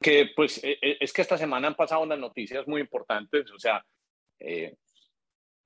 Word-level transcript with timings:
que 0.00 0.30
pues 0.34 0.62
e, 0.64 0.78
e, 0.80 0.96
es 1.00 1.12
que 1.12 1.22
esta 1.22 1.36
semana 1.36 1.68
han 1.68 1.74
pasado 1.74 2.02
unas 2.02 2.18
noticias 2.18 2.66
muy 2.66 2.80
importantes, 2.80 3.50
o 3.50 3.58
sea, 3.58 3.84
eh, 4.38 4.74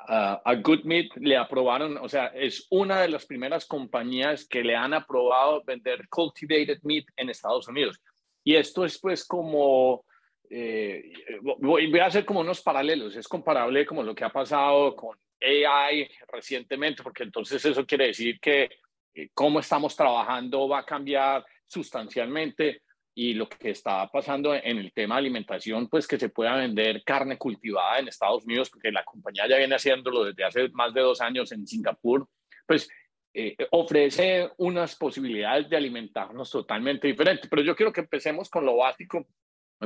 a, 0.06 0.54
Good 0.56 0.84
Meat 0.84 1.16
le 1.16 1.36
aprobaron, 1.36 1.96
o 1.98 2.08
sea, 2.08 2.26
es 2.26 2.66
una 2.70 3.00
de 3.00 3.08
las 3.08 3.24
primeras 3.26 3.64
compañías 3.64 4.46
que 4.46 4.62
le 4.62 4.76
han 4.76 4.92
aprobado 4.92 5.62
vender 5.64 6.08
cultivated 6.08 6.80
meat 6.82 7.06
en 7.16 7.30
Estados 7.30 7.68
Unidos. 7.68 8.00
Y 8.42 8.56
esto 8.56 8.84
es 8.84 8.98
pues 9.00 9.24
como, 9.26 10.04
eh, 10.50 11.12
voy, 11.40 11.98
a 11.98 12.06
hacer 12.06 12.26
como 12.26 12.40
unos 12.40 12.60
paralelos, 12.60 13.16
es 13.16 13.26
comparable 13.26 13.86
como 13.86 14.02
lo 14.02 14.14
que 14.14 14.24
ha 14.24 14.30
pasado 14.30 14.94
con 14.94 15.16
AI 15.40 16.08
recientemente, 16.28 17.02
porque 17.02 17.22
entonces 17.22 17.64
eso 17.64 17.86
quiere 17.86 18.08
decir 18.08 18.38
que 18.40 18.68
eh, 19.14 19.30
cómo 19.32 19.60
estamos 19.60 19.96
trabajando 19.96 20.68
va 20.68 20.80
a 20.80 20.84
cambiar 20.84 21.46
sustancialmente 21.66 22.82
y 23.14 23.34
lo 23.34 23.48
que 23.48 23.70
está 23.70 24.08
pasando 24.08 24.54
en 24.54 24.78
el 24.78 24.92
tema 24.92 25.14
de 25.14 25.20
alimentación, 25.20 25.88
pues 25.88 26.08
que 26.08 26.18
se 26.18 26.30
pueda 26.30 26.56
vender 26.56 27.04
carne 27.04 27.38
cultivada 27.38 28.00
en 28.00 28.08
Estados 28.08 28.44
Unidos, 28.44 28.70
porque 28.70 28.90
la 28.90 29.04
compañía 29.04 29.46
ya 29.48 29.56
viene 29.56 29.76
haciéndolo 29.76 30.24
desde 30.24 30.44
hace 30.44 30.68
más 30.70 30.92
de 30.92 31.00
dos 31.00 31.20
años 31.20 31.52
en 31.52 31.66
Singapur, 31.66 32.28
pues 32.66 32.88
eh, 33.32 33.56
ofrece 33.70 34.50
unas 34.58 34.96
posibilidades 34.96 35.68
de 35.68 35.76
alimentarnos 35.76 36.50
totalmente 36.50 37.06
diferentes. 37.06 37.48
Pero 37.48 37.62
yo 37.62 37.76
quiero 37.76 37.92
que 37.92 38.00
empecemos 38.00 38.50
con 38.50 38.64
lo 38.64 38.76
básico. 38.76 39.26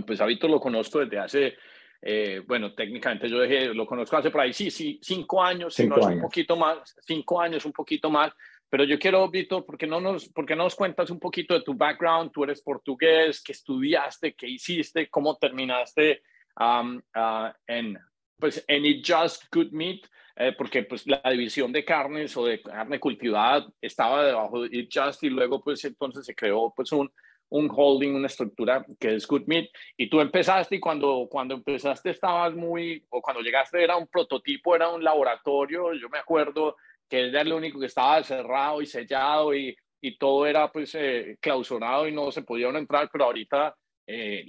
Pues 0.07 0.21
Habito 0.21 0.49
lo 0.49 0.61
conozco 0.61 1.01
desde 1.01 1.19
hace, 1.19 1.57
eh, 2.01 2.43
bueno, 2.47 2.75
técnicamente 2.75 3.29
yo 3.29 3.39
dejé, 3.39 3.75
lo 3.75 3.87
conozco 3.87 4.17
hace 4.17 4.31
por 4.31 4.43
ahí, 4.43 4.53
sí, 4.53 4.71
sí, 4.71 4.99
cinco 5.03 5.43
años, 5.43 5.75
cinco 5.75 5.97
si 5.97 6.01
no 6.01 6.07
años. 6.07 6.17
un 6.17 6.23
poquito 6.23 6.57
más, 6.57 6.95
cinco 7.05 7.41
años, 7.41 7.65
un 7.65 7.73
poquito 7.73 8.11
más. 8.11 8.33
Pero 8.71 8.85
yo 8.85 8.99
quiero, 8.99 9.29
Víctor, 9.31 9.65
¿por 9.65 9.79
qué 9.79 9.87
no 9.87 10.01
nos, 10.01 10.29
por 10.29 10.45
qué 10.45 10.55
no 10.55 10.65
nos 10.65 10.75
cuentas 10.75 11.11
un 11.11 11.19
poquito 11.19 11.55
de 11.55 11.63
tu 11.63 11.75
background? 11.75 12.31
Tú 12.33 12.45
eres 12.45 12.63
portugués, 12.63 13.43
¿qué 13.43 13.53
estudiaste? 13.53 14.35
¿Qué 14.35 14.47
hiciste? 14.47 15.09
¿Cómo 15.09 15.37
terminaste 15.37 16.23
um, 16.61 16.97
uh, 17.17 17.51
en, 17.67 17.99
pues, 18.39 18.63
en 18.69 18.85
It 18.85 19.05
Just 19.07 19.45
Good 19.53 19.73
Meat? 19.73 20.01
Eh, 20.41 20.53
porque 20.57 20.85
pues 20.85 21.05
la 21.05 21.21
división 21.29 21.73
de 21.73 21.85
carnes 21.85 22.37
o 22.37 22.45
de 22.45 22.63
carne 22.63 23.01
cultivada 23.01 23.67
estaba 23.81 24.25
debajo 24.25 24.63
de 24.63 24.79
It 24.79 24.89
Just 24.93 25.25
y 25.25 25.31
luego 25.31 25.61
pues 25.61 25.85
entonces 25.85 26.25
se 26.25 26.33
creó 26.33 26.73
pues 26.77 26.93
un, 26.93 27.11
un 27.49 27.69
holding, 27.75 28.15
una 28.15 28.29
estructura 28.29 28.87
que 29.01 29.17
es 29.17 29.27
Good 29.27 29.47
Meat. 29.47 29.67
Y 29.97 30.09
tú 30.09 30.21
empezaste 30.21 30.77
y 30.77 30.81
cuando, 30.81 31.27
cuando 31.29 31.55
empezaste 31.55 32.11
estabas 32.11 32.55
muy, 32.55 33.05
o 33.09 33.21
cuando 33.21 33.43
llegaste 33.43 33.83
era 33.83 33.97
un 33.97 34.07
prototipo, 34.07 34.77
era 34.77 34.89
un 34.89 35.03
laboratorio, 35.03 35.93
yo 35.95 36.09
me 36.09 36.19
acuerdo 36.19 36.77
que 37.09 37.29
era 37.29 37.45
lo 37.45 37.57
único 37.57 37.81
que 37.81 37.87
estaba 37.87 38.23
cerrado 38.23 38.83
y 38.83 38.87
sellado 38.87 39.55
y, 39.55 39.77
y 40.01 40.17
todo 40.17 40.47
era 40.47 40.71
pues 40.71 40.95
eh, 40.95 41.37
clausurado 41.41 42.07
y 42.07 42.13
no 42.13 42.31
se 42.31 42.43
podía 42.43 42.69
entrar, 42.69 43.09
pero 43.13 43.25
ahorita 43.25 43.75
eh, 44.07 44.45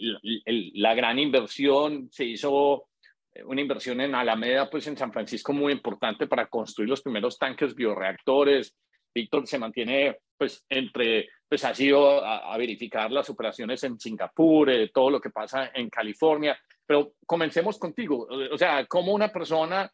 la 0.74 0.94
gran 0.94 1.20
inversión 1.20 2.10
se 2.12 2.26
hizo 2.26 2.88
eh, 3.34 3.44
una 3.44 3.62
inversión 3.62 4.02
en 4.02 4.16
Alameda, 4.16 4.70
pues 4.70 4.88
en 4.88 4.98
San 4.98 5.12
Francisco 5.12 5.54
muy 5.54 5.74
importante 5.74 6.28
para 6.28 6.48
construir 6.48 6.90
los 6.90 7.02
primeros 7.02 7.38
tanques 7.38 7.74
bioreactores. 7.76 8.76
Víctor 9.14 9.48
se 9.48 9.58
mantiene 9.58 10.18
pues 10.38 10.64
entre, 10.70 11.30
pues 11.48 11.66
ha 11.66 11.74
sido 11.74 12.24
a, 12.24 12.54
a 12.54 12.58
verificar 12.58 13.12
las 13.12 13.30
operaciones 13.30 13.84
en 13.84 14.00
Singapur, 14.00 14.72
todo 14.94 15.10
lo 15.10 15.20
que 15.20 15.32
pasa 15.32 15.72
en 15.74 15.90
California, 15.90 16.58
pero 16.86 17.14
comencemos 17.26 17.78
contigo, 17.78 18.28
o 18.52 18.58
sea, 18.58 18.86
como 18.86 19.14
una 19.14 19.30
persona 19.30 19.92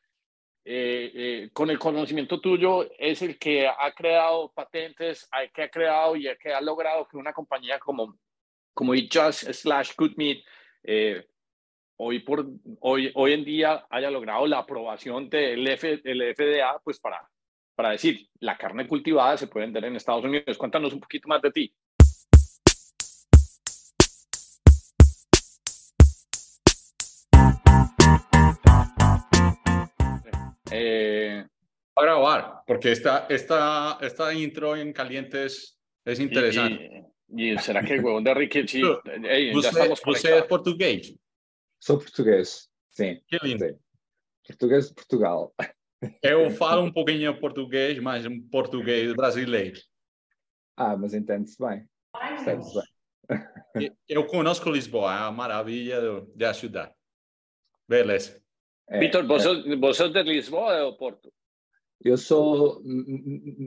eh, 0.68 1.12
eh, 1.14 1.50
con 1.54 1.70
el 1.70 1.78
conocimiento 1.78 2.42
tuyo, 2.42 2.90
es 2.98 3.22
el 3.22 3.38
que 3.38 3.68
ha 3.68 3.92
creado 3.92 4.52
patentes, 4.52 5.28
hay 5.32 5.50
que 5.50 5.62
ha 5.62 5.70
creado 5.70 6.16
y 6.16 6.28
que 6.42 6.52
ha 6.52 6.60
logrado 6.60 7.08
que 7.08 7.18
una 7.18 7.34
compañía 7.34 7.78
como, 7.78 8.18
como 8.74 8.94
Just 8.94 9.44
slash 9.52 9.92
Good 9.96 10.14
Meat 10.18 10.40
eh, 10.82 11.28
hoy, 11.98 12.20
por, 12.20 12.48
hoy, 12.80 13.12
hoy 13.14 13.34
en 13.34 13.46
día 13.46 13.86
haya 13.92 14.10
logrado 14.10 14.48
la 14.48 14.58
aprobación 14.58 15.30
del 15.30 15.68
F, 15.68 15.98
FDA, 16.00 16.80
pues 16.84 17.00
para, 17.00 17.30
para 17.76 17.92
decir, 17.92 18.28
la 18.40 18.58
carne 18.58 18.88
cultivada 18.88 19.38
se 19.38 19.46
puede 19.46 19.68
vender 19.68 19.86
en 19.86 19.96
Estados 19.96 20.26
Unidos. 20.26 20.58
Cuéntanos 20.58 20.94
un 20.94 21.00
poquito 21.00 21.28
más 21.28 21.44
de 21.44 21.52
ti. 21.52 21.76
Eh, 30.78 31.46
a 31.96 32.02
grabar, 32.02 32.64
porque 32.68 32.92
esta, 32.92 33.26
esta, 33.30 33.98
esta 34.02 34.34
intro 34.34 34.76
en 34.76 34.92
calientes 34.92 35.80
es 36.04 36.20
interesante. 36.20 37.06
Y, 37.28 37.58
será 37.58 37.84
que 37.84 37.94
el 37.94 38.04
huevón 38.04 38.24
de 38.24 38.34
Ricky 38.34 38.68
sí, 38.68 38.82
hey, 39.24 39.52
ya 39.62 39.70
estamos 39.70 40.02
¿Você 40.06 40.38
es 40.38 40.44
portugués? 40.44 41.16
Sou 41.80 41.98
português, 41.98 42.70
sim. 42.90 43.20
Que 43.28 43.40
lindo. 43.42 43.66
Sim. 43.66 43.80
Português 44.48 44.90
de 44.90 44.94
Portugal. 44.94 45.54
Eu 46.22 46.52
falo 46.52 46.84
um 46.84 46.92
pouquinho 46.92 47.40
português, 47.40 47.98
mas 48.00 48.26
um 48.26 48.42
português 48.50 49.14
brasileiro. 49.14 49.80
Ah, 50.78 50.96
mas 50.96 51.14
entende-se 51.14 51.58
bem. 51.58 51.88
Entende-se 52.40 52.74
bem. 52.74 53.92
Eu 54.08 54.26
conozco 54.28 54.70
Lisboa, 54.70 55.14
é 55.14 55.20
uma 55.22 55.32
maravilha 55.32 56.00
de 56.36 56.54
cidade. 56.54 56.94
Beleza. 57.88 58.45
Eh, 58.90 59.00
Víctor, 59.00 59.26
¿vos, 59.26 59.46
eh, 59.46 59.76
¿vos 59.76 59.98
sos 59.98 60.14
de 60.14 60.24
Lisboa 60.24 60.86
ou 60.86 60.98
Porto? 60.98 61.32
Eu 62.04 62.18
sou 62.18 62.82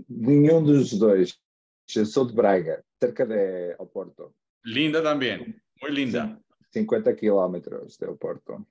nenhum 0.09 0.63
dos 0.63 0.93
dois. 0.97 1.37
Eu 1.97 2.07
sou 2.07 2.27
de 2.27 2.35
Braga, 2.35 2.85
cerca 3.01 3.27
de 3.27 3.75
Oporto. 3.79 4.35
Linda 4.65 5.03
também, 5.03 5.39
muito 5.81 5.95
linda. 5.95 6.39
50 6.71 7.15
kilómetros 7.15 7.97
de 7.97 8.07
Oporto. 8.07 8.67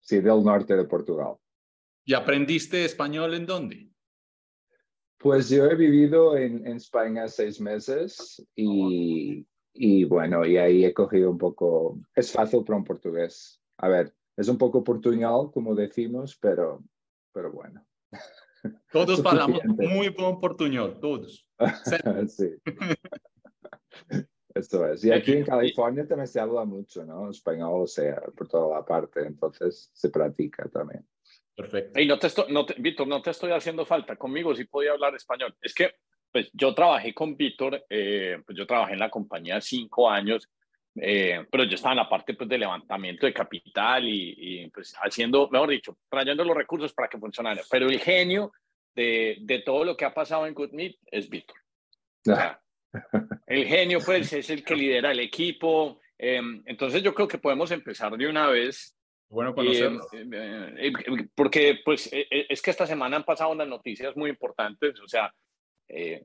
Sí, 0.00 0.20
del 0.20 0.42
norte 0.42 0.74
de 0.74 0.84
Portugal. 0.84 1.36
¿Y 2.06 2.14
aprendiste 2.14 2.84
español 2.84 3.34
en 3.34 3.46
dónde? 3.46 3.88
Pues 5.18 5.48
yo 5.48 5.64
he 5.66 5.76
vivido 5.76 6.36
en, 6.36 6.66
en 6.66 6.76
España 6.76 7.28
seis 7.28 7.60
meses 7.60 8.44
y, 8.54 9.46
y 9.72 10.04
bueno, 10.04 10.44
y 10.44 10.56
ahí 10.58 10.84
he 10.84 10.92
cogido 10.92 11.30
un 11.30 11.38
poco, 11.38 11.98
es 12.14 12.32
fácil 12.32 12.64
para 12.64 12.78
un 12.78 12.84
portugués. 12.84 13.60
A 13.78 13.88
ver, 13.88 14.14
es 14.36 14.48
un 14.48 14.58
poco 14.58 14.82
portuñol, 14.82 15.52
como 15.52 15.74
decimos, 15.74 16.36
pero, 16.40 16.82
pero 17.32 17.52
bueno. 17.52 17.86
Todos 18.90 19.20
hablamos 19.26 19.60
muy 19.64 20.08
buen 20.08 20.38
portuñol, 20.38 20.98
todos. 21.00 21.46
sí. 22.28 22.48
Esto 24.54 24.86
es. 24.86 25.04
Y 25.04 25.10
aquí 25.10 25.32
en 25.32 25.44
California 25.44 26.06
también 26.06 26.28
se 26.28 26.38
habla 26.38 26.64
mucho, 26.64 27.04
¿no? 27.04 27.28
Español, 27.28 27.82
o 27.82 27.86
sea, 27.88 28.20
por 28.36 28.46
toda 28.46 28.76
la 28.76 28.84
parte, 28.84 29.26
entonces 29.26 29.90
se 29.92 30.10
practica 30.10 30.68
también. 30.68 31.04
Perfecto. 31.56 32.00
Y 32.00 32.06
no 32.06 32.18
te 32.18 32.28
estoy, 32.28 32.52
no 32.52 32.64
Víctor, 32.78 33.08
no 33.08 33.20
te 33.20 33.30
estoy 33.30 33.50
haciendo 33.50 33.84
falta. 33.84 34.16
Conmigo 34.16 34.54
sí 34.54 34.64
podía 34.64 34.92
hablar 34.92 35.14
español. 35.16 35.56
Es 35.60 35.74
que, 35.74 35.94
pues, 36.30 36.50
yo 36.52 36.72
trabajé 36.72 37.12
con 37.12 37.36
Víctor, 37.36 37.84
eh, 37.90 38.40
pues 38.46 38.56
yo 38.56 38.66
trabajé 38.66 38.92
en 38.92 39.00
la 39.00 39.10
compañía 39.10 39.60
cinco 39.60 40.08
años 40.08 40.48
eh, 40.96 41.44
pero 41.50 41.64
yo 41.64 41.74
estaba 41.74 41.92
en 41.92 41.98
la 41.98 42.08
parte 42.08 42.34
pues, 42.34 42.48
de 42.48 42.58
levantamiento 42.58 43.26
de 43.26 43.34
capital 43.34 44.04
y, 44.06 44.70
pues 44.72 44.94
haciendo, 45.02 45.48
mejor 45.50 45.70
dicho, 45.70 45.98
trayendo 46.08 46.44
los 46.44 46.56
recursos 46.56 46.92
para 46.92 47.08
que 47.08 47.18
funcionara. 47.18 47.62
Pero 47.70 47.88
el 47.88 48.00
genio 48.00 48.52
de, 48.94 49.38
de 49.40 49.60
todo 49.60 49.84
lo 49.84 49.96
que 49.96 50.04
ha 50.04 50.14
pasado 50.14 50.46
en 50.46 50.54
GoodMeet 50.54 50.96
es 51.10 51.28
Víctor. 51.28 51.56
el 53.46 53.66
genio 53.66 53.98
pues 54.04 54.32
es 54.32 54.50
el 54.50 54.64
que 54.64 54.76
lidera 54.76 55.12
el 55.12 55.20
equipo. 55.20 56.00
Em, 56.16 56.62
entonces 56.66 57.02
yo 57.02 57.14
creo 57.14 57.28
que 57.28 57.38
podemos 57.38 57.70
empezar 57.70 58.16
de 58.16 58.28
una 58.28 58.48
vez. 58.48 58.96
Bueno 59.28 59.54
conocerlo. 59.54 60.06
Eh, 60.12 60.92
porque 61.34 61.80
pues 61.84 62.12
e, 62.12 62.26
e, 62.30 62.46
es 62.48 62.62
que 62.62 62.70
esta 62.70 62.86
semana 62.86 63.16
han 63.16 63.24
pasado 63.24 63.50
unas 63.50 63.68
noticias 63.68 64.16
muy 64.16 64.30
importantes. 64.30 65.00
O 65.00 65.08
sea, 65.08 65.32
eh, 65.88 66.24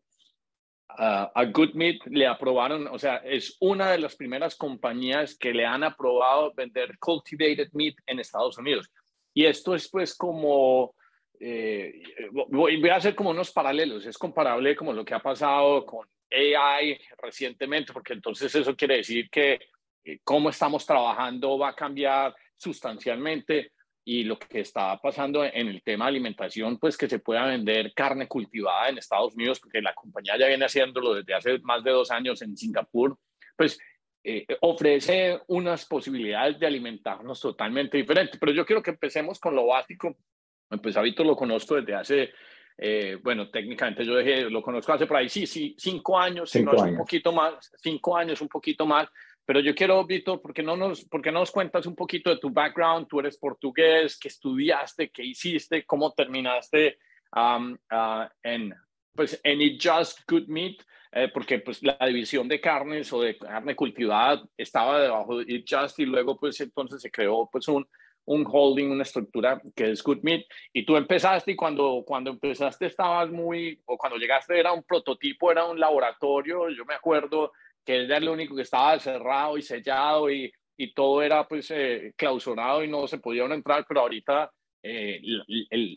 a 0.90 1.46
Good 1.46 1.76
Meat 1.76 2.06
le 2.08 2.26
aprobaron, 2.28 2.88
o 2.88 2.98
sea, 2.98 3.18
es 3.18 3.56
una 3.60 3.92
de 3.92 4.00
las 4.00 4.16
primeras 4.16 4.56
compañías 4.56 5.38
que 5.38 5.54
le 5.54 5.66
han 5.66 5.84
aprobado 5.84 6.54
vender 6.54 6.98
cultivated 7.00 7.70
meat 7.74 7.96
en 8.08 8.20
Estados 8.20 8.58
Unidos. 8.58 8.92
Y 9.34 9.46
esto 9.46 9.76
es 9.76 9.88
pues 9.90 10.16
como, 10.16 10.96
eh, 11.40 12.02
voy 12.32 12.90
a 12.90 12.96
hacer 12.96 13.16
como 13.16 13.30
unos 13.30 13.52
paralelos, 13.52 14.06
es 14.06 14.18
comparable 14.18 14.76
como 14.76 14.92
lo 14.92 15.06
que 15.06 15.14
ha 15.14 15.20
pasado 15.20 15.86
con 15.86 16.08
AI 16.32 17.00
recientemente, 17.22 17.94
porque 17.94 18.14
entonces 18.14 18.54
eso 18.54 18.76
quiere 18.76 18.98
decir 18.98 19.30
que 19.30 19.60
eh, 20.04 20.20
cómo 20.24 20.50
estamos 20.50 20.86
trabajando 20.86 21.58
va 21.58 21.70
a 21.70 21.76
cambiar 21.76 22.36
sustancialmente 22.58 23.72
y 24.12 24.24
lo 24.24 24.40
que 24.40 24.62
está 24.62 24.98
pasando 24.98 25.46
en 25.46 25.68
el 25.68 25.84
tema 25.84 26.06
de 26.06 26.10
alimentación, 26.10 26.80
pues 26.80 26.98
que 26.98 27.08
se 27.08 27.20
pueda 27.20 27.46
vender 27.46 27.94
carne 27.94 28.28
cultivada 28.28 28.90
en 28.90 28.98
Estados 28.98 29.36
Unidos, 29.36 29.60
porque 29.60 29.84
la 29.84 29.94
compañía 29.94 30.36
ya 30.36 30.48
viene 30.48 30.66
haciéndolo 30.66 31.14
desde 31.14 31.36
hace 31.36 31.60
más 31.60 31.84
de 31.84 31.92
dos 31.92 32.10
años 32.10 32.42
en 32.42 32.58
Singapur, 32.58 33.16
pues 33.56 33.78
eh, 34.24 34.48
ofrece 34.62 35.40
unas 35.50 35.86
posibilidades 35.86 36.58
de 36.58 36.66
alimentarnos 36.66 37.40
totalmente 37.40 37.98
diferentes. 37.98 38.40
Pero 38.40 38.52
yo 38.52 38.66
quiero 38.66 38.82
que 38.82 38.90
empecemos 38.90 39.40
con 39.40 39.56
lo 39.56 39.68
básico. 39.68 40.18
Pues 40.82 40.98
Habito 40.98 41.24
lo 41.24 41.36
conozco 41.36 41.76
desde 41.76 41.94
hace, 41.94 42.32
eh, 42.80 43.20
bueno, 43.22 43.52
técnicamente 43.52 44.04
yo 44.04 44.16
dejé, 44.16 44.50
lo 44.50 44.64
conozco 44.64 44.92
hace 44.92 45.06
por 45.06 45.18
ahí, 45.18 45.30
sí, 45.30 45.46
sí, 45.46 45.76
cinco 45.78 46.18
años, 46.18 46.50
cinco 46.50 46.72
si 46.72 46.78
no 46.78 46.84
años. 46.84 46.86
es 46.88 46.92
un 46.94 46.98
poquito 46.98 47.32
más, 47.32 47.72
cinco 47.78 48.18
años, 48.18 48.42
un 48.42 48.48
poquito 48.48 48.88
más, 48.88 49.08
pero 49.50 49.62
yo 49.62 49.74
quiero, 49.74 50.06
Víctor, 50.06 50.44
¿por 50.44 50.54
qué, 50.54 50.62
no 50.62 50.78
nos, 50.78 51.06
¿por 51.06 51.26
no 51.26 51.40
nos 51.40 51.50
cuentas 51.50 51.88
un 51.88 51.96
poquito 51.96 52.30
de 52.30 52.38
tu 52.38 52.52
background? 52.52 53.08
Tú 53.08 53.20
eres 53.20 53.36
portugués, 53.36 54.16
¿qué 54.20 54.28
estudiaste? 54.28 55.10
¿Qué 55.10 55.24
hiciste? 55.24 55.88
¿Cómo 55.88 56.14
terminaste 56.14 57.00
um, 57.36 57.74
uh, 57.92 58.28
en, 58.44 58.76
pues, 59.16 59.42
en 59.44 59.60
It 59.60 59.82
Just 59.84 60.20
Good 60.30 60.46
Meat? 60.50 60.76
Eh, 61.14 61.32
porque 61.34 61.58
pues, 61.58 61.82
la 61.82 61.98
división 62.06 62.48
de 62.48 62.62
carnes 62.62 63.12
o 63.12 63.22
de 63.22 63.40
carne 63.40 63.76
cultivada 63.76 64.48
estaba 64.56 65.02
debajo 65.02 65.40
de 65.40 65.52
It 65.52 65.66
Just 65.68 65.98
y 65.98 66.06
luego 66.06 66.40
pues 66.40 66.62
entonces 66.62 67.02
se 67.02 67.10
creó 67.10 67.50
pues 67.52 67.68
un, 67.70 67.88
un 68.26 68.46
holding, 68.48 68.92
una 68.92 69.02
estructura 69.02 69.60
que 69.76 69.90
es 69.90 70.04
Good 70.04 70.20
Meat. 70.22 70.44
Y 70.74 70.86
tú 70.86 70.96
empezaste 70.96 71.54
y 71.54 71.56
cuando, 71.56 72.04
cuando 72.06 72.30
empezaste 72.30 72.86
estabas 72.86 73.32
muy, 73.32 73.82
o 73.86 73.98
cuando 73.98 74.20
llegaste 74.20 74.60
era 74.60 74.74
un 74.74 74.84
prototipo, 74.84 75.52
era 75.52 75.66
un 75.66 75.80
laboratorio, 75.80 76.70
yo 76.70 76.86
me 76.86 76.94
acuerdo 76.94 77.52
que 77.86 78.04
era 78.04 78.20
lo 78.20 78.34
único 78.34 78.56
que 78.56 78.64
estaba 78.64 79.00
cerrado 79.00 79.58
y 79.58 79.62
sellado 79.62 80.30
y, 80.30 80.52
y 80.78 80.94
todo 80.94 81.22
era 81.22 81.48
pues 81.48 81.72
eh, 81.72 82.14
clausurado 82.16 82.84
y 82.84 82.88
no 82.88 83.08
se 83.08 83.20
podían 83.20 83.52
entrar, 83.52 83.86
pero 83.88 84.02
ahorita 84.02 84.52
eh, 84.82 85.22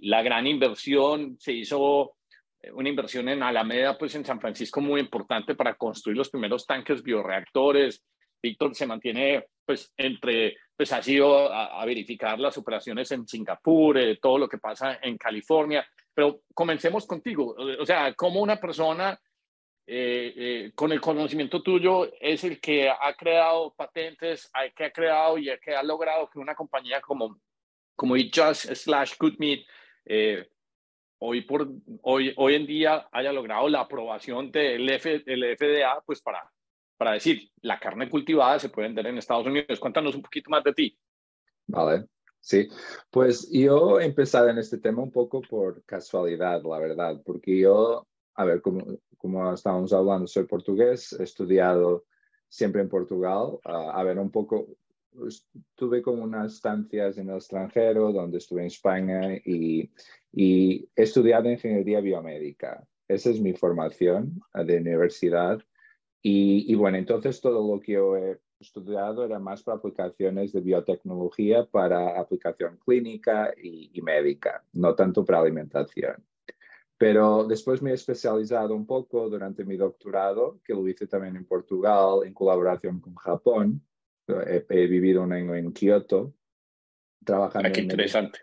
la, 0.02 0.23
gran 0.23 0.46
inversión 0.46 1.37
se 1.38 1.52
hizo 1.52 2.17
eh, 2.61 2.73
una 2.73 2.88
inversión 2.88 3.29
en 3.29 3.43
Alameda, 3.43 3.96
pues 3.96 4.14
en 4.14 4.25
San 4.25 4.40
Francisco 4.40 4.81
muy 4.81 5.00
importante 5.00 5.55
para 5.55 5.75
construir 5.75 6.17
los 6.17 6.31
primeros 6.31 6.67
tanques 6.67 7.02
bioreactores. 7.02 8.05
Víctor 8.43 8.75
se 8.75 8.87
mantiene 8.87 9.44
pues 9.64 9.93
entre 9.96 10.56
pues 10.76 10.93
ha 10.93 11.00
sido 11.00 11.52
a, 11.52 11.84
verificar 11.84 12.40
las 12.40 12.58
operaciones 12.58 13.12
en 13.12 13.29
Singapur, 13.29 13.99
eh, 13.99 14.19
todo 14.20 14.38
lo 14.38 14.49
que 14.49 14.58
pasa 14.58 14.99
en 15.00 15.17
California. 15.17 15.87
Pero 16.12 16.40
comencemos 16.52 17.06
contigo. 17.06 17.55
O 17.79 17.87
sea, 17.87 18.12
como 18.14 18.40
una 18.40 18.56
persona 18.56 19.17
eh, 19.87 20.34
eh, 20.37 20.73
con 20.75 20.93
el 20.93 21.00
conocimiento 21.00 21.62
tuyo 21.62 22.11
es 22.20 22.44
el 22.44 22.61
que 22.61 22.88
ha 22.88 23.14
creado 23.14 23.75
patentes, 23.75 24.49
hay 24.52 24.73
que 24.73 24.84
ha 24.84 24.93
creado 24.93 25.38
y 25.38 25.50
que 25.61 25.75
ha 25.75 25.82
logrado 25.82 26.29
que 26.31 26.38
una 26.38 26.55
compañía 26.55 27.00
como, 27.00 27.40
como 27.96 28.14
Just 28.14 28.73
slash 28.75 29.14
Good 29.19 29.38
Meat 29.38 29.61
hoy, 31.19 31.43
por, 31.43 31.69
hoy, 32.02 32.32
hoy 32.37 32.55
en 32.55 32.67
día 32.67 33.08
haya 33.12 33.32
logrado 33.32 33.69
la 33.69 33.81
aprobación 33.81 34.50
del 34.50 34.88
F, 34.88 35.23
el 35.26 35.56
FDA 35.56 36.02
pues 36.05 36.20
para 36.20 36.52
para 37.02 37.14
decir, 37.14 37.50
la 37.62 37.81
carne 37.81 38.08
cultivada 38.08 38.61
se 38.61 38.69
puede 38.69 38.87
vender 38.87 39.08
en 39.08 39.19
Estados 39.19 39.44
Unidos. 39.44 39.81
Cuéntanos 39.81 40.14
un 40.14 40.23
poquito 40.23 40.49
más 40.50 40.62
de 40.62 40.73
ti. 40.73 40.96
Vale, 41.67 42.06
sí. 42.38 42.69
Pues 43.11 43.50
yo 43.50 43.99
he 43.99 44.05
empezado 44.05 44.49
en 44.49 44.58
este 44.58 44.79
tema 44.79 45.02
un 45.02 45.11
poco 45.11 45.40
por 45.40 45.82
casualidad, 45.82 46.62
la 46.62 46.79
verdad, 46.79 47.20
porque 47.25 47.58
yo, 47.58 48.06
a 48.37 48.44
ver, 48.44 48.62
como, 48.62 48.87
como 49.23 49.55
estábamos 49.55 49.93
hablando, 49.95 50.27
soy 50.27 50.45
portugués, 50.45 51.17
he 51.19 51.23
estudiado 51.23 52.05
siempre 52.49 52.83
en 52.83 52.91
Portugal. 52.91 53.59
a 53.65 54.03
ver, 54.03 54.19
un 54.19 54.31
poco, 54.31 54.67
tuve 55.75 56.03
como 56.03 56.25
unas 56.25 56.55
estancias 56.55 57.17
en 57.17 57.31
el 57.31 57.37
extranjero, 57.37 58.13
donde 58.13 58.39
estuve 58.39 58.61
en 58.61 58.67
España 58.67 59.35
y, 59.37 59.91
y 60.33 60.89
he 60.97 61.03
estudiado 61.05 61.51
ingeniería 61.51 62.01
biomédica. 62.01 62.87
Esa 63.09 63.31
es 63.31 63.41
mi 63.41 63.55
formación 63.55 64.43
de 64.55 64.77
universidad 64.79 65.63
y, 66.23 66.75
bueno, 66.77 66.99
entonces 66.99 67.41
todo 67.41 67.75
lo 67.75 67.81
que 67.81 67.93
yo 67.93 68.17
he 68.17 68.39
estudiado 68.61 69.25
era 69.25 69.41
más 69.41 69.65
para 69.65 69.79
aplicaciones 69.79 70.53
de 70.53 70.61
biotecnología, 70.61 71.67
para 71.67 72.21
aplicación 72.21 72.79
clínica 72.79 73.53
y, 73.61 74.01
médica, 74.03 74.65
no 74.73 74.95
tanto 74.95 75.25
para 75.25 75.41
alimentación. 75.41 76.25
Pero 77.03 77.43
después 77.43 77.83
me 77.83 77.91
he 77.91 77.95
especializado 77.95 78.77
un 78.77 78.87
poco 78.87 79.29
durante 79.29 79.65
mi 79.65 79.77
doctorado, 79.77 80.61
que 80.65 80.73
lo 80.73 80.87
hice 80.87 81.09
también 81.09 81.35
en 81.35 81.45
Portugal, 81.45 82.21
en 82.25 82.33
colaboración 82.33 83.01
con 83.01 83.17
Japón. 83.17 83.85
He, 84.29 84.87
vivido 84.87 85.25
un 85.25 85.33
año 85.33 85.57
en 85.57 85.73
Kioto, 85.73 86.33
trabajando, 87.25 87.71
ah, 87.75 87.81
interesante. 87.81 88.39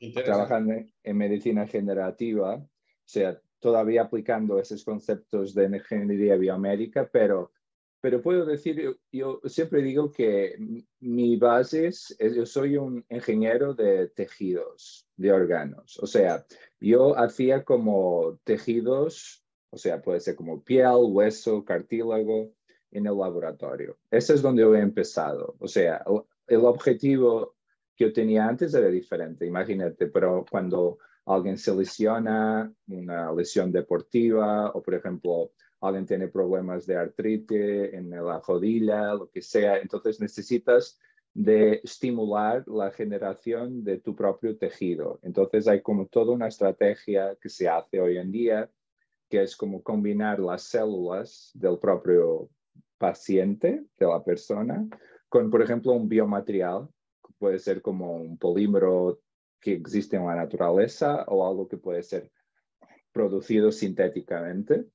En, 0.00 0.14
trabajando 0.14 0.72
en 1.02 1.16
medicina 1.18 1.66
generativa. 1.66 2.54
O 2.54 2.68
sea, 3.04 3.38
todavía 3.58 4.04
aplicando 4.04 4.58
esos 4.58 4.82
conceptos 4.84 5.52
de 5.52 5.66
ingeniería 5.66 6.36
biomédica, 6.36 7.10
pero, 7.12 7.52
pero 8.00 8.22
puedo 8.22 8.44
decir, 8.44 8.96
yo, 9.10 9.40
siempre 9.44 9.82
digo 9.82 10.12
que 10.12 10.84
mi 11.00 11.36
base 11.36 11.88
es, 11.88 12.16
yo 12.18 12.46
soy 12.46 12.76
un 12.76 13.04
ingeniero 13.08 13.74
de 13.74 14.08
tejidos, 14.08 15.08
de 15.16 15.32
órganos. 15.32 15.98
O 16.00 16.06
sea, 16.06 16.44
yo 16.80 17.18
hacía 17.18 17.64
como 17.64 18.38
tejidos, 18.44 19.44
o 19.70 19.78
sea, 19.78 20.00
puede 20.00 20.20
ser 20.20 20.36
como 20.36 20.62
piel, 20.62 20.96
hueso, 21.08 21.64
cartílago 21.64 22.52
en 22.92 23.06
el 23.06 23.18
laboratorio. 23.18 23.98
Ese 24.10 24.34
es 24.34 24.42
donde 24.42 24.62
yo 24.62 24.74
he 24.74 24.80
empezado. 24.80 25.56
O 25.58 25.66
sea, 25.66 26.04
el 26.46 26.64
objetivo 26.64 27.56
que 27.96 28.04
yo 28.04 28.12
tenía 28.12 28.46
antes 28.46 28.74
era 28.74 28.88
diferente, 28.88 29.44
imagínate, 29.44 30.06
pero 30.06 30.44
cuando 30.48 30.98
alguien 31.26 31.58
se 31.58 31.74
lesiona, 31.74 32.72
una 32.86 33.32
lesión 33.32 33.72
deportiva, 33.72 34.70
o 34.70 34.82
por 34.82 34.94
ejemplo, 34.94 35.52
alguien 35.80 36.06
tiene 36.06 36.28
problemas 36.28 36.86
de 36.86 36.96
artritis 36.96 37.92
en 37.92 38.10
la 38.10 38.40
rodilla, 38.40 39.14
lo 39.14 39.30
que 39.30 39.42
sea, 39.42 39.78
entonces 39.78 40.20
necesitas 40.20 40.98
de 41.34 41.80
estimular 41.84 42.66
la 42.66 42.90
generación 42.90 43.84
de 43.84 43.98
tu 43.98 44.14
propio 44.16 44.56
tejido. 44.56 45.20
Entonces 45.22 45.68
hay 45.68 45.82
como 45.82 46.06
toda 46.06 46.32
una 46.32 46.48
estrategia 46.48 47.36
que 47.40 47.48
se 47.48 47.68
hace 47.68 48.00
hoy 48.00 48.18
en 48.18 48.32
día, 48.32 48.70
que 49.28 49.42
es 49.42 49.56
como 49.56 49.82
combinar 49.82 50.40
las 50.40 50.62
células 50.62 51.50
del 51.54 51.78
propio 51.78 52.48
paciente, 52.96 53.84
de 53.98 54.06
la 54.06 54.24
persona, 54.24 54.88
con, 55.28 55.50
por 55.50 55.62
ejemplo, 55.62 55.92
un 55.92 56.08
biomaterial, 56.08 56.88
que 57.24 57.32
puede 57.38 57.58
ser 57.58 57.82
como 57.82 58.16
un 58.16 58.36
polímero 58.38 59.20
que 59.60 59.74
existe 59.74 60.16
en 60.16 60.26
la 60.26 60.34
naturaleza 60.34 61.24
o 61.28 61.46
algo 61.46 61.68
que 61.68 61.76
puede 61.76 62.02
ser 62.02 62.30
producido 63.12 63.70
sintéticamente, 63.70 64.86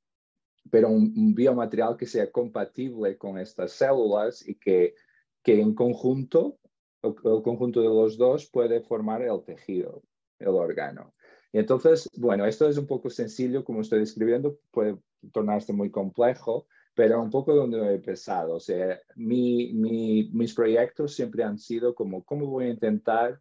pero 0.70 0.90
un, 0.90 1.34
biomaterial 1.34 1.98
que 1.98 2.06
sea 2.06 2.32
compatible 2.32 3.18
con 3.18 3.38
estas 3.38 3.74
células 3.74 4.48
y 4.48 4.56
que, 4.56 4.96
que 5.44 5.60
en 5.60 5.74
conjunto, 5.74 6.58
el, 7.02 7.14
conjunto 7.16 7.82
de 7.82 7.88
los 7.88 8.18
dos 8.18 8.50
puede 8.50 8.82
formar 8.82 9.22
el 9.22 9.44
tejido, 9.44 10.04
el 10.40 10.50
órgano. 10.50 11.14
Y 11.52 11.60
entonces, 11.60 12.10
bueno, 12.18 12.46
esto 12.46 12.68
es 12.68 12.78
un 12.78 12.88
poco 12.88 13.10
sencillo, 13.10 13.64
como 13.64 13.82
estoy 13.82 14.00
describiendo, 14.00 14.58
puede 14.72 14.98
tornarse 15.32 15.72
muy 15.72 15.92
complejo, 15.92 16.68
pero 16.96 17.22
un 17.22 17.30
poco 17.30 17.54
donde 17.54 17.78
he 17.78 17.96
empezado. 17.96 18.56
O 18.56 18.60
sea, 18.60 19.00
mi, 19.16 19.74
mi, 19.74 20.30
mis 20.34 20.54
proyectos 20.54 21.14
siempre 21.14 21.44
han 21.44 21.60
sido 21.60 21.94
como, 21.94 22.24
¿cómo 22.24 22.48
voy 22.48 22.66
a 22.66 22.70
intentar 22.70 23.40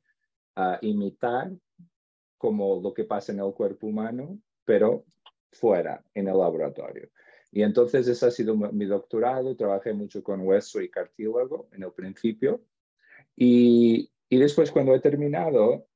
a 0.55 0.79
imitar 0.83 1.53
como 2.43 2.81
lo 2.81 2.93
que 2.93 3.05
pasa 3.05 3.33
en 3.33 3.39
el 3.39 3.53
cuerpo 3.53 3.87
humano, 3.87 4.37
pero 4.65 5.05
fuera, 5.53 6.05
en 6.13 6.27
el 6.27 6.37
laboratorio. 6.37 7.09
Y 7.53 7.63
entonces 7.63 8.09
ese 8.09 8.27
ha 8.27 8.31
sido 8.31 8.57
mi 8.57 8.87
doctorado, 8.87 9.55
trabajé 9.55 9.93
mucho 9.93 10.23
con 10.23 10.41
hueso 10.41 10.81
y 10.81 10.89
cartílago 10.89 11.69
en 11.73 11.83
el 11.83 11.93
principio. 11.93 12.63
Y, 13.37 14.11
y 14.31 14.39
después 14.39 14.73
cuando 14.73 14.95
he 14.95 15.01
terminado, 15.01 15.87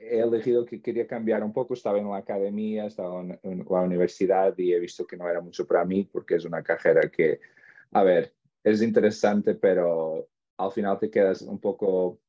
he 0.00 0.20
elegido 0.20 0.64
que 0.64 0.80
quería 0.80 1.06
cambiar 1.06 1.44
un 1.44 1.52
poco, 1.52 1.74
estaba 1.74 1.98
en 1.98 2.08
la 2.08 2.16
academia, 2.16 2.86
estaba 2.86 3.20
en, 3.20 3.38
en, 3.42 3.66
la 3.68 3.82
universidad 3.82 4.56
y 4.56 4.72
he 4.72 4.80
visto 4.80 5.06
que 5.06 5.18
no 5.18 5.28
era 5.28 5.42
mucho 5.42 5.66
para 5.66 5.84
mí 5.84 6.04
porque 6.04 6.36
es 6.36 6.46
una 6.46 6.62
carrera 6.62 7.10
que, 7.10 7.40
a 7.92 8.02
ver, 8.02 8.32
es 8.64 8.80
interesante, 8.80 9.54
pero 9.54 10.28
al 10.56 10.72
final 10.72 10.98
te 10.98 11.10
quedas 11.10 11.42
un 11.42 11.60
poco 11.60 12.20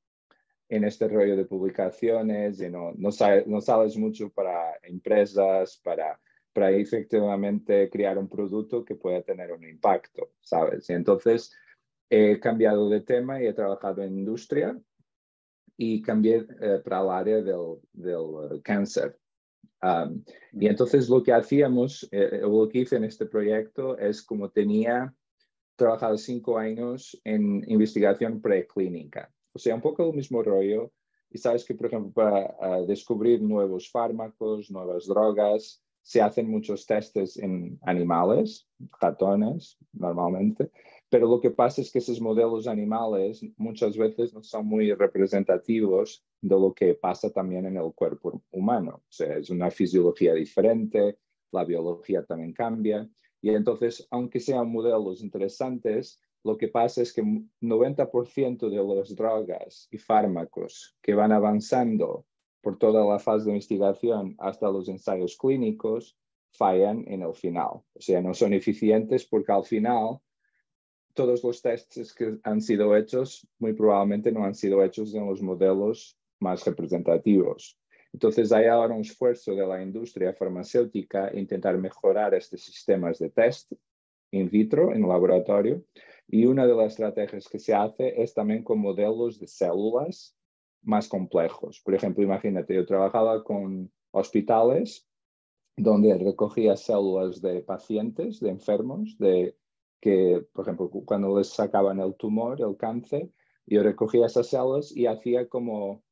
en 0.68 0.84
este 0.84 1.08
rollo 1.08 1.38
de 1.38 1.46
publicaciones 1.46 2.60
y 2.60 2.70
no, 2.70 2.92
no, 2.98 3.10
no 3.46 3.62
sales 3.62 3.98
mucho 3.98 4.30
para 4.30 4.74
empresas, 4.84 5.80
para, 5.82 6.20
para 6.58 6.72
efectivamente 6.72 7.88
crear 7.88 8.18
un 8.18 8.28
producto 8.28 8.84
que 8.84 8.96
pueda 8.96 9.22
tener 9.22 9.52
un 9.52 9.64
impacto, 9.64 10.32
¿sabes? 10.42 10.90
Y 10.90 10.94
entonces 10.94 11.56
he 12.10 12.40
cambiado 12.40 12.90
de 12.90 13.02
tema 13.02 13.40
y 13.40 13.46
he 13.46 13.54
trabajado 13.54 14.02
en 14.02 14.18
industria 14.18 14.76
y 15.78 16.02
cambié 16.02 16.48
eh, 16.60 16.82
para 16.84 17.02
el 17.02 17.10
área 17.12 17.42
del, 17.44 17.76
del 17.94 18.60
cáncer. 18.64 19.20
Um, 19.84 20.24
y 20.54 20.66
entonces 20.66 21.08
lo 21.08 21.22
que 21.22 21.32
hacíamos, 21.32 22.10
eh, 22.12 22.40
lo 22.42 22.68
que 22.68 22.80
hice 22.80 22.96
en 22.96 23.04
este 23.04 23.28
proyecto 23.28 23.96
es 24.00 24.24
como 24.24 24.50
tenía 24.50 25.14
trabajado 25.76 26.18
cinco 26.18 26.58
años 26.58 27.22
en 27.24 27.64
investigación 27.70 28.42
preclínica. 28.42 29.32
O 29.54 29.60
sea, 29.60 29.76
un 29.76 29.82
poco 29.82 30.10
el 30.10 30.16
mismo 30.16 30.42
rollo. 30.42 30.92
Y 31.30 31.38
sabes 31.38 31.64
que, 31.64 31.76
por 31.76 31.86
ejemplo, 31.86 32.12
para 32.14 32.80
uh, 32.80 32.88
descubrir 32.88 33.44
nuevos 33.44 33.92
fármacos, 33.92 34.72
nuevas 34.72 35.06
drogas, 35.06 35.84
se 36.08 36.22
hacen 36.22 36.50
muchos 36.50 36.86
testes 36.86 37.36
en 37.36 37.78
animales, 37.82 38.66
ratones 39.02 39.78
normalmente, 39.92 40.72
pero 41.10 41.28
lo 41.28 41.42
que 41.42 41.52
pasa 41.52 41.82
es 41.82 41.92
que 41.92 42.00
esos 42.00 42.22
modelos 42.22 42.66
animales 42.66 43.46
muchas 43.58 43.98
veces 43.98 44.34
no 44.34 44.42
son 44.42 44.68
muy 44.68 44.94
representativos 44.94 46.24
de 46.40 46.56
lo 46.56 46.74
que 46.74 46.94
pasa 46.94 47.30
también 47.30 47.66
en 47.66 47.76
el 47.76 47.92
cuerpo 47.94 48.42
humano. 48.52 49.02
O 49.04 49.12
sea, 49.12 49.36
es 49.36 49.50
una 49.50 49.70
fisiología 49.70 50.34
diferente, 50.34 51.18
la 51.52 51.66
biología 51.66 52.24
también 52.24 52.54
cambia. 52.54 53.06
Y 53.42 53.50
entonces, 53.50 54.08
aunque 54.10 54.40
sean 54.40 54.72
modelos 54.72 55.22
interesantes, 55.22 56.22
lo 56.46 56.58
que 56.58 56.70
pasa 56.70 57.02
es 57.02 57.12
que 57.12 57.22
90% 57.22 58.70
de 58.70 58.96
las 58.96 59.14
drogas 59.14 59.90
y 59.92 59.98
fármacos 59.98 60.96
que 61.02 61.14
van 61.14 61.34
avanzando 61.34 62.27
por 62.62 62.78
toda 62.78 63.06
la 63.06 63.20
fase 63.20 63.46
de 63.46 63.52
investigación 63.52 64.36
hasta 64.40 64.70
los 64.70 64.90
ensayos 64.90 65.38
clínicos 65.38 66.18
fallan 66.52 67.04
en 67.08 67.22
el 67.22 67.34
final. 67.34 67.82
O 67.94 68.00
sea, 68.00 68.22
no 68.22 68.34
son 68.34 68.54
eficientes 68.54 69.26
porque 69.26 69.52
al 69.52 69.64
final 69.64 70.20
todos 71.14 71.44
los 71.44 71.62
tests 71.62 72.14
que 72.14 72.38
han 72.44 72.62
sido 72.62 72.96
hechos 72.96 73.48
muy 73.58 73.74
probablemente 73.74 74.32
no 74.32 74.46
han 74.46 74.54
sido 74.54 74.84
hechos 74.84 75.14
en 75.16 75.26
los 75.26 75.42
modelos 75.42 76.18
más 76.40 76.64
representativos. 76.64 77.80
Entonces 78.14 78.52
hay 78.52 78.68
ahora 78.68 78.94
un 78.94 79.02
esfuerzo 79.02 79.56
de 79.56 79.66
la 79.66 79.82
industria 79.82 80.34
farmacéutica 80.34 81.32
intentar 81.34 81.78
mejorar 81.78 82.36
estos 82.36 82.62
sistemas 82.62 83.18
de 83.20 83.30
test 83.30 83.74
in 84.32 84.50
vitro, 84.50 84.94
en 84.94 85.08
laboratorio, 85.08 85.84
y 86.28 86.46
una 86.46 86.68
de 86.68 86.76
las 86.76 86.94
estrategias 86.94 87.48
que 87.48 87.60
se 87.60 87.74
hace 87.74 88.22
es 88.22 88.34
también 88.34 88.64
con 88.64 88.80
modelos 88.80 89.40
de 89.40 89.48
células 89.48 90.37
más 90.88 91.08
complejos. 91.08 91.82
Por 91.82 91.94
ejemplo, 91.94 92.24
imagínate, 92.24 92.74
yo 92.74 92.86
trabajaba 92.86 93.44
con 93.44 93.92
hospitales 94.12 95.08
donde 95.76 96.18
recogía 96.18 96.76
células 96.76 97.42
de 97.42 97.62
pacientes, 97.62 98.40
de 98.40 98.50
enfermos, 98.50 99.16
de 99.20 99.56
que, 100.00 100.44
por 100.54 100.64
ejemplo, 100.66 100.90
cuando 100.90 101.38
les 101.38 101.50
sacaban 101.50 102.00
el 102.00 102.16
tumor, 102.16 102.60
el 102.62 102.78
cáncer, 102.78 103.30
yo 103.66 103.84
recogía 103.84 104.26
esas 104.26 104.48
células 104.48 104.96
y 104.96 105.06
hacía 105.06 105.48
como 105.48 106.04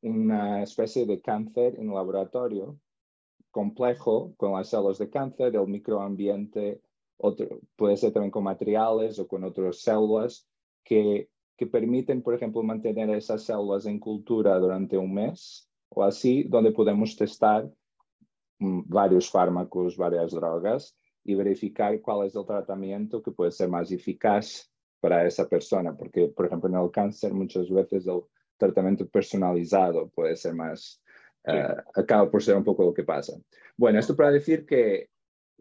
una 0.00 0.62
especie 0.62 1.06
de 1.06 1.20
cáncer 1.20 1.78
en 1.78 1.94
laboratorio 1.94 2.78
complejo 3.50 4.34
con 4.36 4.52
las 4.52 4.70
células 4.70 4.98
de 4.98 5.10
cáncer, 5.10 5.54
el 5.54 5.68
microambiente, 5.68 6.80
otro, 7.18 7.60
puede 7.76 7.96
ser 7.96 8.12
también 8.12 8.30
con 8.30 8.44
materiales 8.44 9.18
o 9.18 9.28
con 9.28 9.44
otras 9.44 9.80
células 9.80 10.48
que, 10.82 11.28
que 11.62 11.68
permiten, 11.68 12.22
por 12.22 12.34
ejemplo, 12.34 12.60
mantener 12.64 13.08
esas 13.10 13.44
células 13.44 13.86
en 13.86 14.00
cultura 14.00 14.58
durante 14.58 14.98
un 14.98 15.14
mes 15.14 15.70
o 15.90 16.02
así, 16.02 16.42
donde 16.42 16.72
podemos 16.72 17.14
testar 17.14 17.70
mm, 18.58 18.80
varios 18.86 19.30
fármacos, 19.30 19.96
varias 19.96 20.32
drogas 20.32 20.96
y 21.22 21.36
verificar 21.36 22.00
cuál 22.00 22.26
es 22.26 22.34
el 22.34 22.44
tratamiento 22.44 23.22
que 23.22 23.30
puede 23.30 23.52
ser 23.52 23.68
más 23.68 23.92
eficaz 23.92 24.68
para 24.98 25.24
esa 25.24 25.48
persona, 25.48 25.96
porque, 25.96 26.32
por 26.34 26.46
ejemplo, 26.46 26.68
en 26.68 26.74
el 26.74 26.90
cáncer 26.90 27.32
muchas 27.32 27.70
veces 27.70 28.08
el 28.08 28.22
tratamiento 28.56 29.06
personalizado 29.06 30.08
puede 30.08 30.34
ser 30.34 30.54
más, 30.54 31.00
eh, 31.44 31.76
acaba 31.94 32.28
por 32.28 32.42
ser 32.42 32.56
un 32.56 32.64
poco 32.64 32.86
lo 32.86 32.92
que 32.92 33.04
pasa. 33.04 33.34
Bueno, 33.76 34.00
esto 34.00 34.16
para 34.16 34.32
decir 34.32 34.66
que, 34.66 35.10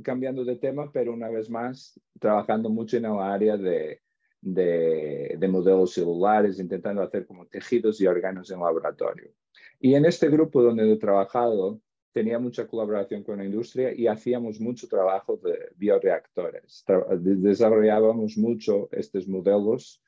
cambiando 0.02 0.44
de 0.46 0.56
tema, 0.56 0.92
pero 0.92 1.14
una 1.14 1.30
vez 1.30 1.48
más, 1.48 2.00
trabajando 2.20 2.72
mucho 2.72 2.98
en 2.98 3.06
el 3.06 3.20
área 3.20 3.56
de, 3.56 4.02
de, 4.42 5.36
de, 5.38 5.48
modelos 5.48 5.94
celulares, 5.94 6.60
intentando 6.60 7.02
hacer 7.02 7.26
como 7.26 7.46
tejidos 7.46 8.02
y 8.02 8.08
órganos 8.08 8.50
en 8.52 8.60
laboratorio. 8.60 9.32
Y 9.80 9.94
en 9.94 10.06
este 10.06 10.30
grupo 10.30 10.64
donde 10.64 10.92
he 10.92 10.98
trabajado, 10.98 11.80
tenía 12.12 12.40
mucha 12.40 12.68
colaboración 12.68 13.24
con 13.24 13.38
la 13.38 13.46
industria 13.46 13.94
y 13.94 14.08
hacíamos 14.08 14.60
mucho 14.60 14.88
trabajo 14.88 15.38
de 15.38 15.72
bioreactores. 15.76 16.84
desarrollábamos 17.20 18.38
mucho 18.38 18.90
estos 18.92 19.28
modelos 19.28 20.02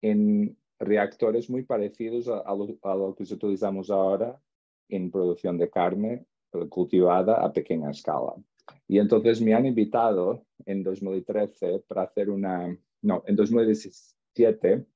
en 0.00 0.56
reactores 0.78 1.50
muy 1.50 1.64
parecidos 1.64 2.28
a, 2.28 2.54
lo, 2.54 3.14
que 3.16 3.24
utilizamos 3.24 3.90
ahora 3.90 4.40
en 4.88 5.10
producción 5.10 5.58
de 5.58 5.68
carne 5.68 6.26
eh, 6.52 6.68
cultivada 6.68 7.44
a 7.44 7.52
pequeña 7.52 7.90
escala. 7.90 8.34
Y 8.86 8.98
entonces 8.98 9.40
me 9.40 9.54
han 9.54 9.66
invitado 9.66 10.44
en 10.64 10.82
2013 10.82 11.84
para 11.88 12.02
hacer 12.02 12.30
una, 12.30 12.76
no, 13.02 13.22
en 13.26 13.36
2017 13.36 14.86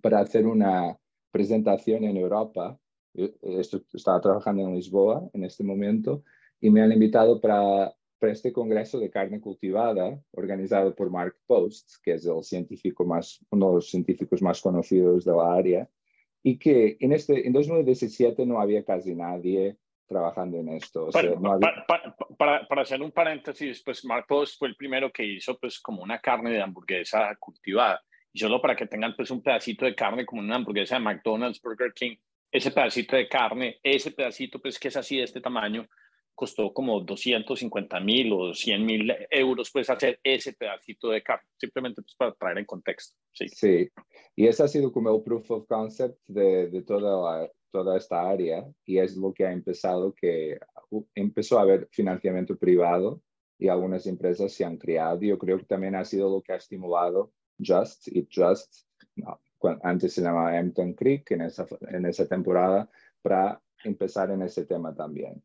para 0.00 0.20
hacer 0.20 0.46
una 0.46 0.98
presentación 1.30 2.04
en 2.04 2.16
Europa. 2.16 2.78
estaba 3.14 4.20
trabajando 4.20 4.62
en 4.62 4.74
Lisboa 4.74 5.28
en 5.32 5.44
este 5.44 5.64
momento 5.64 6.22
y 6.60 6.70
me 6.70 6.82
han 6.82 6.92
invitado 6.92 7.40
para 7.40 7.94
para 8.18 8.32
este 8.32 8.52
congreso 8.52 8.98
de 8.98 9.10
carne 9.10 9.40
cultivada 9.40 10.20
organizado 10.32 10.94
por 10.94 11.10
Mark 11.10 11.36
Post, 11.46 11.96
que 12.02 12.14
es 12.14 12.24
el 12.24 12.42
científico 12.42 13.04
más, 13.04 13.44
uno 13.50 13.68
de 13.68 13.74
los 13.76 13.90
científicos 13.90 14.40
más 14.42 14.60
conocidos 14.60 15.24
de 15.24 15.32
la 15.32 15.54
área, 15.54 15.90
y 16.42 16.58
que 16.58 16.96
en, 17.00 17.12
este, 17.12 17.46
en 17.46 17.52
2017 17.52 18.46
no 18.46 18.60
había 18.60 18.84
casi 18.84 19.14
nadie 19.14 19.78
trabajando 20.06 20.58
en 20.58 20.68
esto. 20.70 21.08
para, 22.38 22.66
para, 22.66 22.82
hacer 22.82 23.02
un 23.02 23.12
paréntesis, 23.12 23.82
pues 23.82 24.04
Mark 24.04 24.26
Post 24.28 24.58
fue 24.58 24.68
el 24.68 24.76
primero 24.76 25.10
que 25.10 25.24
hizo 25.24 25.58
pues 25.58 25.80
como 25.80 26.02
una 26.02 26.20
carne 26.20 26.50
de 26.50 26.62
hamburguesa 26.62 27.34
cultivada. 27.38 28.02
Y 28.32 28.38
solo 28.38 28.60
para 28.60 28.76
que 28.76 28.86
tengan 28.86 29.14
pues 29.16 29.30
un 29.30 29.42
pedacito 29.42 29.84
de 29.84 29.94
carne 29.94 30.26
como 30.26 30.42
una 30.42 30.56
hamburguesa 30.56 30.96
de 30.96 31.00
McDonald's, 31.00 31.60
Burger 31.60 31.92
King, 31.92 32.16
ese 32.50 32.70
pedacito 32.70 33.16
de 33.16 33.28
carne, 33.28 33.80
ese 33.82 34.10
pedacito 34.12 34.60
pues 34.60 34.78
que 34.78 34.88
es 34.88 34.96
así 34.96 35.16
de 35.16 35.24
este 35.24 35.40
tamaño, 35.40 35.86
costó 36.36 36.72
como 36.72 37.00
250 37.00 37.98
mil 38.00 38.32
o 38.32 38.54
100 38.54 38.86
mil 38.86 39.12
euros, 39.30 39.70
pues 39.72 39.90
hacer 39.90 40.20
ese 40.22 40.52
pedacito 40.52 41.08
de 41.08 41.22
carne, 41.22 41.48
simplemente 41.56 42.02
pues, 42.02 42.14
para 42.14 42.32
traer 42.32 42.58
en 42.58 42.66
contexto. 42.66 43.16
Sí. 43.32 43.48
sí, 43.48 43.90
y 44.36 44.46
ese 44.46 44.62
ha 44.62 44.68
sido 44.68 44.92
como 44.92 45.14
el 45.14 45.22
proof 45.22 45.50
of 45.50 45.66
concept 45.66 46.18
de, 46.26 46.68
de 46.68 46.82
toda, 46.82 47.50
toda 47.72 47.96
esta 47.96 48.28
área 48.28 48.64
y 48.84 48.98
es 48.98 49.16
lo 49.16 49.32
que 49.32 49.46
ha 49.46 49.52
empezado, 49.52 50.14
que 50.14 50.58
empezó 51.14 51.58
a 51.58 51.62
haber 51.62 51.88
financiamiento 51.90 52.56
privado 52.56 53.20
y 53.58 53.68
algunas 53.68 54.06
empresas 54.06 54.52
se 54.52 54.64
han 54.64 54.76
creado. 54.76 55.20
Yo 55.22 55.38
creo 55.38 55.58
que 55.58 55.64
también 55.64 55.94
ha 55.94 56.04
sido 56.04 56.30
lo 56.30 56.42
que 56.42 56.52
ha 56.52 56.56
estimulado 56.56 57.32
Just, 57.58 58.08
y 58.08 58.28
Just, 58.32 58.84
antes 59.82 60.12
se 60.12 60.22
llamaba 60.22 60.56
Hampton 60.56 60.92
Creek 60.92 61.30
en 61.30 61.42
esa, 61.42 61.66
en 61.88 62.06
esa 62.06 62.26
temporada, 62.28 62.88
para 63.22 63.60
empezar 63.84 64.30
en 64.30 64.42
ese 64.42 64.66
tema 64.66 64.94
también. 64.94 65.42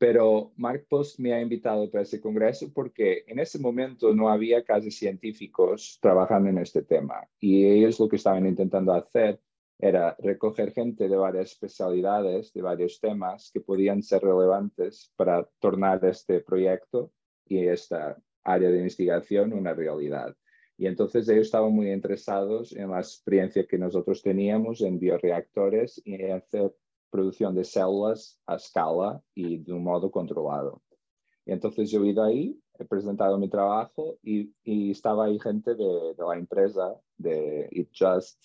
Pero 0.00 0.54
Mark 0.56 0.86
Post 0.88 1.18
me 1.18 1.34
ha 1.34 1.42
invitado 1.42 1.90
para 1.90 2.04
ese 2.04 2.22
congreso 2.22 2.72
porque 2.72 3.22
en 3.26 3.38
ese 3.38 3.58
momento 3.58 4.14
no 4.14 4.30
había 4.30 4.64
casi 4.64 4.90
científicos 4.90 5.98
trabajando 6.00 6.48
en 6.48 6.56
este 6.56 6.80
tema 6.80 7.28
y 7.38 7.66
ellos 7.66 8.00
lo 8.00 8.08
que 8.08 8.16
estaban 8.16 8.46
intentando 8.46 8.94
hacer 8.94 9.38
era 9.78 10.16
recoger 10.18 10.72
gente 10.72 11.06
de 11.06 11.16
varias 11.16 11.52
especialidades, 11.52 12.50
de 12.54 12.62
varios 12.62 12.98
temas 12.98 13.50
que 13.52 13.60
podían 13.60 14.02
ser 14.02 14.22
relevantes 14.22 15.12
para 15.16 15.46
tornar 15.58 16.02
este 16.06 16.40
proyecto 16.40 17.12
y 17.44 17.66
esta 17.66 18.16
área 18.42 18.70
de 18.70 18.78
investigación 18.78 19.52
una 19.52 19.74
realidad. 19.74 20.34
Y 20.78 20.86
entonces 20.86 21.28
ellos 21.28 21.44
estaban 21.44 21.74
muy 21.74 21.92
interesados 21.92 22.74
en 22.74 22.90
la 22.90 23.00
experiencia 23.00 23.66
que 23.66 23.76
nosotros 23.76 24.22
teníamos 24.22 24.80
en 24.80 24.98
bioreactores 24.98 26.00
y 26.06 26.24
hacer 26.24 26.72
producción 27.10 27.54
de 27.54 27.64
células 27.64 28.40
a 28.46 28.56
escala 28.56 29.22
y 29.34 29.58
de 29.58 29.72
un 29.72 29.84
modo 29.84 30.10
controlado. 30.10 30.82
Entonces 31.46 31.90
yo 31.90 32.04
he 32.04 32.08
ido 32.08 32.22
ahí, 32.22 32.58
he 32.78 32.84
presentado 32.84 33.38
mi 33.38 33.48
trabajo 33.48 34.16
y, 34.22 34.52
y 34.62 34.92
estaba 34.92 35.26
ahí 35.26 35.38
gente 35.38 35.74
de, 35.74 36.14
de, 36.16 36.24
la 36.26 36.36
empresa, 36.36 36.94
de 37.16 37.68
It 37.72 37.90
Just, 37.98 38.42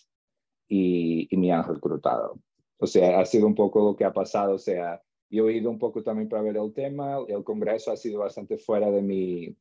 y, 0.68 1.28
y, 1.30 1.38
me 1.38 1.52
han 1.52 1.64
reclutado. 1.64 2.40
O 2.78 2.88
sea, 2.88 3.20
ha 3.20 3.26
sido 3.26 3.48
un 3.48 3.56
poco 3.56 3.84
lo 3.84 3.96
que 3.96 4.04
ha 4.04 4.12
pasado. 4.12 4.56
O 4.56 4.58
sea, 4.58 5.02
yo 5.30 5.48
he 5.48 5.58
ido 5.58 5.70
un 5.70 5.80
poco 5.80 6.02
también 6.04 6.28
para 6.28 6.42
ver 6.42 6.58
el 6.58 6.74
tema. 6.74 7.18
El 7.28 7.44
congreso 7.44 7.92
ha 7.92 7.98
sido 7.98 8.20
bastante 8.20 8.58
fuera 8.58 8.90
de 8.90 9.02
mi 9.02 9.56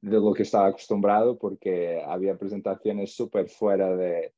de 0.00 0.20
lo 0.20 0.34
que 0.34 0.42
estaba 0.42 0.66
acostumbrado 0.66 1.38
porque 1.38 2.02
había 2.06 2.36
presentaciones 2.36 3.14
súper 3.14 3.48
fuera 3.48 3.96
de, 3.96 4.34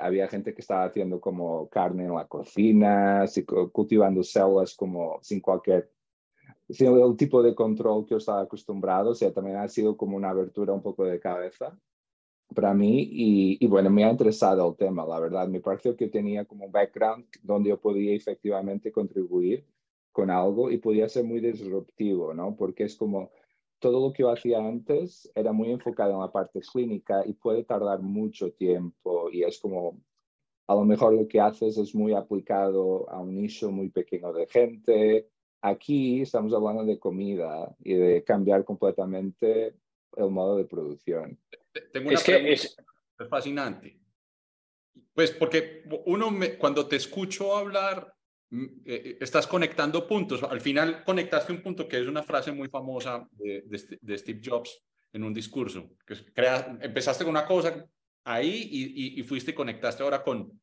había 0.00 0.28
gente 0.28 0.54
que 0.54 0.60
estaba 0.60 0.84
haciendo 0.84 1.20
como 1.20 1.68
carne 1.68 2.04
en 2.04 2.14
la 2.14 2.26
cocina, 2.26 3.24
cultivando 3.72 4.22
células 4.22 4.74
como 4.74 5.18
sin 5.22 5.40
cualquier, 5.40 5.90
sin 6.68 6.96
el 6.98 7.16
tipo 7.16 7.42
de 7.42 7.54
control 7.54 8.04
que 8.04 8.12
yo 8.12 8.16
estaba 8.18 8.42
acostumbrado, 8.42 9.12
o 9.12 9.32
también 9.32 9.56
ha 9.56 9.68
sido 9.68 9.96
como 9.96 10.16
una 10.16 10.30
abertura 10.30 10.72
un 10.72 10.82
poco 10.82 11.04
de 11.04 11.20
cabeza 11.20 11.78
para 12.54 12.74
mí 12.74 13.08
y, 13.10 13.66
bueno, 13.66 13.90
me 13.90 14.04
ha 14.04 14.10
interesado 14.10 14.68
el 14.68 14.76
tema, 14.76 15.04
la 15.06 15.18
verdad, 15.18 15.48
me 15.48 15.60
pareció 15.60 15.96
que 15.96 16.08
tenía 16.08 16.44
como 16.44 16.66
un 16.66 16.72
background 16.72 17.26
donde 17.42 17.70
yo 17.70 17.80
podía 17.80 18.14
efectivamente 18.14 18.92
contribuir 18.92 19.66
con 20.12 20.30
algo 20.30 20.70
y 20.70 20.78
podía 20.78 21.08
ser 21.08 21.24
muy 21.24 21.40
disruptivo, 21.40 22.32
¿no? 22.34 22.54
Porque 22.54 22.84
es 22.84 22.94
como 22.94 23.30
todo 23.84 24.00
lo 24.00 24.14
que 24.14 24.22
yo 24.22 24.30
hacía 24.30 24.66
antes 24.66 25.30
era 25.34 25.52
muy 25.52 25.70
enfocado 25.70 26.14
en 26.14 26.20
la 26.20 26.32
parte 26.32 26.58
clínica 26.60 27.22
y 27.26 27.34
puede 27.34 27.64
tardar 27.64 28.00
mucho 28.00 28.50
tiempo 28.50 29.30
y 29.30 29.42
es 29.42 29.58
como, 29.58 30.00
a 30.66 30.74
lo 30.74 30.86
mejor 30.86 31.12
lo 31.12 31.28
que 31.28 31.38
haces 31.38 31.76
es 31.76 31.94
muy 31.94 32.14
aplicado 32.14 33.06
a 33.10 33.20
un 33.20 33.36
nicho 33.36 33.70
muy 33.70 33.90
pequeño 33.90 34.32
de 34.32 34.46
gente. 34.46 35.28
Aquí 35.60 36.22
estamos 36.22 36.54
hablando 36.54 36.82
de 36.86 36.98
comida 36.98 37.76
y 37.80 37.92
de 37.92 38.24
cambiar 38.24 38.64
completamente 38.64 39.76
el 40.16 40.30
modo 40.30 40.56
de 40.56 40.64
producción. 40.64 41.38
Tengo 41.92 42.08
una 42.08 42.14
es 42.14 42.24
que 42.24 42.52
es... 42.54 42.76
es 43.18 43.28
fascinante. 43.28 44.00
Pues 45.12 45.30
porque 45.32 45.84
uno, 46.06 46.30
cuando 46.58 46.88
te 46.88 46.96
escucho 46.96 47.54
hablar, 47.54 48.13
estás 48.84 49.46
conectando 49.46 50.06
puntos. 50.06 50.42
Al 50.42 50.60
final 50.60 51.04
conectaste 51.04 51.52
un 51.52 51.62
punto 51.62 51.88
que 51.88 51.98
es 51.98 52.06
una 52.06 52.22
frase 52.22 52.52
muy 52.52 52.68
famosa 52.68 53.26
de, 53.32 54.18
Steve 54.18 54.40
Jobs, 54.44 54.82
en 55.12 55.24
un 55.24 55.34
discurso. 55.34 55.90
Que 56.06 56.16
empezaste 56.80 57.24
con 57.24 57.30
una 57.30 57.46
cosa 57.46 57.84
ahí 58.24 58.68
y, 59.16 59.22
fuiste 59.22 59.52
y 59.52 59.54
conectaste 59.54 60.02
ahora 60.02 60.22
con, 60.22 60.60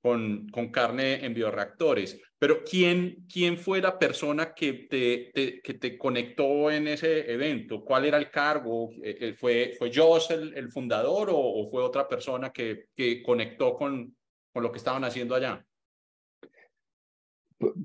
con, 0.00 0.70
carne 0.72 1.24
en 1.24 1.34
bioreactores. 1.34 2.20
Pero 2.38 2.64
¿quién, 2.64 3.26
quién 3.30 3.58
fue 3.58 3.80
la 3.80 3.98
persona 3.98 4.54
que 4.54 4.72
te, 4.90 5.60
que 5.62 5.74
te 5.74 5.98
conectó 5.98 6.70
en 6.70 6.88
ese 6.88 7.30
evento? 7.30 7.84
¿Cuál 7.84 8.06
era 8.06 8.18
el 8.18 8.30
cargo? 8.30 8.90
Eh, 9.02 9.18
eh, 9.20 9.34
¿Fue, 9.34 9.74
fue 9.78 9.90
el 9.90 10.70
fundador 10.72 11.30
o, 11.30 11.38
o, 11.38 11.70
fue 11.70 11.82
otra 11.82 12.08
persona 12.08 12.50
que, 12.50 12.86
que 12.94 13.22
conectó 13.22 13.74
con, 13.74 14.16
con 14.52 14.62
lo 14.62 14.72
que 14.72 14.78
estaban 14.78 15.04
haciendo 15.04 15.34
allá? 15.34 15.64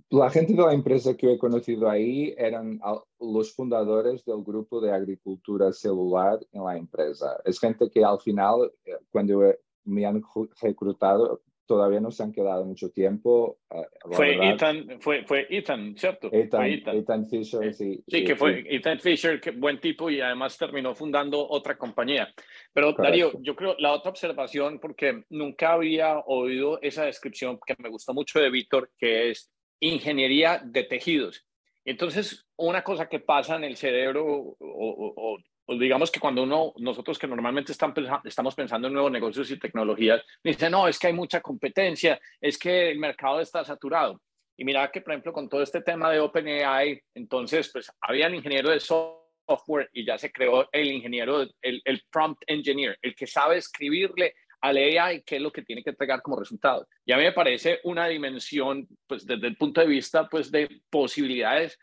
La 0.10 0.29
gente 0.29 0.53
de 0.53 0.62
la 0.62 0.74
empresa 0.74 1.17
que 1.17 1.34
he 1.34 1.38
conocido 1.38 1.89
ahí 1.89 2.34
eran 2.38 2.79
los 3.20 3.53
fundadores 3.53 4.24
del 4.24 4.44
grupo 4.44 4.79
de 4.79 4.91
agricultura 4.91 5.74
celular 5.74 6.39
en 6.53 6.63
la 6.63 6.77
empresa. 6.77 7.41
Es 7.44 7.60
gente 7.60 7.89
que 7.89 8.03
al 8.03 8.20
final, 8.20 8.72
eh, 8.86 8.94
cuando 9.12 9.53
me 9.84 10.05
han 10.05 10.24
reclutado, 10.62 11.41
todavía 11.65 12.00
no 12.00 12.12
se 12.12 12.24
han 12.24 12.32
quedado 12.32 12.63
mucho 12.65 12.91
tiempo. 12.91 13.58
Eh, 13.70 13.84
fue 14.12 14.50
Ethan, 14.50 15.00
fue, 15.00 15.25
fue 15.25 15.48
Ethan, 15.50 15.96
¿cierto? 15.98 16.29
Ethan, 16.32 17.25
Fisher, 17.25 17.74
sí. 17.74 18.03
Sí, 18.08 18.24
que 18.24 18.36
fue 18.36 18.63
Ethan 18.67 19.00
Fisher, 19.00 19.39
que 19.41 19.51
buen 19.51 19.79
tipo 19.79 20.10
y 20.10 20.22
además 20.22 20.58
terminó 20.58 20.96
fundando 20.96 21.48
otra 21.48 21.77
compañía. 21.77 22.34
Pero 22.72 22.94
Darío, 22.94 23.32
yo 23.41 23.55
creo 23.55 23.75
la 23.79 23.94
otra 23.94 24.12
observación, 24.12 24.79
porque 24.79 25.24
nunca 25.29 25.74
había 25.74 26.20
oído 26.20 26.79
esa 26.82 27.05
descripción 27.05 27.60
que 27.65 27.75
me 27.79 27.89
gustó 27.89 28.13
mucho 28.13 28.39
de 28.39 28.50
Víctor, 28.50 28.91
que 28.98 29.32
es 29.32 29.51
ingeniería 29.79 30.62
de 30.63 30.84
tejidos. 30.84 31.46
Entonces, 31.84 32.48
una 32.58 32.84
cosa 32.84 33.08
que 33.08 33.20
pasa 33.20 33.55
en 33.55 33.63
el 33.63 33.77
cerebro, 33.77 34.55
o, 34.60 35.38
digamos 35.67 36.12
que 36.12 36.20
cuando 36.20 36.44
uno, 36.44 36.74
nosotros 36.77 37.20
que 37.20 37.27
normalmente 37.27 37.72
estamos 37.72 38.55
pensando 38.55 38.88
en 38.88 38.94
nuevos 38.94 39.12
negocios 39.12 39.51
y 39.51 39.60
tecnologías, 39.60 40.24
dice, 40.44 40.70
no, 40.70 40.88
es 40.88 40.98
que 40.98 41.08
hay 41.08 41.13
mucha 41.13 41.41
competencia, 41.41 42.20
es 42.41 42.58
que 42.58 42.89
el 42.89 43.00
mercado 43.00 43.39
está 43.39 43.63
saturado. 43.63 44.20
Y 44.58 44.65
mira 44.65 44.89
que, 44.89 45.01
por 45.01 45.13
ejemplo, 45.13 45.34
con 45.34 45.48
todo 45.48 45.62
este 45.62 45.82
tema 45.82 46.10
de 46.10 46.20
OpenAI, 46.20 47.01
entonces, 47.13 47.70
pues 47.72 47.91
había 48.01 48.27
el 48.27 48.36
ingeniero 48.36 48.70
de 48.72 48.79
software 48.79 49.89
y 49.94 50.05
ya 50.05 50.17
se 50.17 50.32
creó 50.32 50.67
el 50.72 50.91
ingeniero, 50.91 51.41
el, 51.62 51.82
el 51.84 52.01
prompt 52.10 52.41
engineer, 52.48 52.98
el 53.01 53.13
que 53.15 53.27
sabe 53.27 53.58
escribirle 53.58 54.34
al 54.62 54.77
AI 54.77 55.24
qué 55.25 55.38
es 55.38 55.41
lo 55.41 55.51
que 55.51 55.63
tiene 55.63 55.83
que 55.83 55.91
entregar 55.91 56.21
como 56.21 56.39
resultado. 56.39 56.88
Y 57.05 57.12
a 57.12 57.17
mí 57.17 57.24
me 57.24 57.31
parece 57.31 57.79
una 57.83 58.07
dimensión, 58.07 58.88
pues 59.07 59.25
desde 59.25 59.47
el 59.47 59.57
punto 59.57 59.81
de 59.81 59.88
vista, 59.88 60.27
pues 60.27 60.51
de 60.51 60.81
posibilidades. 60.89 61.79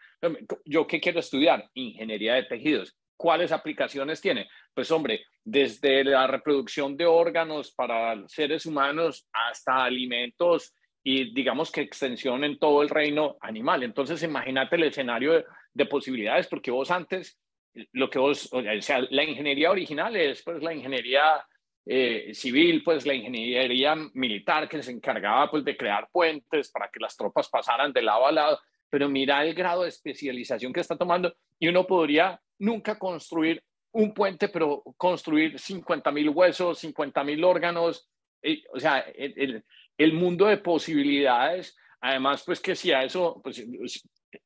¿Yo 0.64 0.86
qué 0.86 1.00
quiero 1.00 1.20
estudiar? 1.20 1.68
Ingeniería 1.74 2.34
de 2.34 2.44
tejidos. 2.44 2.96
¿Cuáles 3.16 3.52
aplicaciones 3.52 4.20
tiene? 4.20 4.48
Pues 4.74 4.90
hombre, 4.90 5.24
desde 5.44 6.04
la 6.04 6.26
reproducción 6.26 6.96
de 6.96 7.06
órganos 7.06 7.72
para 7.72 8.26
seres 8.28 8.66
humanos 8.66 9.28
hasta 9.32 9.84
alimentos 9.84 10.74
y 11.04 11.34
digamos 11.34 11.70
que 11.70 11.80
extensión 11.80 12.44
en 12.44 12.58
todo 12.58 12.82
el 12.82 12.88
reino 12.88 13.36
animal. 13.40 13.82
Entonces 13.82 14.22
imagínate 14.22 14.76
el 14.76 14.84
escenario 14.84 15.32
de, 15.32 15.44
de 15.74 15.86
posibilidades, 15.86 16.46
porque 16.46 16.70
vos 16.70 16.90
antes, 16.90 17.38
lo 17.92 18.10
que 18.10 18.18
vos, 18.18 18.48
o 18.52 18.62
sea, 18.80 19.00
la 19.10 19.24
ingeniería 19.24 19.70
original 19.70 20.14
es 20.16 20.42
pues 20.42 20.62
la 20.62 20.74
ingeniería 20.74 21.44
eh, 21.84 22.30
civil, 22.32 22.82
pues 22.84 23.04
la 23.04 23.14
ingeniería 23.14 23.96
militar 24.14 24.68
que 24.68 24.82
se 24.82 24.92
encargaba 24.92 25.50
pues 25.50 25.64
de 25.64 25.76
crear 25.76 26.08
puentes 26.12 26.70
para 26.70 26.88
que 26.88 27.00
las 27.00 27.16
tropas 27.16 27.48
pasaran 27.48 27.92
de 27.92 28.02
lado 28.02 28.26
a 28.26 28.32
lado, 28.32 28.60
pero 28.88 29.08
mira 29.08 29.44
el 29.44 29.52
grado 29.54 29.82
de 29.82 29.88
especialización 29.88 30.72
que 30.72 30.80
está 30.80 30.96
tomando 30.96 31.34
y 31.58 31.68
uno 31.68 31.86
podría 31.86 32.40
nunca 32.58 32.98
construir 32.98 33.62
un 33.92 34.14
puente, 34.14 34.48
pero 34.48 34.82
construir 34.96 35.58
50 35.58 36.10
mil 36.12 36.28
huesos, 36.30 36.78
50 36.78 37.24
mil 37.24 37.42
órganos, 37.42 38.08
eh, 38.42 38.62
o 38.72 38.78
sea, 38.78 39.00
el, 39.00 40.12
mundo 40.12 40.46
de 40.46 40.58
posibilidades, 40.58 41.76
además 42.00 42.42
pues 42.44 42.60
que 42.60 42.74
si 42.74 42.92
a 42.92 43.04
eso, 43.04 43.40
pues 43.42 43.64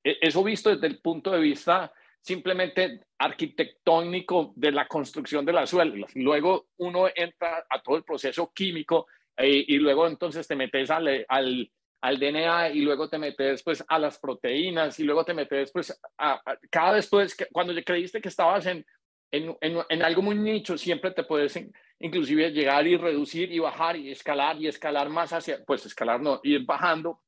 eso 0.03 0.45
visto 0.45 0.71
desde 0.71 0.87
el 0.87 1.01
punto 1.01 1.31
de 1.31 1.41
vista 1.41 1.93
simplemente 2.27 3.03
arquitectónico 3.19 4.53
de 4.57 4.73
la 4.73 4.89
construcción 4.89 5.47
de 5.47 5.53
las 5.53 5.71
suelas. 5.71 6.11
Luego 6.17 6.67
uno 6.79 7.07
entra 7.15 7.65
a 7.71 7.81
todo 7.81 7.97
el 7.97 8.03
proceso 8.03 8.51
químico 8.53 9.07
eh, 9.37 9.65
y 9.69 9.79
luego 9.79 10.09
entonces 10.09 10.49
te 10.49 10.57
metes 10.57 10.91
al, 10.91 11.25
al, 11.29 11.71
al, 12.01 12.19
DNA 12.19 12.71
y 12.71 12.81
luego 12.81 13.09
te 13.09 13.19
metes 13.19 13.63
pues 13.63 13.85
a 13.87 13.99
las 14.01 14.19
proteínas 14.19 14.99
y 14.99 15.05
luego 15.05 15.25
te 15.25 15.35
metes 15.35 15.71
pues 15.71 15.97
a, 16.19 16.43
cada 16.69 16.95
vez 16.95 17.09
pues 17.09 17.37
cuando 17.53 17.73
creíste 17.85 18.21
que 18.21 18.29
estabas 18.29 18.67
en, 18.67 18.85
en, 19.31 19.57
en, 19.61 20.03
algo 20.03 20.21
muy 20.21 20.35
nicho, 20.35 20.77
siempre 20.77 21.13
te 21.13 21.23
puedes 21.23 21.57
inclusive 22.01 22.51
llegar 22.51 22.89
y 22.89 22.97
reducir 22.97 23.53
y 23.53 23.61
bajar 23.61 23.97
y 23.97 24.11
escalar 24.11 24.61
y 24.61 24.67
escalar 24.67 25.11
más 25.11 25.33
hacia, 25.33 25.65
pues 25.65 25.87
escalar 25.87 26.21
no, 26.21 26.41
ir 26.43 26.65
bajando 26.65 27.21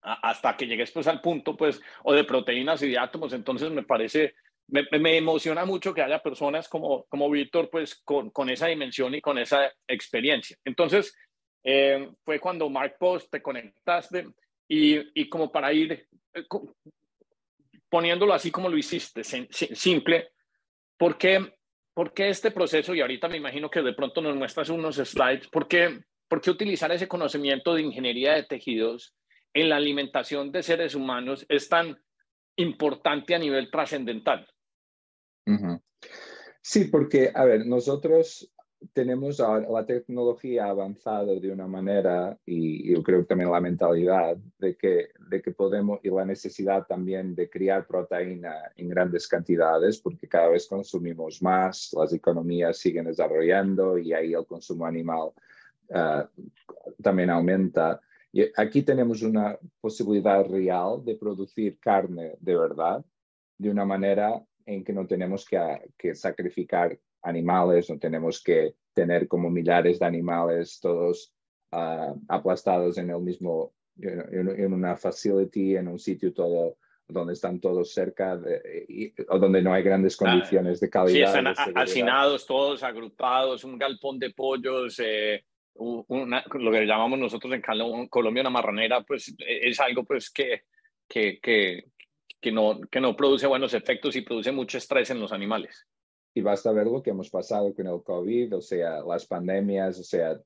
hasta 0.00 0.56
que 0.56 0.66
llegues 0.66 0.90
pues 0.92 1.06
al 1.06 1.20
punto 1.20 1.56
pues 1.56 1.80
o 2.04 2.12
de 2.12 2.24
proteínas 2.24 2.82
y 2.82 2.90
de 2.90 2.98
átomos, 2.98 3.32
entonces 3.32 3.70
me 3.70 3.82
parece, 3.82 4.34
me, 4.68 4.84
me 4.98 5.16
emociona 5.16 5.64
mucho 5.64 5.92
que 5.92 6.02
haya 6.02 6.22
personas 6.22 6.68
como, 6.68 7.04
como 7.06 7.30
Víctor 7.30 7.68
pues 7.70 7.96
con, 8.04 8.30
con, 8.30 8.48
esa 8.50 8.66
dimensión 8.66 9.14
y 9.14 9.20
con 9.20 9.38
esa 9.38 9.72
experiencia. 9.86 10.56
Entonces 10.64 11.14
eh, 11.64 12.08
fue 12.24 12.38
cuando 12.38 12.68
Mark 12.70 12.96
Post 12.98 13.30
te 13.30 13.42
conectaste 13.42 14.26
y, 14.68 15.20
y 15.20 15.28
como 15.28 15.50
para 15.50 15.72
ir 15.72 16.06
eh, 16.34 16.44
poniéndolo 17.88 18.34
así 18.34 18.50
como 18.50 18.68
lo 18.68 18.76
hiciste, 18.76 19.24
simple, 19.24 20.30
¿por 20.96 21.16
qué, 21.16 21.54
¿por 21.94 22.12
qué 22.12 22.28
este 22.28 22.50
proceso? 22.50 22.94
Y 22.94 23.00
ahorita 23.00 23.28
me 23.28 23.38
imagino 23.38 23.70
que 23.70 23.82
de 23.82 23.94
pronto 23.94 24.20
nos 24.20 24.36
muestras 24.36 24.68
unos 24.68 24.96
slides, 24.96 25.48
¿por 25.48 25.66
qué, 25.66 26.00
¿por 26.28 26.40
qué 26.40 26.50
utilizar 26.50 26.92
ese 26.92 27.08
conocimiento 27.08 27.74
de 27.74 27.82
ingeniería 27.82 28.34
de 28.34 28.44
tejidos? 28.44 29.14
En 29.52 29.68
la 29.68 29.76
alimentación 29.76 30.52
de 30.52 30.62
seres 30.62 30.94
humanos 30.94 31.46
es 31.48 31.68
tan 31.68 31.98
importante 32.56 33.34
a 33.34 33.38
nivel 33.38 33.70
trascendental? 33.70 34.46
Sí, 36.60 36.84
porque, 36.84 37.30
a 37.34 37.44
ver, 37.44 37.66
nosotros 37.66 38.52
tenemos 38.92 39.38
la 39.38 39.84
tecnología 39.86 40.66
avanzado 40.66 41.40
de 41.40 41.50
una 41.50 41.66
manera 41.66 42.38
y, 42.44 42.92
yo 42.92 43.02
creo 43.02 43.24
también 43.24 43.50
la 43.50 43.60
mentalidad 43.60 44.36
de 44.58 44.76
que, 44.76 45.08
de 45.30 45.42
que 45.42 45.50
podemos 45.50 45.98
y 46.02 46.10
la 46.10 46.24
necesidad 46.24 46.86
también 46.86 47.34
de 47.34 47.50
criar 47.50 47.86
proteína 47.86 48.54
en 48.76 48.88
grandes 48.88 49.26
cantidades 49.26 49.98
porque 49.98 50.28
cada 50.28 50.48
vez 50.48 50.66
consumimos 50.68 51.42
más, 51.42 51.92
las 51.98 52.12
economías 52.12 52.78
siguen 52.78 53.06
desarrollando 53.06 53.98
y 53.98 54.12
ahí 54.12 54.32
el 54.32 54.46
consumo 54.46 54.86
animal 54.86 55.30
ah, 55.92 56.28
también 57.02 57.30
aumenta. 57.30 58.00
Y 58.32 58.42
aquí 58.56 58.82
tenemos 58.82 59.22
una 59.22 59.58
posibilidad 59.80 60.44
real 60.46 61.04
de 61.04 61.16
producir 61.16 61.78
carne 61.78 62.36
de 62.40 62.56
verdad 62.56 63.04
de 63.56 63.70
una 63.70 63.84
manera 63.84 64.42
en 64.66 64.84
que 64.84 64.92
no 64.92 65.06
tenemos 65.06 65.46
que, 65.46 66.14
sacrificar 66.14 66.98
animales, 67.22 67.88
no 67.88 67.98
tenemos 67.98 68.42
que 68.42 68.74
tener 68.92 69.26
como 69.26 69.50
millares 69.50 69.98
de 69.98 70.06
animales 70.06 70.78
todos 70.80 71.32
ah, 71.72 72.14
aplastados 72.28 72.98
en 72.98 73.10
el 73.10 73.20
mismo, 73.20 73.72
en, 73.98 74.72
una 74.72 74.96
facility, 74.96 75.76
en 75.76 75.88
un 75.88 75.98
sitio 75.98 76.32
todo 76.32 76.76
donde 77.08 77.32
están 77.32 77.58
todos 77.58 77.94
cerca 77.94 78.36
de, 78.36 79.14
o 79.30 79.38
donde 79.38 79.62
no 79.62 79.72
hay 79.72 79.82
grandes 79.82 80.14
ah, 80.20 80.26
condiciones 80.26 80.78
de 80.78 80.90
calidad. 80.90 81.32
Sí, 81.32 81.38
están 81.38 81.76
hacinados 81.76 82.46
todos 82.46 82.82
agrupados, 82.82 83.64
un 83.64 83.78
galpón 83.78 84.18
de 84.18 84.30
pollos, 84.30 85.00
eh, 85.02 85.42
lo 85.78 86.72
que 86.72 86.86
llamamos 86.86 87.18
nosotros 87.18 87.52
en 87.52 88.08
Colombia 88.08 88.40
una 88.42 88.50
marranera, 88.50 89.02
pues 89.02 89.34
e, 89.38 89.68
es 89.68 89.80
algo 89.80 90.04
pues 90.04 90.30
que, 90.30 90.62
que, 91.08 91.38
que, 91.40 91.84
que, 92.40 92.52
no, 92.52 92.80
que 92.90 93.00
no 93.00 93.16
produce 93.16 93.46
buenos 93.46 93.74
efectos 93.74 94.16
y 94.16 94.22
produce 94.22 94.52
mucho 94.52 94.78
estrés 94.78 95.10
en 95.10 95.20
los 95.20 95.32
animales. 95.32 95.86
Y 96.34 96.40
basta 96.40 96.72
ver 96.72 96.86
lo 96.86 97.02
que 97.02 97.10
hemos 97.10 97.30
pasado 97.30 97.74
con 97.74 97.86
el 97.86 98.02
COVID, 98.02 98.56
o 98.56 98.60
sea, 98.60 99.00
las 99.00 99.26
pandemias, 99.26 99.98
o 99.98 100.04
sea, 100.04 100.38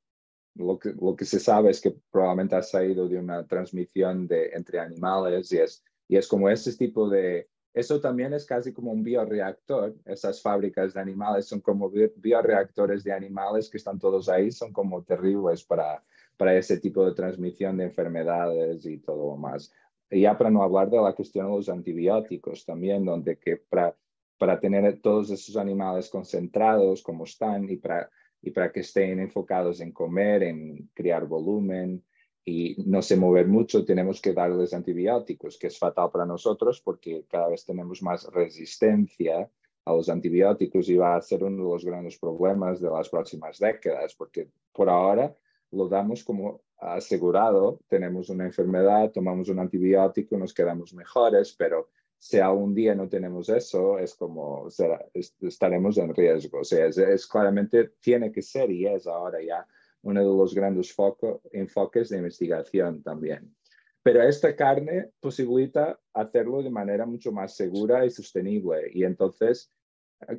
lo 0.54 0.78
que, 0.78 0.92
lo 1.00 1.16
que 1.16 1.24
se 1.24 1.40
sabe 1.40 1.70
es 1.70 1.80
que 1.80 1.94
probablemente 2.10 2.56
ha 2.56 2.62
salido 2.62 3.08
de 3.08 3.18
una 3.18 3.46
transmisión 3.46 4.26
de, 4.26 4.50
entre 4.52 4.78
animales 4.78 5.52
y 5.52 5.58
es, 5.58 5.84
y 6.08 6.16
es 6.16 6.28
como 6.28 6.48
ese 6.48 6.76
tipo 6.76 7.08
de, 7.08 7.48
eso 7.74 8.00
también 8.00 8.34
es 8.34 8.44
casi 8.44 8.72
como 8.72 8.92
un 8.92 9.02
bioreactor. 9.02 9.94
Esas 10.04 10.42
fábricas 10.42 10.92
de 10.92 11.00
animales 11.00 11.46
son 11.46 11.60
como 11.60 11.90
bioreactores 11.90 13.02
de 13.02 13.12
animales 13.12 13.70
que 13.70 13.78
están 13.78 13.98
todos 13.98 14.28
ahí, 14.28 14.50
son 14.50 14.72
como 14.72 15.02
terribles 15.02 15.64
para, 15.64 16.02
para 16.36 16.56
ese 16.56 16.78
tipo 16.78 17.04
de 17.06 17.14
transmisión 17.14 17.78
de 17.78 17.84
enfermedades 17.84 18.84
y 18.84 18.98
todo 18.98 19.30
lo 19.30 19.36
más. 19.36 19.72
Y 20.10 20.22
ya 20.22 20.36
para 20.36 20.50
no 20.50 20.62
hablar 20.62 20.90
de 20.90 21.00
la 21.00 21.14
cuestión 21.14 21.46
de 21.46 21.56
los 21.56 21.68
antibióticos 21.70 22.66
también, 22.66 23.06
donde 23.06 23.38
que 23.38 23.56
para, 23.56 23.96
para 24.36 24.60
tener 24.60 25.00
todos 25.00 25.30
esos 25.30 25.56
animales 25.56 26.10
concentrados 26.10 27.02
como 27.02 27.24
están 27.24 27.70
y 27.70 27.76
para, 27.76 28.10
y 28.42 28.50
para 28.50 28.70
que 28.70 28.80
estén 28.80 29.18
enfocados 29.18 29.80
en 29.80 29.92
comer, 29.92 30.42
en 30.42 30.90
crear 30.92 31.26
volumen, 31.26 32.04
y 32.44 32.76
no 32.86 33.02
se 33.02 33.16
mover 33.16 33.46
mucho, 33.46 33.84
tenemos 33.84 34.20
que 34.20 34.32
darles 34.32 34.74
antibióticos, 34.74 35.58
que 35.58 35.68
es 35.68 35.78
fatal 35.78 36.10
para 36.10 36.26
nosotros 36.26 36.80
porque 36.80 37.24
cada 37.28 37.48
vez 37.48 37.64
tenemos 37.64 38.02
más 38.02 38.24
resistencia 38.32 39.48
a 39.84 39.92
los 39.92 40.08
antibióticos 40.08 40.88
y 40.88 40.96
va 40.96 41.16
a 41.16 41.22
ser 41.22 41.44
uno 41.44 41.64
de 41.64 41.70
los 41.70 41.84
grandes 41.84 42.18
problemas 42.18 42.80
de 42.80 42.90
las 42.90 43.08
próximas 43.08 43.58
décadas, 43.58 44.14
porque 44.14 44.48
por 44.72 44.88
ahora 44.88 45.34
lo 45.70 45.88
damos 45.88 46.22
como 46.24 46.62
asegurado, 46.78 47.80
tenemos 47.88 48.28
una 48.28 48.44
enfermedad, 48.44 49.10
tomamos 49.12 49.48
un 49.48 49.60
antibiótico, 49.60 50.36
nos 50.36 50.52
quedamos 50.52 50.92
mejores, 50.94 51.54
pero 51.56 51.88
si 52.18 52.38
algún 52.38 52.74
día 52.74 52.94
no 52.94 53.08
tenemos 53.08 53.48
eso, 53.48 53.98
es 53.98 54.14
como 54.14 54.68
estaremos 55.40 55.98
en 55.98 56.14
riesgo. 56.14 56.60
O 56.60 56.64
sea, 56.64 56.86
es, 56.86 57.26
claramente, 57.26 57.94
tiene 58.00 58.30
que 58.30 58.42
ser 58.42 58.70
y 58.70 58.86
es 58.86 59.08
ahora 59.08 59.42
ya 59.42 59.66
uno 60.02 60.20
de 60.20 60.26
los 60.26 60.54
grandes 60.54 60.94
enfoques 61.52 62.08
de 62.08 62.18
investigación 62.18 63.02
también. 63.02 63.54
Pero 64.02 64.22
esta 64.22 64.54
carne 64.56 65.10
posibilita 65.20 65.98
hacerlo 66.12 66.62
de 66.62 66.70
manera 66.70 67.06
mucho 67.06 67.30
más 67.30 67.54
segura 67.54 68.04
y 68.04 68.10
sostenible. 68.10 68.90
Y 68.92 69.04
entonces 69.04 69.72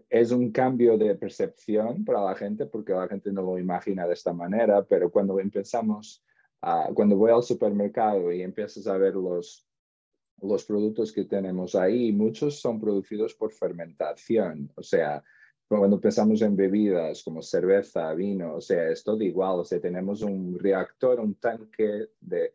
es 0.09 0.31
un 0.31 0.51
cambio 0.51 0.97
de 0.97 1.15
percepción 1.15 2.03
para 2.03 2.21
la 2.21 2.35
gente 2.35 2.65
porque 2.65 2.93
la 2.93 3.07
gente 3.07 3.31
no 3.31 3.41
lo 3.41 3.57
imagina 3.57 4.05
de 4.05 4.13
esta 4.13 4.33
manera, 4.33 4.83
pero 4.83 5.09
cuando 5.09 5.39
empezamos, 5.39 6.23
cuando 6.93 7.15
voy 7.15 7.31
al 7.31 7.43
supermercado 7.43 8.31
y 8.31 8.41
empiezas 8.41 8.87
a 8.87 8.97
ver 8.97 9.15
los, 9.15 9.67
los 10.41 10.65
productos 10.65 11.11
que 11.11 11.25
tenemos 11.25 11.75
ahí, 11.75 12.11
muchos 12.11 12.59
son 12.59 12.79
producidos 12.79 13.33
por 13.33 13.51
fermentación, 13.51 14.71
o 14.75 14.83
sea, 14.83 15.23
cuando 15.79 15.99
pensamos 15.99 16.41
en 16.41 16.55
bebidas 16.55 17.23
como 17.23 17.41
cerveza, 17.41 18.13
vino, 18.13 18.55
o 18.55 18.61
sea, 18.61 18.89
es 18.89 19.03
todo 19.03 19.21
igual, 19.23 19.59
o 19.59 19.65
sea, 19.65 19.79
tenemos 19.79 20.21
un 20.21 20.57
reactor, 20.59 21.19
un 21.19 21.35
tanque 21.35 22.07
de, 22.19 22.53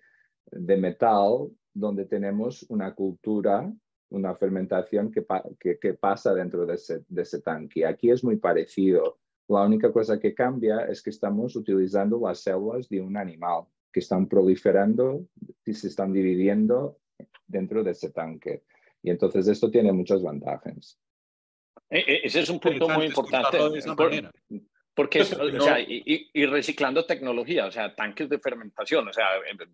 de 0.51 0.77
metal 0.77 1.49
donde 1.73 2.05
tenemos 2.05 2.65
una 2.69 2.95
cultura, 2.95 3.73
una 4.11 4.35
fermentación 4.35 5.11
que, 5.11 5.25
que, 5.59 5.79
que 5.79 5.95
pasa 5.95 6.35
dentro 6.35 6.67
de 6.67 6.75
ese, 6.75 7.05
de 7.09 7.23
ese 7.23 7.41
tanque. 7.41 7.87
Aquí 7.87 8.11
es 8.11 8.25
muy 8.25 8.37
parecido. 8.37 9.19
La 9.49 9.65
única 9.65 9.93
cosa 9.93 10.19
que 10.19 10.35
cambia 10.35 10.87
es 10.87 11.03
que 11.03 11.11
estamos 11.11 11.57
utilizando 11.57 12.21
las 12.21 12.41
células 12.41 12.89
de 12.89 13.01
un 13.01 13.17
animal 13.17 13.65
que 13.93 14.01
están 14.01 14.27
proliferando 14.27 15.27
y 15.65 15.73
se 15.73 15.89
están 15.89 16.13
dividiendo 16.13 16.99
dentro 17.47 17.83
de 17.83 17.93
ese 17.93 18.11
tanque. 18.11 18.65
Y 19.03 19.11
entonces 19.11 19.47
esto 19.49 19.71
tiene 19.71 19.93
muchas 19.93 20.23
ventajas. 20.23 20.99
E, 21.91 21.99
e, 21.99 22.21
ese 22.25 22.41
es 22.41 22.49
un 22.49 22.61
punto 22.61 22.89
muy 22.89 23.07
importante. 23.07 23.59
porque, 24.95 25.21
o 25.23 25.61
sea, 25.61 25.79
y, 25.81 26.47
reciclando 26.47 27.05
tecnología, 27.05 27.67
o 27.67 27.71
sea, 27.71 27.95
tanques 27.95 28.29
de 28.29 28.39
fermentación, 28.39 29.09
o 29.09 29.13
sea, 29.13 29.27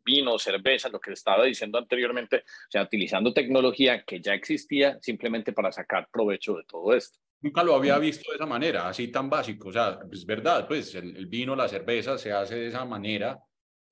vino, 0.04 0.38
cerveza, 0.38 0.88
lo 0.88 1.00
que 1.00 1.12
estaba 1.12 1.44
diciendo 1.44 1.78
anteriormente, 1.78 2.38
o 2.38 2.70
sea, 2.70 2.82
utilizando 2.82 3.32
tecnología 3.32 4.04
que 4.04 4.20
ya 4.20 4.34
existía 4.34 4.98
simplemente 5.00 5.52
para 5.52 5.72
sacar 5.72 6.08
provecho 6.12 6.56
de 6.56 6.64
todo 6.64 6.94
esto. 6.94 7.18
Nunca 7.40 7.62
lo 7.62 7.74
había 7.74 7.98
visto 7.98 8.30
de 8.30 8.36
esa 8.36 8.46
manera, 8.46 8.88
así 8.88 9.08
tan 9.08 9.28
básico. 9.28 9.68
O 9.68 9.72
sea, 9.72 10.00
es 10.10 10.24
verdad, 10.24 10.66
pues 10.66 10.94
el, 10.94 11.26
vino, 11.26 11.54
la 11.54 11.68
cerveza 11.68 12.16
se 12.16 12.32
hace 12.32 12.56
de 12.56 12.68
esa 12.68 12.84
manera. 12.86 13.38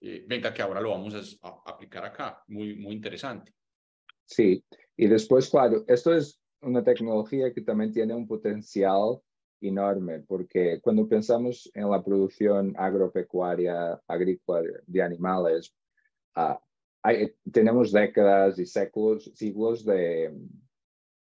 Eh, 0.01 0.25
venga, 0.27 0.53
que 0.55 0.63
ahora 0.63 0.81
lo 0.81 0.91
vamos 0.91 1.39
a, 1.43 1.49
a 1.49 1.71
aplicar 1.71 2.05
acá. 2.05 2.43
Muy, 2.49 2.75
muy 2.77 2.95
interesante. 2.95 3.53
Sí, 4.25 4.65
y 4.97 5.07
después, 5.07 5.51
claro, 5.51 5.85
esto 5.87 6.15
es 6.15 6.42
una 6.63 6.83
tecnología 6.83 7.53
que 7.53 7.61
también 7.61 7.93
tiene 7.93 8.15
un 8.15 8.27
potencial 8.27 9.21
enorme, 9.61 10.21
porque 10.21 10.81
cuando 10.81 11.09
pensamos 11.09 11.71
en 11.75 11.91
la 11.91 12.03
producción 12.03 12.75
agropecuaria, 12.77 14.01
agrícola 14.07 14.69
de 14.87 15.03
animales, 15.03 15.75
ah, 16.35 16.61
tenemos 17.53 17.93
décadas 17.93 18.59
y 18.59 18.67
séculos, 18.67 19.31
siglos 19.35 19.85
de, 19.85 20.35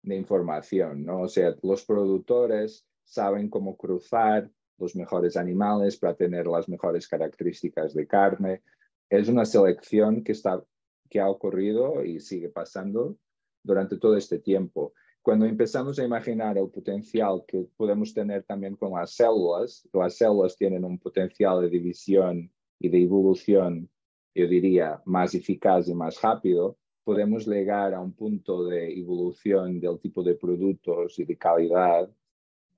de 0.02 0.16
información, 0.16 1.04
¿no? 1.04 1.22
O 1.22 1.28
sea, 1.28 1.56
los 1.62 1.86
productores 1.86 2.86
saben 3.04 3.50
cómo 3.50 3.78
cruzar 3.78 4.50
los 4.78 4.96
mejores 4.96 5.38
animales 5.38 5.98
para 5.98 6.16
tener 6.16 6.46
las 6.48 6.70
mejores 6.70 7.08
características 7.08 7.94
de 7.94 8.08
carne. 8.08 8.62
Es 9.10 9.28
una 9.28 9.46
selección 9.46 10.24
que 10.24 10.34
está 10.34 10.64
que 11.10 11.20
ha 11.20 11.30
ocurrido 11.30 12.04
y 12.04 12.20
sigue 12.20 12.50
pasando 12.50 13.18
durante 13.64 13.98
todo 13.98 14.18
este 14.18 14.40
tiempo. 14.40 14.94
Cuando 15.28 15.46
empezamos 15.46 16.00
a 16.00 16.06
imaginar 16.06 16.58
el 16.58 16.70
potencial 16.70 17.44
que 17.46 17.68
podemos 17.76 18.14
tener 18.14 18.44
también 18.44 18.78
con 18.78 18.94
las 18.94 19.14
células, 19.14 19.86
las 19.92 20.16
células 20.16 20.56
tienen 20.56 20.86
un 20.86 20.98
potencial 20.98 21.60
de 21.60 21.70
división 21.70 22.50
y 22.80 22.88
de 22.88 23.04
evolución, 23.04 23.90
yo 24.34 24.48
diría, 24.48 25.02
más 25.04 25.36
eficaz 25.36 25.90
y 25.90 25.94
más 25.94 26.22
rápido, 26.22 26.78
podemos 27.04 27.46
llegar 27.46 27.94
a 27.94 28.00
un 28.00 28.14
punto 28.14 28.64
de 28.68 28.98
evolución 28.98 29.82
del 29.82 30.00
tipo 30.00 30.24
de 30.24 30.36
productos 30.36 31.20
y 31.20 31.26
de 31.26 31.38
calidad 31.38 32.10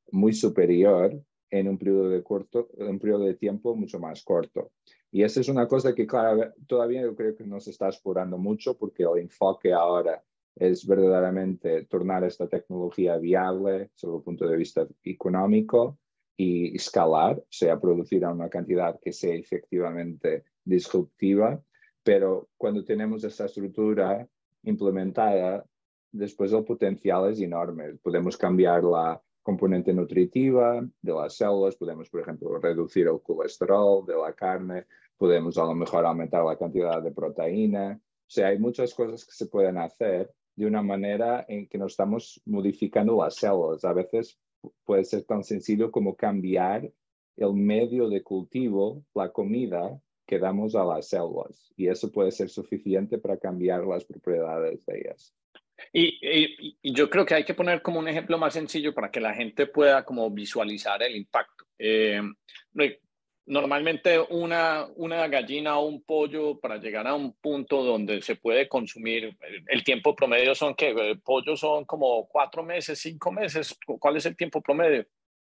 muy 0.09 0.33
superior 0.33 1.23
en 1.51 1.67
un 1.67 1.77
periodo 1.77 2.09
de, 2.09 2.23
corto, 2.23 2.69
un 2.79 2.97
periodo 2.97 3.25
de 3.25 3.35
tiempo 3.35 3.75
mucho 3.75 3.99
más 3.99 4.23
corto. 4.23 4.71
Y 5.11 5.21
esa 5.21 5.39
es 5.39 5.49
una 5.49 5.67
cosa 5.67 5.93
que 5.93 6.07
claro, 6.07 6.51
todavía 6.65 7.03
yo 7.03 7.15
creo 7.15 7.35
que 7.35 7.43
nos 7.43 7.67
está 7.67 7.89
explorando 7.89 8.39
mucho 8.39 8.75
porque 8.75 9.03
el 9.03 9.19
enfoque 9.19 9.71
ahora 9.71 10.23
es 10.59 10.85
verdaderamente 10.85 11.85
tornar 11.85 12.25
esta 12.25 12.47
tecnología 12.47 13.17
viable 13.17 13.91
desde 13.93 14.15
el 14.15 14.21
punto 14.21 14.47
de 14.47 14.57
vista 14.57 14.85
económico 15.03 15.97
y 16.35 16.75
escalar, 16.75 17.37
o 17.37 17.47
sea, 17.49 17.79
producir 17.79 18.25
a 18.25 18.33
una 18.33 18.49
cantidad 18.49 18.99
que 18.99 19.13
sea 19.13 19.33
efectivamente 19.33 20.43
disruptiva, 20.63 21.61
pero 22.03 22.49
cuando 22.57 22.83
tenemos 22.83 23.23
esta 23.23 23.45
estructura 23.45 24.27
implementada, 24.63 25.65
después 26.11 26.51
el 26.51 26.65
potencial 26.65 27.31
es 27.31 27.39
enorme. 27.39 27.95
Podemos 27.95 28.35
cambiar 28.37 28.83
la 28.83 29.21
componente 29.41 29.93
nutritiva 29.93 30.85
de 31.01 31.13
las 31.13 31.35
células, 31.35 31.75
podemos, 31.75 32.09
por 32.09 32.21
ejemplo, 32.21 32.57
reducir 32.59 33.07
el 33.07 33.21
colesterol 33.21 34.05
de 34.05 34.15
la 34.15 34.33
carne, 34.33 34.85
podemos 35.17 35.57
a 35.57 35.63
lo 35.63 35.75
mejor 35.75 36.05
aumentar 36.05 36.43
la 36.43 36.57
cantidad 36.57 37.01
de 37.01 37.11
proteína. 37.11 37.99
O 38.01 38.31
sea, 38.31 38.47
hay 38.47 38.59
muchas 38.59 38.93
cosas 38.93 39.25
que 39.25 39.31
se 39.31 39.47
pueden 39.47 39.77
hacer 39.77 40.31
de 40.59 40.65
una 40.65 40.81
manera 40.81 41.45
en 41.47 41.67
que 41.67 41.77
no 41.77 41.85
estamos 41.85 42.41
modificando 42.45 43.23
las 43.23 43.35
células. 43.35 43.85
A 43.85 43.93
veces 43.93 44.37
puede 44.83 45.05
ser 45.05 45.23
tan 45.23 45.41
sencillo 45.41 45.89
como 45.89 46.17
cambiar 46.17 46.91
el 47.37 47.53
medio 47.53 48.09
de 48.09 48.21
cultivo, 48.21 49.05
la 49.15 49.31
comida 49.31 49.97
que 50.27 50.37
damos 50.37 50.75
a 50.75 50.83
las 50.83 51.07
células. 51.07 51.71
Y 51.77 51.87
eso 51.87 52.11
puede 52.11 52.31
ser 52.31 52.49
suficiente 52.49 53.17
para 53.19 53.37
cambiar 53.37 53.85
las 53.85 54.03
propiedades 54.03 54.85
de 54.85 54.99
ellas. 54.99 55.33
Y, 55.93 56.93
yo 56.93 57.09
creo 57.09 57.25
que 57.25 57.35
hay 57.35 57.45
que 57.45 57.53
poner 57.53 57.81
como 57.81 57.99
un 57.99 58.09
ejemplo 58.09 58.37
más 58.37 58.53
sencillo 58.53 58.93
para 58.93 59.09
que 59.09 59.21
la 59.21 59.33
gente 59.33 59.65
pueda 59.65 60.03
como 60.03 60.29
visualizar 60.29 61.01
el 61.01 61.15
impacto. 61.15 61.63
Eh, 61.77 62.21
normalmente 63.49 64.19
una, 64.29 64.87
una 64.95 65.27
gallina 65.27 65.77
o 65.79 65.87
un 65.87 66.03
pollo 66.03 66.59
para 66.59 66.77
llegar 66.77 67.07
a 67.07 67.15
un 67.15 67.33
punto 67.33 67.83
donde 67.83 68.21
se 68.21 68.35
puede 68.35 68.69
consumir, 68.69 69.35
el 69.67 69.83
tiempo 69.83 70.15
promedio 70.15 70.53
son 70.53 70.75
que 70.75 70.91
eh, 70.91 71.19
pollos 71.23 71.59
son 71.59 71.83
como 71.85 72.27
cuatro 72.29 72.63
meses, 72.63 72.99
cinco 72.99 73.31
meses. 73.31 73.75
¿Cuál 73.85 74.17
es 74.17 74.25
el 74.27 74.37
tiempo 74.37 74.61
promedio? 74.61 75.05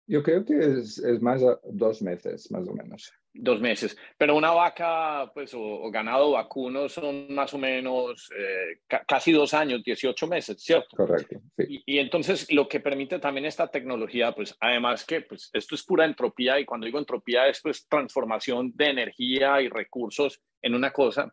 Yo 0.05 0.21
creo 0.21 0.45
que 0.45 0.53
es, 0.53 1.01
más 1.21 1.41
dos 1.65 2.01
meses, 2.03 2.49
más 2.51 2.67
o 2.67 2.73
menos. 2.73 3.11
Dos 3.33 3.61
meses. 3.61 3.95
Pero 4.17 4.35
una 4.35 4.51
vaca, 4.51 5.31
pues, 5.33 5.53
o, 5.53 5.91
ganado 5.91 6.31
vacuno 6.31 6.89
son 6.89 7.33
más 7.33 7.53
o 7.53 7.57
menos 7.57 8.31
eh, 8.35 8.79
casi 9.07 9.31
dos 9.31 9.53
años, 9.53 9.83
18 9.83 10.27
meses, 10.27 10.61
¿cierto? 10.61 10.97
Correcto. 10.97 11.39
Sí. 11.57 11.83
Y, 11.85 11.99
entonces 11.99 12.51
lo 12.51 12.67
que 12.67 12.79
permite 12.79 13.19
también 13.19 13.45
esta 13.45 13.67
tecnología, 13.67 14.31
pues, 14.31 14.55
además 14.59 15.05
que, 15.05 15.21
pues, 15.21 15.49
esto 15.53 15.75
es 15.75 15.83
pura 15.83 16.05
entropía 16.05 16.59
y 16.59 16.65
cuando 16.65 16.85
digo 16.85 16.99
entropía 16.99 17.47
es, 17.47 17.61
pues, 17.61 17.87
transformación 17.87 18.71
de 18.75 18.89
energía 18.89 19.61
y 19.61 19.69
recursos 19.69 20.41
en 20.61 20.73
una 20.73 20.91
cosa. 20.91 21.31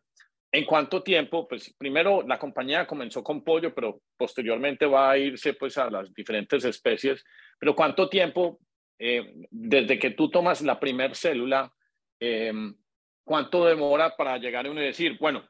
¿En 0.55 0.67
cuánto 0.67 1.03
tiempo? 1.03 1.49
Pues 1.49 1.75
primero 1.77 2.23
la 2.23 2.39
compañía 2.39 2.87
comenzó 2.87 3.25
con 3.25 3.43
pollo, 3.43 3.75
pero 3.75 4.03
posteriormente 4.17 4.87
va 4.87 5.11
a 5.11 5.19
irse 5.19 5.55
pues 5.55 5.77
a 5.79 5.91
las 5.91 6.15
diferentes 6.15 6.65
especies. 6.65 7.25
Pero 7.59 7.75
¿cuánto 7.75 8.09
tiempo 8.09 8.61
eh, 8.99 9.35
desde 9.51 9.99
que 9.99 10.11
tú 10.11 10.31
tomas 10.31 10.63
la 10.63 10.79
primer 10.79 11.17
célula, 11.17 11.73
em, 12.25 12.75
cuánto 13.25 13.65
demora 13.65 14.17
para 14.17 14.39
llegar 14.39 14.67
a 14.67 14.71
uno 14.71 14.83
y 14.83 14.87
decir, 14.87 15.17
bueno, 15.19 15.43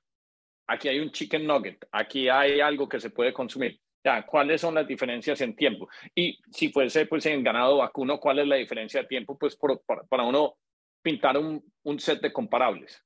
aquí 0.67 0.89
hay 0.89 1.01
un 1.01 1.11
chicken 1.11 1.47
nugget, 1.47 1.87
aquí 1.93 2.29
hay 2.29 2.61
algo 2.61 2.89
que 2.89 3.01
se 3.01 3.11
puede 3.11 3.33
consumir? 3.33 3.81
Ya, 4.05 4.25
¿cuáles 4.27 4.61
son 4.61 4.75
las 4.75 4.87
diferencias 4.87 5.41
en 5.41 5.57
tiempo? 5.57 5.89
Y 6.15 6.39
si 6.51 6.71
fuese 6.71 7.07
pues 7.07 7.25
en 7.27 7.43
ganado 7.43 7.79
vacuno, 7.79 8.21
¿cuál 8.21 8.41
es 8.41 8.47
la 8.47 8.57
diferencia 8.57 9.01
de 9.01 9.09
tiempo? 9.09 9.39
Pues 9.39 9.57
para, 9.57 10.25
uno 10.25 10.57
pintar 11.03 11.39
un, 11.39 11.65
un, 11.85 11.99
set 11.99 12.21
de 12.21 12.33
comparables. 12.33 13.03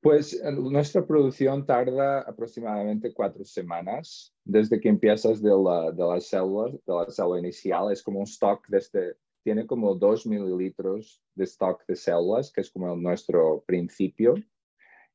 Pues 0.00 0.34
eh, 0.34 0.52
nuestra 0.52 1.06
producción 1.06 1.64
tarda 1.64 2.20
aproximadamente 2.20 3.12
cuatro 3.12 3.44
semanas 3.44 4.34
desde 4.44 4.80
que 4.80 4.88
empiezas 4.88 5.42
de 5.42 5.50
la, 5.50 5.92
de 5.92 6.04
la 6.04 6.20
célula, 6.20 6.70
de 6.70 6.94
la 6.94 7.10
célula 7.10 7.38
inicial. 7.38 7.90
Es 7.92 8.02
como 8.02 8.20
un 8.20 8.24
stock 8.24 8.66
desde, 8.68 9.16
tiene 9.42 9.66
como 9.66 9.94
dos 9.94 10.26
mililitros 10.26 11.22
de 11.34 11.44
stock 11.44 11.84
de 11.86 11.96
células, 11.96 12.52
que 12.52 12.60
es 12.60 12.70
como 12.70 12.94
nuestro 12.96 13.62
principio. 13.66 14.34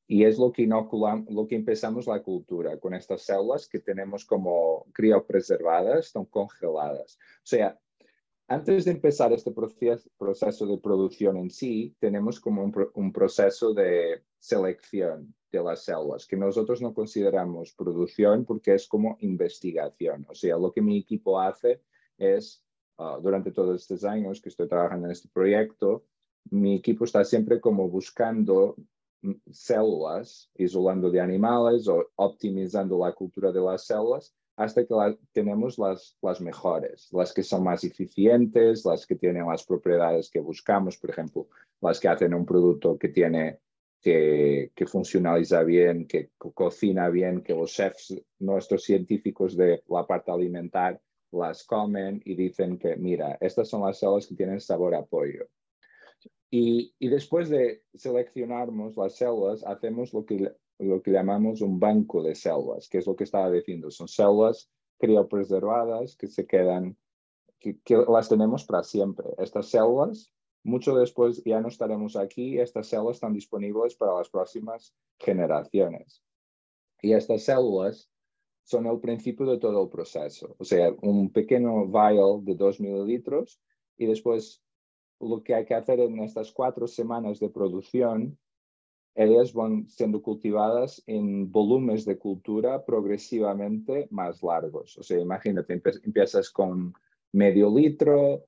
y 0.07 0.23
es 0.23 0.37
lo 0.37 0.51
que 0.51 0.63
inoculamos, 0.63 1.33
lo 1.33 1.47
que 1.47 1.55
empezamos 1.55 2.05
la 2.05 2.21
cultura 2.21 2.79
con 2.79 2.93
estas 2.93 3.23
células 3.23 3.67
que 3.67 3.79
tenemos 3.79 4.23
como 4.23 4.85
criopreservadas, 4.93 6.05
están 6.07 6.25
congeladas. 6.25 7.17
O 7.17 7.47
sea, 7.47 7.79
antes 8.47 8.85
de 8.85 8.91
empezar 8.91 9.33
este 9.33 9.51
proceso, 9.51 10.67
de 10.67 10.77
producción 10.77 11.37
en 11.37 11.49
sí, 11.49 11.95
tenemos 11.99 12.39
como 12.39 12.71
un, 12.93 13.11
proceso 13.11 13.73
de 13.73 14.21
selección 14.37 15.33
de 15.51 15.63
las 15.63 15.83
células, 15.83 16.27
que 16.27 16.37
nosotros 16.37 16.79
no 16.79 16.93
consideramos 16.93 17.73
producción 17.73 18.45
porque 18.45 18.75
es 18.75 18.87
como 18.87 19.17
investigación. 19.21 20.27
O 20.29 20.35
sea, 20.35 20.57
lo 20.57 20.71
que 20.71 20.81
mi 20.81 20.99
equipo 20.99 21.39
hace 21.39 21.81
es, 22.19 22.63
ah, 22.97 23.19
durante 23.21 23.51
todos 23.51 23.81
estos 23.81 24.03
años 24.03 24.41
que 24.41 24.49
estoy 24.49 24.67
trabajando 24.67 25.07
en 25.07 25.11
este 25.11 25.29
proyecto, 25.29 26.03
mi 26.51 26.75
equipo 26.75 27.05
está 27.05 27.23
siempre 27.23 27.59
como 27.59 27.89
buscando 27.89 28.75
células, 29.51 30.49
isolando 30.55 31.09
de 31.09 31.19
animales 31.19 31.87
o 31.87 32.11
optimizando 32.15 32.99
la 32.99 33.13
cultura 33.13 33.51
de 33.51 33.61
las 33.61 33.85
células 33.85 34.33
hasta 34.55 34.85
que 34.85 34.95
tenemos 35.33 35.77
las, 35.77 36.17
las 36.21 36.39
mejores, 36.39 37.09
las 37.11 37.33
que 37.33 37.43
son 37.43 37.63
más 37.63 37.83
eficientes, 37.83 38.85
las 38.85 39.05
que 39.05 39.15
tienen 39.15 39.47
las 39.47 39.65
propiedades 39.65 40.29
que 40.29 40.39
buscamos, 40.39 40.97
por 40.97 41.09
ejemplo, 41.09 41.47
las 41.81 41.99
que 41.99 42.07
hacen 42.07 42.33
un 42.33 42.45
producto 42.45 42.97
que 42.97 43.09
tiene 43.09 43.59
que, 44.01 44.71
que 44.73 44.85
funcionaliza 44.85 45.63
bien, 45.63 46.07
que 46.07 46.31
cocina 46.37 47.09
bien, 47.09 47.41
que 47.41 47.53
los 47.53 47.73
chefs, 47.73 48.15
nuestros 48.39 48.83
científicos 48.83 49.57
de 49.57 49.83
la 49.89 50.05
parte 50.05 50.31
alimentar, 50.31 51.01
las 51.35 51.65
comen 51.65 52.21
y 52.25 52.35
dicen 52.35 52.77
que, 52.77 52.95
mira, 52.95 53.37
estas 53.41 53.69
son 53.69 53.81
las 53.83 53.99
células 53.99 54.27
que 54.27 54.35
tienen 54.35 54.59
sabor 54.59 54.95
a 54.95 55.05
pollo. 55.05 55.47
Y, 56.49 56.93
y, 56.99 57.09
después 57.09 57.49
de 57.49 57.83
seleccionarnos 57.93 58.95
las 58.95 59.15
células, 59.15 59.63
hacemos 59.65 60.13
lo 60.13 60.25
que, 60.25 60.53
lo 60.79 61.01
que 61.01 61.11
llamamos 61.11 61.61
un 61.61 61.79
banco 61.79 62.23
de 62.23 62.35
células, 62.35 62.87
que 62.87 62.99
es 62.99 63.07
lo 63.07 63.15
que 63.15 63.25
estaba 63.25 63.51
diciendo. 63.51 63.91
Son 63.91 64.07
células 64.07 64.71
criopreservadas 64.97 66.15
que 66.15 66.27
se 66.27 66.45
quedan, 66.45 66.97
que, 67.59 67.79
que 67.81 67.97
las 68.07 68.29
tenemos 68.29 68.63
para 68.63 68.83
siempre. 68.83 69.27
Estas 69.37 69.69
células, 69.69 70.31
mucho 70.63 70.95
después 70.95 71.43
ya 71.43 71.59
no 71.59 71.67
estaremos 71.67 72.15
aquí, 72.15 72.57
estas 72.59 72.87
células 72.87 73.17
están 73.17 73.33
disponibles 73.33 73.95
para 73.95 74.15
las 74.15 74.29
próximas 74.29 74.95
generaciones. 75.19 76.23
Y 77.01 77.13
estas 77.13 77.43
células 77.43 78.09
son 78.65 78.87
el 78.87 78.99
principio 78.99 79.45
de 79.45 79.59
todo 79.59 79.83
el 79.83 79.89
proceso. 79.89 80.55
O 80.57 80.65
sea, 80.65 80.91
un 81.01 81.31
pequeño 81.31 81.85
vial 81.87 82.43
de 82.43 82.55
2 82.55 82.79
mililitros 82.81 83.61
y 83.95 84.07
después 84.07 84.61
lo 85.19 85.43
que 85.43 85.53
hay 85.53 85.65
que 85.65 85.75
hacer 85.75 85.99
en 85.99 86.19
estas 86.19 86.51
cuatro 86.51 86.87
semanas 86.87 87.39
de 87.39 87.49
producción, 87.49 88.37
ellas 89.13 89.53
van 89.53 89.87
siendo 89.87 90.21
cultivadas 90.21 91.01
en 91.05 91.49
volúmenes 91.51 92.05
de 92.05 92.17
cultura 92.17 92.83
progresivamente 92.83 94.07
más 94.09 94.41
largos. 94.43 94.97
O 94.97 95.03
sea, 95.03 95.19
imagínate, 95.19 95.81
empiezas 96.03 96.49
con 96.49 96.93
medio 97.31 97.69
litro, 97.69 98.45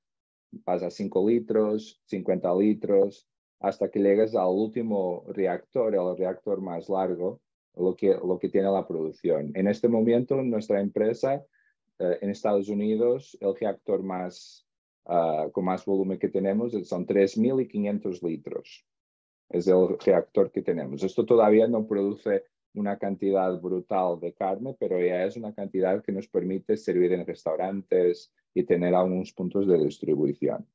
vas 0.50 0.82
a 0.82 0.90
5 0.90 1.28
litros, 1.28 2.02
50 2.06 2.54
litros, 2.56 3.26
hasta 3.60 3.88
que 3.88 4.00
llegas 4.00 4.34
al 4.34 4.48
último 4.48 5.24
reactor, 5.28 5.94
el 5.94 6.16
reactor 6.16 6.60
más 6.60 6.88
largo, 6.88 7.40
lo 7.78 7.94
que, 7.96 8.08
lo 8.08 8.38
que 8.38 8.48
tiene 8.48 8.70
la 8.70 8.86
producción. 8.86 9.52
En 9.54 9.68
este 9.68 9.88
momento, 9.88 10.42
nuestra 10.42 10.80
empresa 10.80 11.44
eh, 11.98 12.18
en 12.20 12.30
Estados 12.30 12.68
Unidos, 12.68 13.36
el 13.40 13.54
reactor 13.54 14.02
más 14.02 14.68
Ah, 15.10 15.48
con 15.52 15.64
más 15.64 15.86
volumen 15.86 16.18
que 16.18 16.28
tenemos, 16.28 16.72
son 16.86 17.06
3.500 17.06 18.20
litros. 18.22 18.84
Es 19.48 19.66
el 19.66 19.98
reactor 19.98 20.52
que 20.52 20.60
tenemos. 20.60 21.02
Esto 21.02 21.24
todavía 21.24 21.66
no 21.66 21.86
produce 21.86 22.44
una 22.74 22.98
cantidad 22.98 23.58
brutal 23.58 24.20
de 24.20 24.34
carne, 24.34 24.76
pero 24.78 25.00
ya 25.00 25.24
es 25.24 25.38
una 25.38 25.54
cantidad 25.54 26.02
que 26.02 26.12
nos 26.12 26.28
permite 26.28 26.76
servir 26.76 27.14
en 27.14 27.24
restaurantes 27.24 28.30
y 28.52 28.64
tener 28.64 28.94
algunos 28.94 29.32
puntos 29.32 29.66
de 29.66 29.82
distribución. 29.82 30.66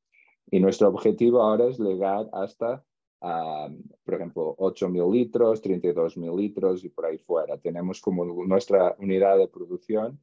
Y 0.49 0.59
nuestro 0.59 0.89
objetivo 0.89 1.43
ahora 1.43 1.67
es 1.67 1.77
llegar 1.79 2.27
hasta, 2.33 2.83
ah, 3.23 3.69
por 4.03 4.13
ejemplo, 4.13 4.55
8.000 4.57 5.11
litros, 5.11 5.63
32.000 5.63 6.37
litros 6.37 6.85
y 6.85 6.89
por 6.89 7.07
ahí 7.07 7.17
fuera. 7.17 7.57
Tenemos 7.57 7.99
como 7.99 8.23
nuestra 8.45 8.95
unidad 8.99 9.37
de 9.39 9.47
producción 9.47 10.19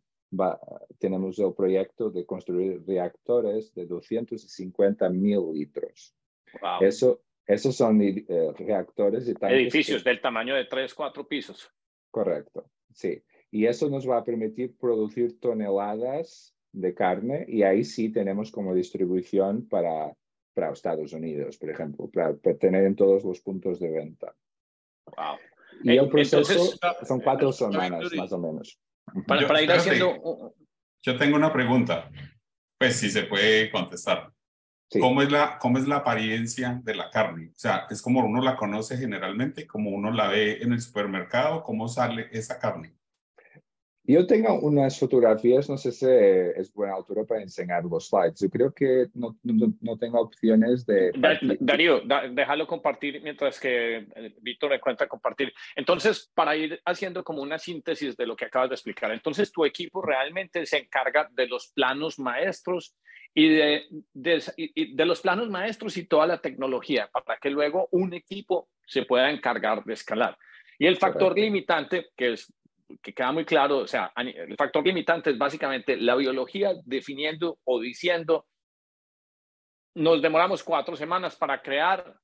tenemos 0.98 1.38
el 1.38 1.52
proyecto 1.54 2.10
de 2.10 2.24
construir 2.24 2.82
reactores 2.86 3.74
de 3.74 3.86
250 3.86 5.08
mil 5.10 5.52
litros. 5.52 6.14
Eso, 6.80 7.22
esos 7.46 7.76
son 7.76 8.00
eh, 8.02 8.24
reactores 8.56 9.28
y 9.28 9.34
Edificios 9.40 10.04
del 10.04 10.20
tamaño 10.20 10.54
de 10.54 10.64
3, 10.66 10.94
4 10.94 11.26
pisos. 11.26 11.70
Correcto, 12.10 12.70
sí. 12.92 13.22
Y 13.50 13.66
eso 13.66 13.88
nos 13.88 14.08
va 14.08 14.18
a 14.18 14.24
permitir 14.24 14.76
producir 14.76 15.40
toneladas 15.40 16.54
de 16.72 16.94
carne 16.94 17.44
y 17.48 17.64
ahí 17.64 17.82
sí 17.82 18.12
tenemos 18.12 18.52
como 18.52 18.74
distribución 18.74 19.68
para, 19.68 20.16
para 20.54 20.72
Estados 20.72 21.12
Unidos, 21.12 21.56
por 21.58 21.70
ejemplo, 21.70 22.10
para, 22.10 22.34
tener 22.36 22.84
en 22.84 22.96
todos 22.96 23.24
los 23.24 23.40
puntos 23.40 23.80
de 23.80 23.90
venta. 23.90 24.34
Wow. 25.06 25.36
Y 25.82 25.96
el 25.96 26.08
proceso 26.08 26.78
son 27.02 27.20
cuatro 27.20 27.52
semanas 27.52 28.12
más 28.14 28.32
o 28.32 28.38
menos. 28.38 28.78
Para, 29.26 29.42
yo, 29.42 29.62
ir 29.62 29.72
haciendo... 29.72 30.54
Yo 31.02 31.16
tengo 31.16 31.36
una 31.36 31.52
pregunta, 31.52 32.10
pues 32.78 32.96
si 32.96 33.10
se 33.10 33.22
puede 33.22 33.70
contestar. 33.70 34.32
¿Cómo, 34.98 35.22
es 35.22 35.30
la, 35.30 35.56
¿Cómo 35.58 35.78
es 35.78 35.86
la 35.86 35.96
apariencia 35.96 36.80
de 36.82 36.96
la 36.96 37.10
carne? 37.10 37.50
O 37.54 37.58
sea, 37.58 37.86
¿es 37.88 38.02
como 38.02 38.20
uno 38.24 38.42
la 38.42 38.56
conoce 38.56 38.96
generalmente, 38.96 39.66
como 39.66 39.90
uno 39.90 40.10
la 40.10 40.26
ve 40.28 40.58
en 40.60 40.72
el 40.72 40.80
supermercado? 40.80 41.62
¿Cómo 41.62 41.86
sale 41.86 42.28
esa 42.32 42.58
carne? 42.58 42.96
Yo 44.04 44.26
tengo 44.26 44.58
unas 44.60 44.98
fotografías, 44.98 45.68
no 45.68 45.76
sé 45.76 45.92
si 45.92 46.06
es 46.06 46.72
buena 46.72 46.94
altura 46.94 47.24
para 47.24 47.42
enseñar 47.42 47.84
los 47.84 48.08
slides. 48.08 48.40
Yo 48.40 48.48
creo 48.48 48.72
que 48.72 49.06
no, 49.14 49.36
no, 49.42 49.98
tengo 49.98 50.20
opciones 50.20 50.86
de... 50.86 51.12
Darío, 51.60 52.00
déjalo 52.32 52.66
compartir 52.66 53.22
mientras 53.22 53.60
que 53.60 53.98
eh, 53.98 54.34
Víctor 54.40 54.70
me 54.70 54.80
cuenta 54.80 55.06
compartir. 55.06 55.52
Entonces, 55.76 56.30
para 56.34 56.56
ir 56.56 56.80
haciendo 56.86 57.22
como 57.22 57.42
una 57.42 57.58
síntesis 57.58 58.16
de 58.16 58.26
lo 58.26 58.34
que 58.34 58.46
acabas 58.46 58.70
de 58.70 58.74
explicar, 58.74 59.12
entonces 59.12 59.52
tu 59.52 59.64
equipo 59.64 60.00
realmente 60.02 60.64
se 60.66 60.78
encarga 60.78 61.28
de 61.32 61.46
los 61.46 61.70
planos 61.72 62.18
maestros 62.18 62.96
y 63.34 63.48
de, 63.48 63.82
de 64.14 65.04
los 65.04 65.20
planos 65.20 65.50
maestros 65.50 65.96
y 65.96 66.06
toda 66.06 66.26
la 66.26 66.40
tecnología 66.40 67.08
para 67.12 67.38
que 67.38 67.50
luego 67.50 67.86
un 67.92 68.12
equipo 68.14 68.68
se 68.86 69.04
pueda 69.04 69.30
encargar 69.30 69.84
de 69.84 69.92
escalar. 69.92 70.36
Y 70.78 70.86
el 70.86 70.96
factor 70.96 71.38
limitante, 71.38 72.08
que 72.16 72.32
es 72.32 72.50
que 73.02 73.12
queda 73.12 73.32
muy 73.32 73.44
claro, 73.44 73.78
o 73.78 73.86
sea, 73.86 74.12
el 74.16 74.56
factor 74.56 74.84
limitante 74.84 75.30
es 75.30 75.38
básicamente 75.38 75.96
la 75.96 76.16
biología 76.16 76.72
definiendo 76.84 77.58
o 77.64 77.80
diciendo, 77.80 78.46
nos 79.94 80.22
demoramos 80.22 80.62
cuatro 80.62 80.96
semanas 80.96 81.36
para 81.36 81.60
crear, 81.60 82.14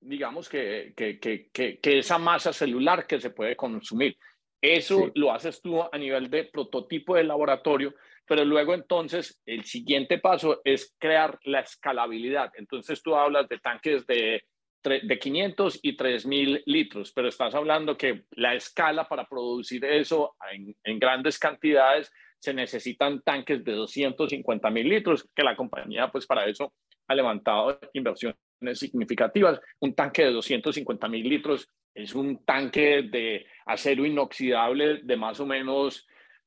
digamos, 0.00 0.48
que, 0.48 0.92
que, 0.96 1.18
que, 1.18 1.50
que 1.52 1.98
esa 1.98 2.18
masa 2.18 2.52
celular 2.52 3.06
que 3.06 3.20
se 3.20 3.30
puede 3.30 3.56
consumir. 3.56 4.16
Eso 4.60 5.10
lo 5.14 5.30
haces 5.30 5.60
tú 5.60 5.82
a 5.82 5.98
nivel 5.98 6.30
de 6.30 6.44
prototipo 6.44 7.16
de 7.16 7.24
laboratorio, 7.24 7.94
pero 8.26 8.44
luego 8.44 8.72
entonces 8.72 9.38
el 9.44 9.64
siguiente 9.64 10.18
paso 10.18 10.62
es 10.64 10.94
crear 10.98 11.38
la 11.44 11.60
escalabilidad. 11.60 12.50
Entonces 12.56 13.02
tú 13.02 13.14
hablas 13.14 13.46
de 13.48 13.58
tanques 13.58 14.06
de 14.06 14.42
de 14.84 15.18
500 15.18 15.80
y 15.82 15.96
3000 15.96 16.62
litros, 16.66 17.12
pero 17.12 17.28
estás 17.28 17.54
hablando 17.54 17.96
que 17.96 18.24
la 18.32 18.54
escala 18.54 19.08
para 19.08 19.26
producir 19.26 19.84
eso 19.84 20.36
en, 20.84 20.98
grandes 20.98 21.38
cantidades 21.38 22.12
se 22.38 22.52
necesitan 22.52 23.22
tanques 23.22 23.64
de 23.64 23.72
250 23.72 24.70
mil 24.70 24.88
litros, 24.88 25.28
que 25.34 25.42
la 25.42 25.56
compañía 25.56 26.08
pues 26.08 26.26
para 26.26 26.46
eso 26.46 26.74
ha 27.08 27.14
levantado 27.14 27.78
inversiones 27.94 28.36
significativas. 28.74 29.60
Un 29.80 29.94
tanque 29.94 30.24
de 30.24 30.32
250 30.32 31.08
mil 31.08 31.28
litros 31.28 31.68
es 31.94 32.14
un 32.14 32.44
tanque 32.44 33.02
de 33.10 33.46
acero 33.66 34.04
inoxidable 34.04 35.00
de 35.02 35.16
más 35.16 35.40
o 35.40 35.46
menos 35.46 36.06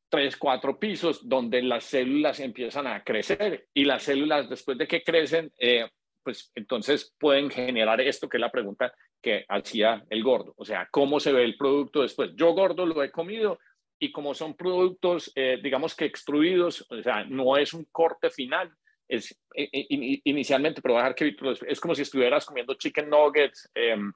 3, 0.10 0.38
4 0.38 0.80
pisos, 0.80 1.28
donde 1.28 1.62
las 1.64 1.86
células 1.86 2.40
empiezan 2.40 2.88
a 2.88 3.04
crecer 3.04 3.68
y 3.74 3.86
las 3.86 4.04
células 4.04 4.50
después 4.50 4.78
de 4.78 4.88
que 4.88 5.04
crecen 5.04 5.52
eh, 5.58 5.90
pues 6.28 6.52
entonces 6.56 7.16
pueden 7.18 7.50
generar 7.50 8.02
esto 8.02 8.28
que 8.28 8.36
es 8.36 8.42
la 8.42 8.52
pregunta 8.52 8.94
que 9.22 9.46
hacía 9.48 10.04
el 10.10 10.24
gordo. 10.24 10.54
O 10.58 10.66
sea, 10.66 10.86
¿cómo 10.92 11.22
se 11.22 11.32
ve 11.32 11.46
el 11.46 11.56
producto 11.56 12.02
después? 12.02 12.32
Yo 12.36 12.52
gordo 12.52 12.86
lo 12.86 13.02
he 13.02 13.12
comido 13.12 13.60
y 13.98 14.12
como 14.12 14.34
son 14.34 14.54
productos, 14.54 15.32
eh, 15.36 15.58
digamos 15.64 15.96
que 15.96 16.04
extruidos, 16.04 16.86
o 16.90 17.02
sea, 17.02 17.24
no 17.24 17.56
es 17.56 17.74
un 17.74 17.86
corte 17.94 18.30
final, 18.30 18.70
es 19.08 19.40
inicialmente, 19.54 20.82
pero 20.82 20.96
voy 20.96 21.00
a 21.00 21.04
dejar 21.04 21.16
que 21.16 21.24
Víctor, 21.24 21.58
es 21.66 21.80
como 21.80 21.96
si 21.96 22.02
estuvieras 22.02 22.46
comiendo 22.46 22.74
chicken 22.74 23.10
nuggets, 23.10 23.72
em, 23.74 24.12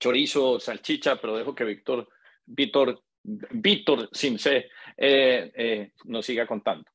chorizo, 0.00 0.58
salchicha, 0.58 1.14
pero 1.20 1.36
dejo 1.36 1.54
que 1.54 1.62
Víctor, 1.62 2.08
Víctor, 2.44 3.04
Víctor, 3.22 4.08
sin 4.10 4.36
C, 4.40 4.68
eh, 4.96 5.52
eh, 5.54 5.92
nos 6.06 6.26
siga 6.26 6.44
contando. 6.44 6.90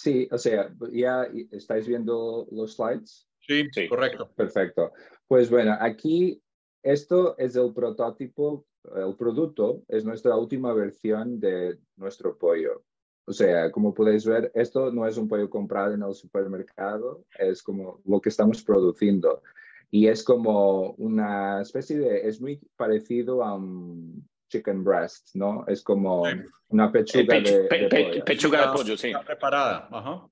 Sí, 0.00 0.26
o 0.32 0.38
sea, 0.38 0.74
ya 0.92 1.28
estáis 1.50 1.86
viendo 1.86 2.48
los 2.50 2.72
slides. 2.72 3.28
Sí, 3.38 3.68
sí, 3.70 3.86
correcto. 3.86 4.30
Perfecto. 4.34 4.92
Pues 5.28 5.50
bueno, 5.50 5.76
aquí 5.78 6.42
esto 6.82 7.36
es 7.36 7.54
el 7.54 7.74
prototipo, 7.74 8.64
el 8.96 9.14
producto 9.14 9.82
es 9.88 10.06
nuestra 10.06 10.36
última 10.36 10.72
versión 10.72 11.38
de 11.38 11.78
nuestro 11.96 12.38
pollo. 12.38 12.82
O 13.26 13.34
sea, 13.34 13.70
como 13.70 13.92
podéis 13.92 14.24
ver, 14.24 14.50
esto 14.54 14.90
no 14.90 15.06
es 15.06 15.18
un 15.18 15.28
pollo 15.28 15.50
comprado 15.50 15.92
en 15.92 16.02
el 16.02 16.14
supermercado, 16.14 17.26
es 17.38 17.62
como 17.62 18.00
lo 18.06 18.22
que 18.22 18.30
estamos 18.30 18.62
produciendo. 18.62 19.42
Y 19.90 20.06
es 20.06 20.24
como 20.24 20.92
una 20.92 21.60
especie 21.60 21.98
de, 21.98 22.26
es 22.26 22.40
muy 22.40 22.58
parecido 22.74 23.44
a 23.44 23.54
un 23.54 24.26
chicken 24.50 24.84
breast, 24.84 25.30
¿no? 25.34 25.64
Es 25.66 25.82
como 25.82 26.24
una 26.68 26.92
pechuga 26.92 27.40
de, 27.40 27.68
pollo. 27.90 28.24
Pechuga 28.24 28.66
de 28.66 28.76
pollo, 28.76 28.96
sí. 28.96 29.12
preparada. 29.24 29.88
Ajá. 29.90 30.28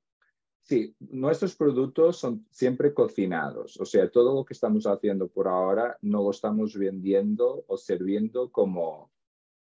Sí, 0.60 0.94
nuestros 0.98 1.56
productos 1.56 2.18
son 2.18 2.46
siempre 2.50 2.92
cocinados, 2.92 3.80
o 3.80 3.86
sea, 3.86 4.10
todo 4.10 4.34
lo 4.34 4.44
que 4.44 4.52
estamos 4.52 4.86
haciendo 4.86 5.26
por 5.28 5.48
ahora 5.48 5.96
no 6.02 6.22
lo 6.22 6.30
estamos 6.30 6.76
vendiendo 6.76 7.64
o 7.66 7.78
sirviendo 7.78 8.52
como 8.52 9.10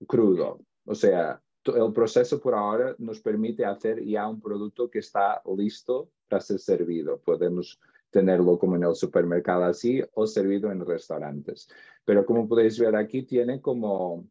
crudo. 0.08 0.62
O 0.84 0.96
sea, 0.96 1.40
el 1.64 1.94
proceso 1.94 2.40
por 2.40 2.56
ahora 2.56 2.96
nos 2.98 3.20
permite 3.20 3.66
hacer 3.66 4.04
ya 4.04 4.28
un 4.28 4.42
producto 4.42 4.90
que 4.90 5.00
está 5.00 5.44
listo 5.56 6.10
para 6.28 6.42
ser 6.42 6.58
servido. 6.60 7.20
Podemos 7.20 7.80
tenerlo 8.10 8.58
como 8.58 8.76
en 8.76 8.84
el 8.84 8.96
supermercado 8.96 9.66
así 9.66 10.02
o 10.14 10.26
servido 10.26 10.72
en 10.72 10.86
restaurantes. 10.86 11.70
Pero 12.04 12.26
como 12.26 12.48
podéis 12.48 12.80
ver 12.80 12.96
aquí, 12.96 13.24
tiene 13.24 13.62
como, 13.62 14.26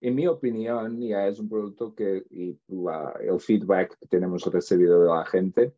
en 0.00 0.14
mi 0.14 0.26
opinión, 0.26 1.00
ya 1.00 1.26
es 1.26 1.38
un 1.38 1.48
producto 1.48 1.94
que 1.94 2.24
y 2.30 2.58
el 3.20 3.40
feedback 3.40 3.98
que 3.98 4.06
tenemos 4.06 4.44
recibido 4.46 5.02
de 5.02 5.08
la 5.08 5.24
gente 5.24 5.74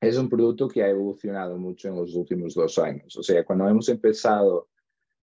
es 0.00 0.16
un 0.16 0.28
producto 0.28 0.66
que 0.68 0.82
ha 0.82 0.88
evolucionado 0.88 1.58
mucho 1.58 1.88
en 1.88 1.96
los 1.96 2.14
últimos 2.14 2.54
dos 2.54 2.78
años. 2.78 3.16
O 3.16 3.22
sea, 3.22 3.44
cuando 3.44 3.68
hemos 3.68 3.88
empezado 3.88 4.68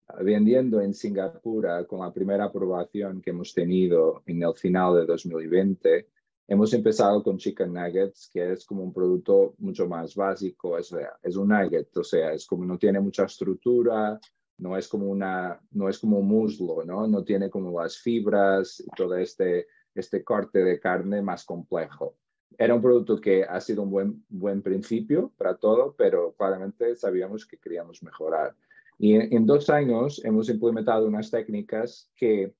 ah, 0.07 0.21
vendiendo 0.21 0.79
en 0.79 0.93
Singapur 0.93 1.67
ah, 1.67 1.85
con 1.85 2.01
la 2.01 2.13
primera 2.13 2.45
aprobación 2.45 3.21
que 3.21 3.31
hemos 3.31 3.53
tenido 3.53 4.21
en 4.27 4.43
el 4.43 4.53
final 4.53 4.95
de 4.95 5.05
2020, 5.07 6.07
hemos 6.47 6.73
empezado 6.73 7.23
con 7.23 7.37
chicken 7.37 7.73
nuggets, 7.73 8.29
que 8.31 8.51
es 8.51 8.65
como 8.65 8.83
un 8.83 8.93
producto 8.93 9.55
mucho 9.57 9.87
más 9.87 10.13
básico, 10.15 10.77
es, 10.77 10.93
es 11.23 11.35
un 11.35 11.47
nugget, 11.47 11.95
o 11.97 12.03
sea, 12.03 12.33
es 12.33 12.45
como 12.45 12.65
no 12.65 12.77
tiene 12.77 12.99
mucha 12.99 13.23
estructura, 13.23 14.19
no 14.59 14.77
es 14.77 14.87
como 14.87 15.07
una, 15.07 15.59
no 15.71 15.89
es 15.89 15.99
como 15.99 16.21
muslo, 16.21 16.83
¿no? 16.85 17.07
No 17.07 17.23
tiene 17.23 17.49
como 17.49 17.81
las 17.81 17.97
fibras 17.97 18.83
todo 18.95 19.15
este, 19.15 19.67
este 19.95 20.23
corte 20.23 20.59
de 20.59 20.79
carne 20.79 21.21
más 21.21 21.43
complejo 21.45 22.15
era 22.59 22.75
un 22.75 22.81
producto 22.81 23.19
que 23.21 23.45
ha 23.45 23.61
sido 23.61 23.83
un 23.83 23.89
buen, 23.89 24.25
buen 24.27 24.61
principio 24.61 25.31
para 25.37 25.55
todo, 25.55 25.95
pero 25.97 26.33
claramente 26.33 26.93
sabíamos 26.95 27.45
que 27.45 27.57
queríamos 27.57 28.03
mejorar. 28.03 28.53
Y 28.97 29.15
en, 29.15 29.45
dos 29.45 29.69
años 29.69 30.21
hemos 30.25 30.49
implementado 30.49 31.07
unas 31.07 31.31
técnicas 31.31 32.11
que 32.17 32.53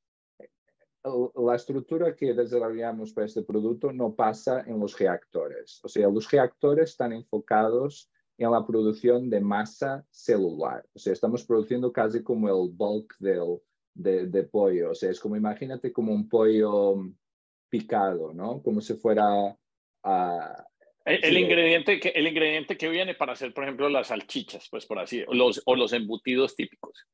la 1.04 1.56
estructura 1.56 2.16
que 2.16 2.34
desarrollamos 2.34 3.12
para 3.12 3.28
este 3.28 3.42
producto 3.42 3.92
no 3.92 4.16
pasa 4.16 4.62
en 4.66 4.80
los 4.80 4.98
reactores. 4.98 5.82
O 5.84 5.90
sea, 5.90 6.08
los 6.08 6.32
reactores 6.32 6.92
están 6.92 7.12
enfocados 7.12 8.10
en 8.40 8.52
la 8.52 8.66
producción 8.66 9.30
de 9.30 9.42
masa 9.42 10.06
celular. 10.10 10.86
O 10.94 11.00
sea, 11.00 11.14
estamos 11.14 11.44
produciendo 11.44 11.92
casi 11.92 12.24
como 12.24 12.48
el 12.48 12.72
bulk 12.74 13.16
del, 13.20 13.60
de, 13.94 14.28
de 14.28 14.44
pollo. 14.44 14.92
O 14.92 14.96
sea, 14.96 15.12
es 15.12 15.20
como 15.20 15.36
imagínate 15.36 15.92
como 15.92 16.14
un 16.14 16.28
pollo 16.28 16.96
picado, 17.70 18.34
¿no? 18.34 18.64
Como 18.64 18.82
si 18.82 18.94
fuera 18.96 19.56
el, 21.06 21.38
ingrediente 21.38 22.00
que, 22.00 22.10
el 22.10 22.28
ingrediente 22.28 22.78
que 22.78 22.90
viene 22.90 23.16
para 23.16 23.34
hacer, 23.34 23.54
por 23.54 23.64
ejemplo, 23.64 23.90
las 23.90 24.08
salchichas, 24.08 24.68
pues 24.70 24.86
por 24.86 25.00
así, 25.00 25.24
o 25.28 25.34
los, 25.34 25.62
o 25.66 25.76
los 25.76 25.94
embutidos 25.94 26.56
típicos. 26.56 27.06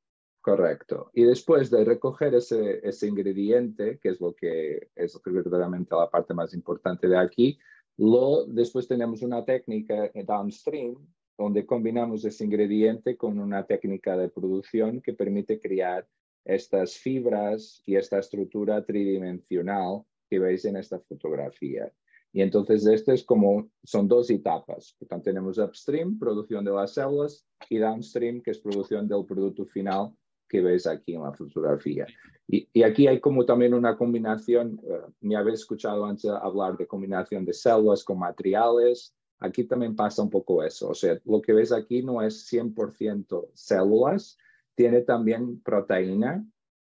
Correcto. 0.41 1.09
Y 1.13 1.23
después 1.23 1.71
de 1.71 1.83
recoger 1.83 2.35
ese, 2.35 2.79
ese 2.88 3.07
ingrediente, 3.07 3.99
que 3.99 4.09
es 4.09 4.21
lo 4.21 4.35
que 4.35 4.89
es 4.95 5.19
verdaderamente 5.25 5.95
la 5.95 6.09
parte 6.09 6.35
más 6.35 6.53
importante 6.53 7.07
de 7.07 7.17
aquí, 7.17 7.57
lo, 7.97 8.45
después 8.45 8.88
tenemos 8.88 9.21
una 9.21 9.45
técnica 9.45 10.12
downstream 10.13 10.95
donde 11.38 11.65
combinamos 11.65 12.23
ese 12.25 12.45
ingrediente 12.45 13.17
con 13.17 13.39
una 13.39 13.65
técnica 13.65 14.15
de 14.17 14.29
producción 14.29 15.01
que 15.01 15.13
permite 15.13 15.60
crear 15.60 16.08
estas 16.45 16.95
fibras 16.97 17.81
y 17.86 17.95
esta 17.95 18.19
estructura 18.19 18.86
tridimensional 18.86 20.03
que 20.29 20.39
veis 20.39 20.63
en 20.65 20.77
esta 20.77 20.99
fotografía. 20.99 21.91
Y 22.31 22.41
entonces 22.41 22.86
este 22.86 23.13
es 23.13 23.23
como, 23.23 23.69
son 23.84 24.08
dos 24.08 24.29
etapas. 24.29 24.95
Por 24.99 25.21
tenemos 25.21 25.58
upstream, 25.58 26.19
producción 26.19 26.65
de 26.65 26.71
las 26.71 26.93
células, 26.93 27.47
y 27.69 27.77
downstream, 27.77 28.41
que 28.41 28.51
es 28.51 28.60
producción 28.60 29.08
del 29.08 29.25
producto 29.25 29.65
final 29.65 30.13
que 30.55 30.61
ves 30.61 30.87
aquí 30.87 31.15
en 31.15 31.23
la 31.23 31.33
fotografía. 31.33 32.07
Y, 32.47 32.69
y 32.71 32.83
aquí 32.83 33.07
hay 33.07 33.19
como 33.19 33.45
también 33.45 33.73
una 33.73 33.97
combinación, 33.97 34.79
uh, 34.83 35.11
me 35.19 35.35
habéis 35.35 35.59
escuchado 35.59 36.05
antes 36.05 36.31
hablar 36.31 36.77
de 36.77 36.87
combinación 36.87 37.43
de 37.43 37.51
células 37.51 38.05
con 38.05 38.19
materiales, 38.19 39.13
aquí 39.39 39.65
también 39.65 39.97
pasa 39.97 40.21
un 40.21 40.29
poco 40.29 40.63
eso. 40.63 40.89
O 40.89 40.93
sea, 40.93 41.19
lo 41.25 41.41
que 41.41 41.51
ves 41.51 41.73
aquí 41.73 42.03
no 42.03 42.21
es 42.21 42.49
100% 42.49 43.49
células, 43.53 44.37
tiene 44.75 45.01
también 45.01 45.59
proteína, 45.59 46.45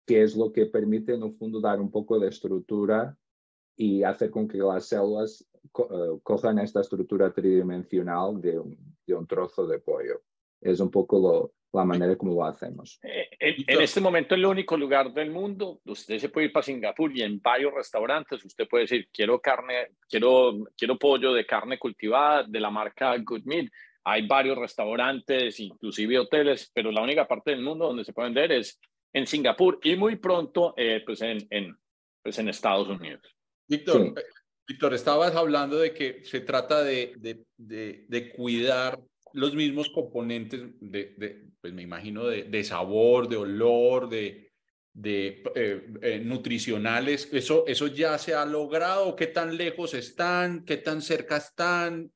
que 0.05 0.23
es 0.23 0.35
lo 0.35 0.51
que 0.51 0.65
permite 0.65 1.13
en 1.13 1.23
el 1.23 1.33
fondo 1.35 1.61
dar 1.61 1.79
un 1.79 1.89
poco 1.89 2.19
de 2.19 2.27
estructura 2.27 3.17
y 3.77 4.03
hacer 4.03 4.29
con 4.29 4.45
que 4.45 4.57
las 4.57 4.87
células 4.87 5.47
eh, 5.63 6.19
cojan 6.21 6.59
esta 6.59 6.81
estructura 6.81 7.31
tridimensional 7.31 8.41
de 8.41 8.59
un, 8.59 8.77
de 9.07 9.15
un, 9.15 9.25
trozo 9.25 9.65
de 9.65 9.79
pollo. 9.79 10.21
Es 10.59 10.81
un 10.81 10.91
poco 10.91 11.19
lo, 11.19 11.53
la 11.73 11.85
manera 11.85 12.15
como 12.15 12.35
lo 12.35 12.45
hacemos. 12.45 12.99
Eh, 13.03 13.29
en, 13.39 13.81
este 13.81 13.99
momento, 13.99 14.35
el 14.35 14.45
único 14.45 14.77
lugar 14.77 15.11
del 15.11 15.31
mundo, 15.31 15.81
usted 15.85 16.19
se 16.19 16.29
puede 16.29 16.47
ir 16.47 16.53
para 16.53 16.63
Singapur 16.63 17.15
y 17.15 17.23
en 17.23 17.41
varios 17.41 17.73
restaurantes 17.73 18.45
usted 18.45 18.67
puede 18.67 18.83
decir, 18.83 19.09
quiero 19.11 19.39
carne, 19.39 19.89
quiero, 20.07 20.65
quiero 20.77 20.97
pollo 20.97 21.33
de 21.33 21.45
carne 21.45 21.79
cultivada 21.79 22.43
de 22.43 22.59
la 22.59 22.69
marca 22.69 23.17
Good 23.17 23.43
Meat. 23.45 23.71
Hay 24.05 24.27
varios 24.27 24.57
restaurantes, 24.57 25.59
inclusive 25.59 26.19
hoteles, 26.19 26.69
pero 26.73 26.91
la 26.91 27.01
única 27.01 27.27
parte 27.27 27.51
del 27.51 27.61
mundo 27.61 27.87
donde 27.87 28.03
se 28.03 28.13
puede 28.13 28.27
vender 28.27 28.51
es 28.51 28.79
en 29.13 29.25
Singapur 29.25 29.79
y 29.83 29.95
muy 29.95 30.17
pronto 30.17 30.73
eh, 30.77 31.01
pues 31.05 31.21
en, 31.21 31.39
en, 31.49 31.75
pues 32.21 32.37
en 32.37 32.49
Estados 32.49 32.87
Unidos. 32.87 33.21
Víctor, 33.67 34.13
eh, 34.17 34.23
Víctor, 34.67 34.93
estabas 34.93 35.35
hablando 35.35 35.77
de 35.77 35.93
que 35.93 36.23
se 36.23 36.41
trata 36.41 36.83
de, 36.83 37.13
de, 37.17 38.05
de, 38.07 38.31
cuidar 38.33 38.99
los 39.33 39.55
mismos 39.55 39.89
componentes 39.89 40.61
de, 40.79 41.51
pues 41.59 41.73
me 41.73 41.81
imagino, 41.81 42.25
de, 42.27 42.63
sabor, 42.63 43.27
de 43.27 43.37
olor, 43.37 44.09
de, 44.09 44.51
de 44.93 45.43
eh, 45.55 45.93
eh, 46.01 46.19
nutricionales. 46.23 47.29
¿Eso, 47.31 47.65
¿Eso 47.67 47.87
ya 47.87 48.17
se 48.17 48.33
ha 48.33 48.45
logrado? 48.45 49.15
¿Qué 49.15 49.27
tan 49.27 49.57
lejos 49.57 49.93
están? 49.93 50.63
¿Qué 50.65 50.77
tan 50.77 51.01
cerca 51.01 51.37
están? 51.37 52.11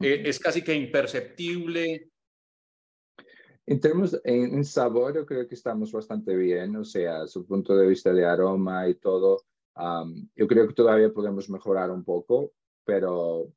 ¿Es 0.00 0.38
casi 0.38 0.62
que 0.62 0.74
imperceptible? 0.74 2.10
En 3.66 3.80
términos, 3.80 4.20
en, 4.24 4.54
en, 4.54 4.64
sabor, 4.64 5.14
yo 5.14 5.24
creo 5.24 5.48
que 5.48 5.54
estamos 5.54 5.90
bastante 5.92 6.36
bien, 6.36 6.76
o 6.76 6.84
sea, 6.84 7.26
su 7.26 7.46
punto 7.46 7.74
de 7.74 7.86
vista 7.86 8.12
de 8.12 8.24
aroma 8.24 8.86
y 8.88 8.96
todo, 8.96 9.42
yo 10.34 10.46
creo 10.46 10.68
que 10.68 10.74
todavía 10.74 11.12
podemos 11.12 11.48
mejorar 11.48 11.90
un 11.90 12.04
poco, 12.04 12.52
pero, 12.84 13.52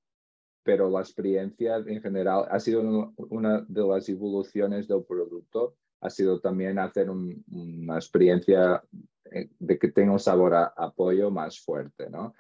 pero 0.68 0.90
la 0.90 1.00
experiencia 1.00 1.78
en 1.78 2.02
general 2.02 2.46
ha 2.52 2.60
sido 2.60 3.14
una 3.30 3.62
de 3.70 3.88
las 3.88 4.10
evoluciones 4.10 4.86
del 4.86 5.06
producto, 5.06 5.78
ha 6.02 6.10
sido 6.10 6.42
también 6.42 6.78
hacer 6.78 7.10
una 7.10 7.96
experiencia 7.96 8.84
eh, 9.32 9.50
de 9.58 9.80
que 9.80 9.88
tenga 9.94 10.12
un 10.12 10.20
sabor 10.20 10.56
a, 10.56 10.66
apoyo 10.76 11.32
más 11.32 11.58
fuerte. 11.58 12.10
¿no? 12.10 12.34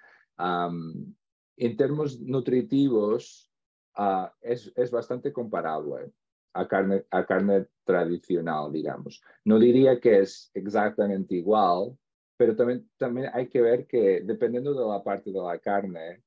en 1.56 1.78
términos 1.78 2.20
nutritivos, 2.20 3.50
uh, 3.98 4.28
es, 4.42 4.74
es 4.76 4.92
bastante 4.92 5.32
comparable 5.32 6.12
a 6.54 6.68
carne, 6.68 7.06
a 7.10 7.26
carne 7.26 7.68
tradicional, 7.86 8.74
digamos. 8.74 9.24
No 9.46 9.58
diría 9.58 10.02
que 10.02 10.20
es 10.20 10.52
exactamente 10.54 11.34
igual, 11.36 11.98
pero 12.36 12.58
también, 12.58 12.90
también 12.98 13.30
hay 13.34 13.48
que 13.48 13.62
ver 13.62 13.88
que 13.88 14.22
dependiendo 14.26 14.74
de 14.74 14.86
la 14.86 15.02
parte 15.02 15.32
de 15.32 15.40
la 15.40 15.58
carne 15.60 16.24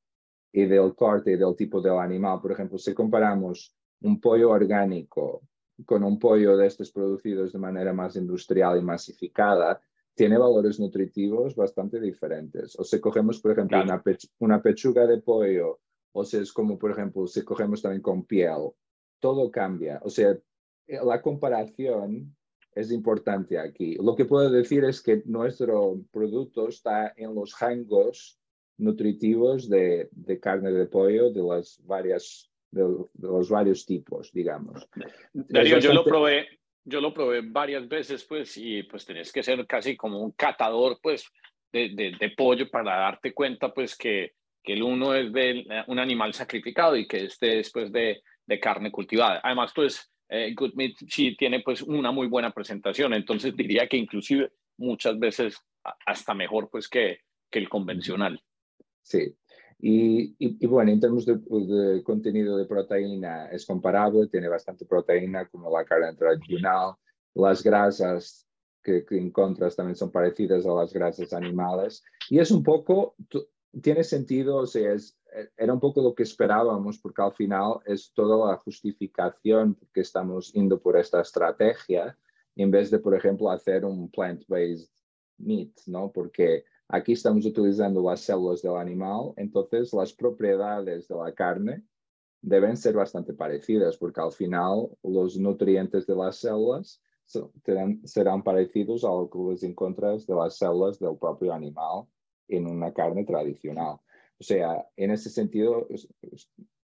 y 0.53 0.65
del 0.65 0.95
corte 0.95 1.33
y 1.33 1.37
del 1.37 1.55
tipo 1.57 1.81
del 1.81 1.99
animal, 1.99 2.41
por 2.41 2.53
ejemplo, 2.53 2.79
si 2.79 2.93
comparamos 2.95 3.75
un 4.03 4.21
pollo 4.21 4.51
orgánico 4.51 5.43
con 5.87 6.05
un 6.05 6.19
pollo 6.19 6.57
de 6.57 6.67
estos 6.67 6.91
producidos 6.91 7.53
de 7.53 7.59
manera 7.59 7.93
más 7.93 8.17
industrial 8.17 8.79
y 8.79 8.83
masificada, 8.83 9.81
tiene 10.15 10.37
valores 10.37 10.79
nutritivos 10.79 11.55
bastante 11.55 12.01
diferentes. 12.01 12.79
O 12.79 12.85
si 12.85 13.01
cogemos, 13.01 13.41
por 13.41 13.53
ejemplo, 13.53 13.83
una, 13.83 14.03
una 14.41 14.63
pechuga 14.63 15.07
de 15.07 15.23
pollo, 15.23 15.81
o 16.13 16.25
si 16.25 16.39
es 16.39 16.53
como, 16.53 16.79
por 16.79 16.91
ejemplo, 16.91 17.27
si 17.27 17.43
cogemos 17.43 17.81
también 17.81 18.03
con 18.03 18.25
piel, 18.25 18.73
todo 19.21 19.51
cambia. 19.51 20.01
O 20.03 20.11
sea, 20.11 20.37
la 20.87 21.23
comparación 21.23 22.37
es 22.75 22.91
importante 22.91 23.59
aquí. 23.59 23.95
Lo 23.97 24.15
que 24.17 24.25
puedo 24.25 24.51
decir 24.51 24.85
es 24.85 25.01
que 25.01 25.23
nuestro 25.27 26.01
producto 26.11 26.69
está 26.69 27.13
en 27.17 27.35
los 27.35 27.59
rangos 27.59 28.40
nutritivos 28.81 29.69
de, 29.69 30.09
de 30.11 30.41
carne 30.41 30.73
de 30.73 30.87
pollo 30.87 31.31
de 31.31 31.43
las 31.43 31.81
varias 31.85 32.51
de, 32.71 32.85
los 33.21 33.49
varios 33.49 33.85
tipos, 33.85 34.33
digamos. 34.33 34.89
Darío, 35.33 35.79
yo 35.79 35.93
lo 35.93 36.05
probé, 36.05 36.49
yo 36.85 37.01
lo 37.01 37.13
probé 37.13 37.43
varias 37.43 37.89
veces, 37.89 38.25
pues, 38.25 38.57
y 38.57 38.83
pues 38.85 39.05
tenés 39.05 39.33
que 39.33 39.43
ser 39.43 39.67
casi 39.67 39.97
como 39.97 40.21
un 40.21 40.33
catador, 40.33 40.99
pues, 41.03 41.27
de, 41.73 42.17
de, 42.19 42.31
pollo 42.37 42.69
para 42.71 42.97
darte 42.97 43.33
cuenta, 43.33 43.73
pues, 43.73 43.97
que, 43.97 44.33
que 44.63 44.73
el 44.73 44.83
uno 44.83 45.15
es 45.15 45.33
de 45.33 45.65
un 45.87 45.99
animal 45.99 46.33
sacrificado 46.35 46.97
y 46.97 47.07
que 47.07 47.25
este 47.27 47.61
es, 47.61 47.71
pues, 47.71 47.93
de, 47.93 48.23
de 48.47 48.61
carne 48.61 48.91
cultivada. 48.91 49.41
Además, 49.43 49.73
pues, 49.75 50.11
eh, 50.29 50.53
Good 50.55 50.75
Meat 50.75 50.95
sí 51.09 51.37
tiene, 51.37 51.61
pues, 51.61 51.83
una 51.83 52.11
muy 52.13 52.27
buena 52.27 52.51
presentación, 52.51 53.15
entonces 53.15 53.55
diría 53.57 53.87
que 53.87 53.97
inclusive 53.97 54.51
muchas 54.79 55.19
veces 55.19 55.57
hasta 56.07 56.35
mejor, 56.35 56.69
pues, 56.71 56.89
que, 56.89 57.21
que 57.51 57.59
el 57.59 57.69
convencional. 57.69 58.41
Sí, 59.11 59.37
y, 59.81 60.37
y, 60.39 60.67
bueno, 60.69 60.93
en 60.93 61.01
términos 61.01 61.27
de, 61.27 62.03
contenido 62.05 62.57
de 62.57 62.65
proteína 62.65 63.49
es 63.49 63.67
comparable, 63.67 64.29
tiene 64.29 64.49
bastante 64.49 64.85
proteína 64.85 65.49
como 65.49 65.69
la 65.77 65.85
carne 65.85 66.15
tradicional. 66.15 66.95
Las 67.35 67.61
grasas 67.63 68.47
que, 68.85 69.05
que, 69.05 69.19
encuentras 69.19 69.75
también 69.75 69.97
son 69.97 70.13
parecidas 70.13 70.65
a 70.65 70.75
las 70.75 70.93
grasas 70.93 71.33
animales. 71.33 72.05
Y 72.29 72.39
es 72.39 72.53
un 72.53 72.63
poco, 72.63 73.17
tiene 73.83 74.05
sentido, 74.05 74.59
o 74.59 74.67
sea, 74.67 74.93
es, 74.93 75.19
era 75.57 75.73
un 75.73 75.81
poco 75.81 76.03
lo 76.03 76.15
que 76.15 76.23
esperábamos 76.23 76.99
porque 76.99 77.23
al 77.23 77.33
final 77.33 77.81
es 77.85 78.13
toda 78.15 78.53
la 78.53 78.59
justificación 78.59 79.77
que 79.93 80.03
estamos 80.03 80.53
yendo 80.53 80.81
por 80.81 80.97
esta 80.97 81.21
estrategia 81.21 82.17
en 82.55 82.71
vez 82.71 82.93
de, 82.93 83.01
por 83.01 83.17
ejemplo, 83.17 83.51
hacer 83.51 83.85
un 83.85 84.09
plant-based 84.09 84.89
meat, 85.39 85.71
¿no? 85.87 86.13
Porque 86.13 86.65
Aquí 86.93 87.13
estamos 87.13 87.47
utilizando 87.47 88.03
las 88.03 88.21
células 88.21 88.63
del 88.63 88.77
animal, 88.77 89.33
entonces 89.37 89.93
las 89.93 90.13
propiedades 90.13 91.07
de 91.07 91.15
la 91.15 91.33
carne 91.33 91.85
deben 92.43 92.77
ser 92.77 92.95
bastante 92.95 93.33
parecidas, 93.33 93.97
porque 93.97 94.21
al 94.21 94.33
final 94.33 94.89
los 95.05 95.39
nutrientes 95.39 96.05
de 96.05 96.17
las 96.17 96.39
células 96.39 97.01
serán, 98.05 98.43
parecidos 98.43 99.05
a 99.05 99.09
lo 99.09 99.31
que 99.31 99.39
les 99.39 99.63
encuentras 99.63 100.27
de 100.27 100.35
las 100.35 100.57
células 100.57 100.99
del 100.99 101.17
propio 101.17 101.53
animal 101.53 102.07
en 102.49 102.67
una 102.67 102.93
carne 102.93 103.25
tradicional. 103.25 103.99
O 104.41 104.43
sea, 104.43 104.85
en 104.97 105.13
ese 105.13 105.31
sentido 105.31 105.87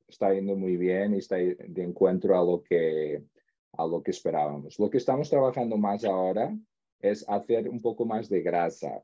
está 0.07 0.33
yendo 0.33 0.55
muy 0.55 0.77
bien 0.77 1.15
y 1.15 1.19
está 1.19 1.37
de 1.37 1.83
encuentro 1.83 2.39
a 2.39 2.45
lo 2.45 2.63
que 2.63 3.25
a 3.73 3.87
lo 3.87 4.03
que 4.03 4.13
esperábamos. 4.13 4.79
Lo 4.79 4.91
que 4.91 4.99
estamos 4.99 5.29
trabajando 5.29 5.77
más 5.77 6.05
ahora 6.05 6.57
es 7.01 7.29
hacer 7.29 7.69
un 7.69 7.81
poco 7.81 8.05
más 8.05 8.29
de 8.29 8.43
grasa, 8.43 9.03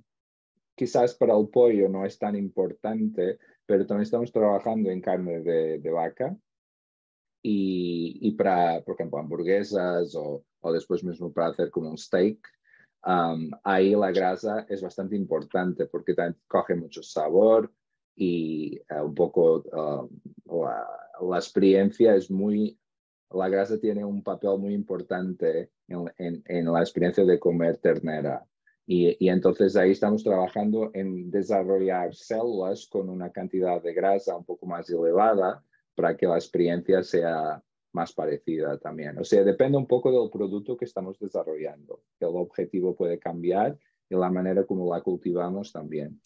quizás 0.74 1.14
para 1.14 1.36
el 1.36 1.48
pollo 1.48 1.88
no 1.88 2.04
es 2.04 2.18
tan 2.18 2.36
importante, 2.36 3.38
pero 3.66 3.86
también 3.86 4.04
estamos 4.04 4.32
trabajando 4.32 4.90
en 4.90 5.00
carne 5.00 5.40
de, 5.40 5.90
vaca 5.90 6.36
y, 7.42 8.18
y, 8.20 8.32
para, 8.32 8.82
por 8.82 8.94
ejemplo, 8.94 9.18
hamburguesas 9.18 10.14
o, 10.14 10.44
o, 10.60 10.72
después 10.72 11.04
mismo 11.04 11.32
para 11.32 11.48
hacer 11.48 11.70
como 11.70 11.90
un 11.90 11.98
steak. 11.98 12.38
Um, 13.06 13.50
ahí 13.62 13.94
la 13.94 14.10
grasa 14.12 14.64
es 14.68 14.80
bastante 14.80 15.14
importante 15.14 15.86
porque 15.86 16.14
también 16.14 16.40
coge 16.46 16.74
mucho 16.74 17.02
sabor 17.02 17.70
y 18.16 18.80
uh, 18.90 19.04
un 19.04 19.14
poco 19.14 19.56
uh, 19.56 20.64
la, 20.64 20.86
la, 21.20 21.36
experiencia 21.36 22.14
es 22.14 22.30
muy, 22.30 22.78
la 23.30 23.50
grasa 23.50 23.78
tiene 23.78 24.04
un 24.06 24.22
papel 24.22 24.58
muy 24.58 24.72
importante 24.72 25.70
en, 25.86 26.10
en, 26.16 26.42
en 26.46 26.72
la 26.72 26.80
experiencia 26.80 27.24
de 27.24 27.38
comer 27.38 27.76
ternera. 27.76 28.46
Y, 28.86 29.28
entonces 29.28 29.76
ahí 29.76 29.92
estamos 29.92 30.22
trabajando 30.22 30.90
en 30.92 31.30
desarrollar 31.30 32.14
células 32.14 32.86
con 32.86 33.08
una 33.08 33.30
cantidad 33.30 33.82
de 33.82 33.94
grasa 33.94 34.36
un 34.36 34.44
poco 34.44 34.66
más 34.66 34.88
elevada 34.90 35.64
para 35.94 36.16
que 36.16 36.26
la 36.26 36.36
experiencia 36.36 37.02
sea 37.02 37.62
más 37.92 38.12
parecida 38.12 38.78
también. 38.78 39.18
O 39.18 39.24
sea, 39.24 39.42
depende 39.42 39.78
un 39.78 39.86
poco 39.86 40.10
del 40.10 40.30
producto 40.30 40.76
que 40.76 40.84
estamos 40.84 41.18
desarrollando. 41.18 42.02
El 42.20 42.36
objetivo 42.36 42.94
puede 42.94 43.18
cambiar 43.18 43.78
y 44.10 44.16
la 44.16 44.30
manera 44.30 44.64
como 44.64 44.92
la 44.92 45.00
cultivamos 45.00 45.72
también. 45.72 46.20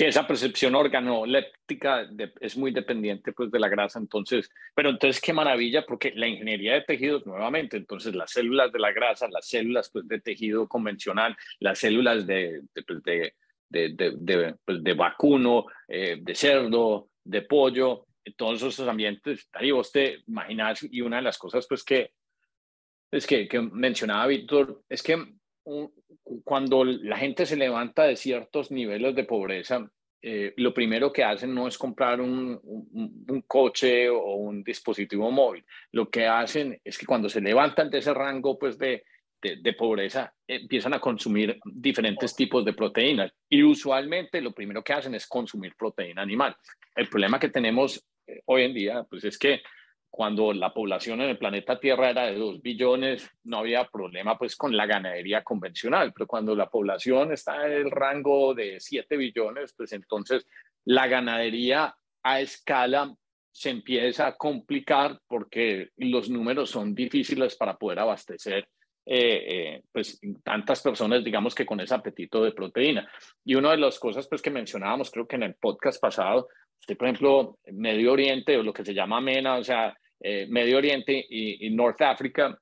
Sí, 0.00 0.06
esa 0.06 0.26
percepción 0.26 0.74
organoléptica 0.74 2.08
es 2.40 2.56
muy 2.56 2.70
dependiente 2.70 3.34
pues, 3.34 3.50
de 3.50 3.60
la 3.60 3.68
grasa, 3.68 3.98
entonces, 3.98 4.50
pero 4.74 4.88
entonces 4.88 5.20
qué 5.20 5.34
maravilla, 5.34 5.84
porque 5.84 6.14
la 6.16 6.26
ingeniería 6.26 6.72
de 6.72 6.80
tejidos, 6.80 7.26
nuevamente, 7.26 7.76
entonces 7.76 8.14
las 8.14 8.30
células 8.30 8.72
de 8.72 8.78
la 8.78 8.92
grasa, 8.92 9.28
las 9.28 9.46
células 9.46 9.90
pues, 9.92 10.08
de 10.08 10.18
tejido 10.18 10.66
convencional, 10.68 11.36
las 11.58 11.80
células 11.80 12.26
de, 12.26 12.62
de, 12.74 12.82
pues, 12.82 13.02
de, 13.02 13.34
de, 13.68 14.54
pues, 14.64 14.82
de 14.82 14.94
vacuno, 14.94 15.66
eh, 15.86 16.16
de 16.18 16.34
cerdo, 16.34 17.10
de 17.22 17.42
pollo, 17.42 18.06
todos 18.38 18.62
esos 18.62 18.88
ambientes, 18.88 19.50
ahí 19.52 19.70
vos 19.70 19.92
te 19.92 20.22
imaginas, 20.26 20.82
y 20.82 21.02
una 21.02 21.16
de 21.16 21.24
las 21.24 21.36
cosas 21.36 21.66
pues 21.68 21.84
que, 21.84 22.12
es 23.10 23.26
que, 23.26 23.46
que 23.46 23.60
mencionaba 23.60 24.28
Víctor, 24.28 24.82
es 24.88 25.02
que 25.02 25.39
cuando 26.44 26.84
la 26.84 27.16
gente 27.16 27.46
se 27.46 27.56
levanta 27.56 28.04
de 28.04 28.16
ciertos 28.16 28.70
niveles 28.70 29.14
de 29.14 29.24
pobreza, 29.24 29.90
eh, 30.22 30.52
lo 30.56 30.74
primero 30.74 31.12
que 31.12 31.24
hacen 31.24 31.54
no 31.54 31.66
es 31.66 31.78
comprar 31.78 32.20
un, 32.20 32.60
un, 32.62 33.42
coche 33.46 34.10
o 34.10 34.34
un 34.34 34.62
dispositivo 34.62 35.30
móvil. 35.30 35.64
Lo 35.92 36.10
que 36.10 36.26
hacen 36.26 36.78
es 36.84 36.98
que 36.98 37.06
cuando 37.06 37.28
se 37.28 37.40
levantan 37.40 37.88
de 37.88 37.98
ese 37.98 38.12
rango 38.12 38.58
pues, 38.58 38.76
de, 38.76 39.02
de, 39.40 39.72
pobreza, 39.72 40.34
empiezan 40.46 40.92
a 40.92 41.00
consumir 41.00 41.58
diferentes 41.64 42.36
tipos 42.36 42.64
de 42.64 42.74
proteínas. 42.74 43.32
Y 43.48 43.62
usualmente 43.62 44.42
lo 44.42 44.52
primero 44.52 44.84
que 44.84 44.92
hacen 44.92 45.14
es 45.14 45.26
consumir 45.26 45.74
proteína 45.74 46.20
animal. 46.20 46.54
El 46.94 47.08
problema 47.08 47.40
que 47.40 47.48
tenemos 47.48 48.04
eh, 48.26 48.42
hoy 48.44 48.64
en 48.64 48.74
día 48.74 49.04
pues, 49.08 49.24
es 49.24 49.38
que 49.38 49.62
cuando 50.10 50.52
la 50.52 50.74
población 50.74 51.20
en 51.20 51.30
el 51.30 51.38
planeta 51.38 51.78
Tierra 51.78 52.10
era 52.10 52.26
de 52.26 52.36
2 52.36 52.60
billones, 52.60 53.30
no 53.44 53.58
había 53.58 53.84
problema 53.84 54.36
pues 54.36 54.56
con 54.56 54.76
la 54.76 54.84
ganadería 54.84 55.42
convencional, 55.42 56.12
pero 56.12 56.26
cuando 56.26 56.54
la 56.54 56.68
población 56.68 57.32
está 57.32 57.64
en 57.66 57.72
el 57.72 57.90
rango 57.90 58.52
de 58.52 58.80
7 58.80 59.16
billones, 59.16 59.72
pues 59.76 59.92
entonces 59.92 60.46
la 60.84 61.06
ganadería 61.06 61.94
a 62.22 62.40
escala 62.40 63.14
se 63.52 63.70
empieza 63.70 64.26
a 64.26 64.36
complicar 64.36 65.20
porque 65.26 65.90
los 65.96 66.28
números 66.28 66.70
son 66.70 66.94
difíciles 66.94 67.56
para 67.56 67.76
poder 67.76 68.00
abastecer 68.00 68.68
eh, 69.06 69.44
eh, 69.76 69.82
pues 69.90 70.20
tantas 70.44 70.82
personas, 70.82 71.24
digamos 71.24 71.54
que 71.54 71.66
con 71.66 71.80
ese 71.80 71.94
apetito 71.94 72.44
de 72.44 72.52
proteína. 72.52 73.10
Y 73.44 73.54
una 73.54 73.72
de 73.72 73.78
las 73.78 73.98
cosas 73.98 74.28
pues 74.28 74.42
que 74.42 74.50
mencionábamos, 74.50 75.10
creo 75.10 75.26
que 75.26 75.36
en 75.36 75.44
el 75.44 75.54
podcast 75.54 76.00
pasado, 76.00 76.48
usted 76.78 76.96
por 76.96 77.08
ejemplo, 77.08 77.58
Medio 77.72 78.12
Oriente 78.12 78.56
o 78.56 78.62
lo 78.62 78.72
que 78.72 78.84
se 78.84 78.94
llama 78.94 79.20
MENA, 79.20 79.56
o 79.56 79.64
sea, 79.64 79.96
eh, 80.20 80.46
Medio 80.48 80.78
Oriente 80.78 81.26
y, 81.28 81.70
North 81.70 82.00
Africa, 82.02 82.58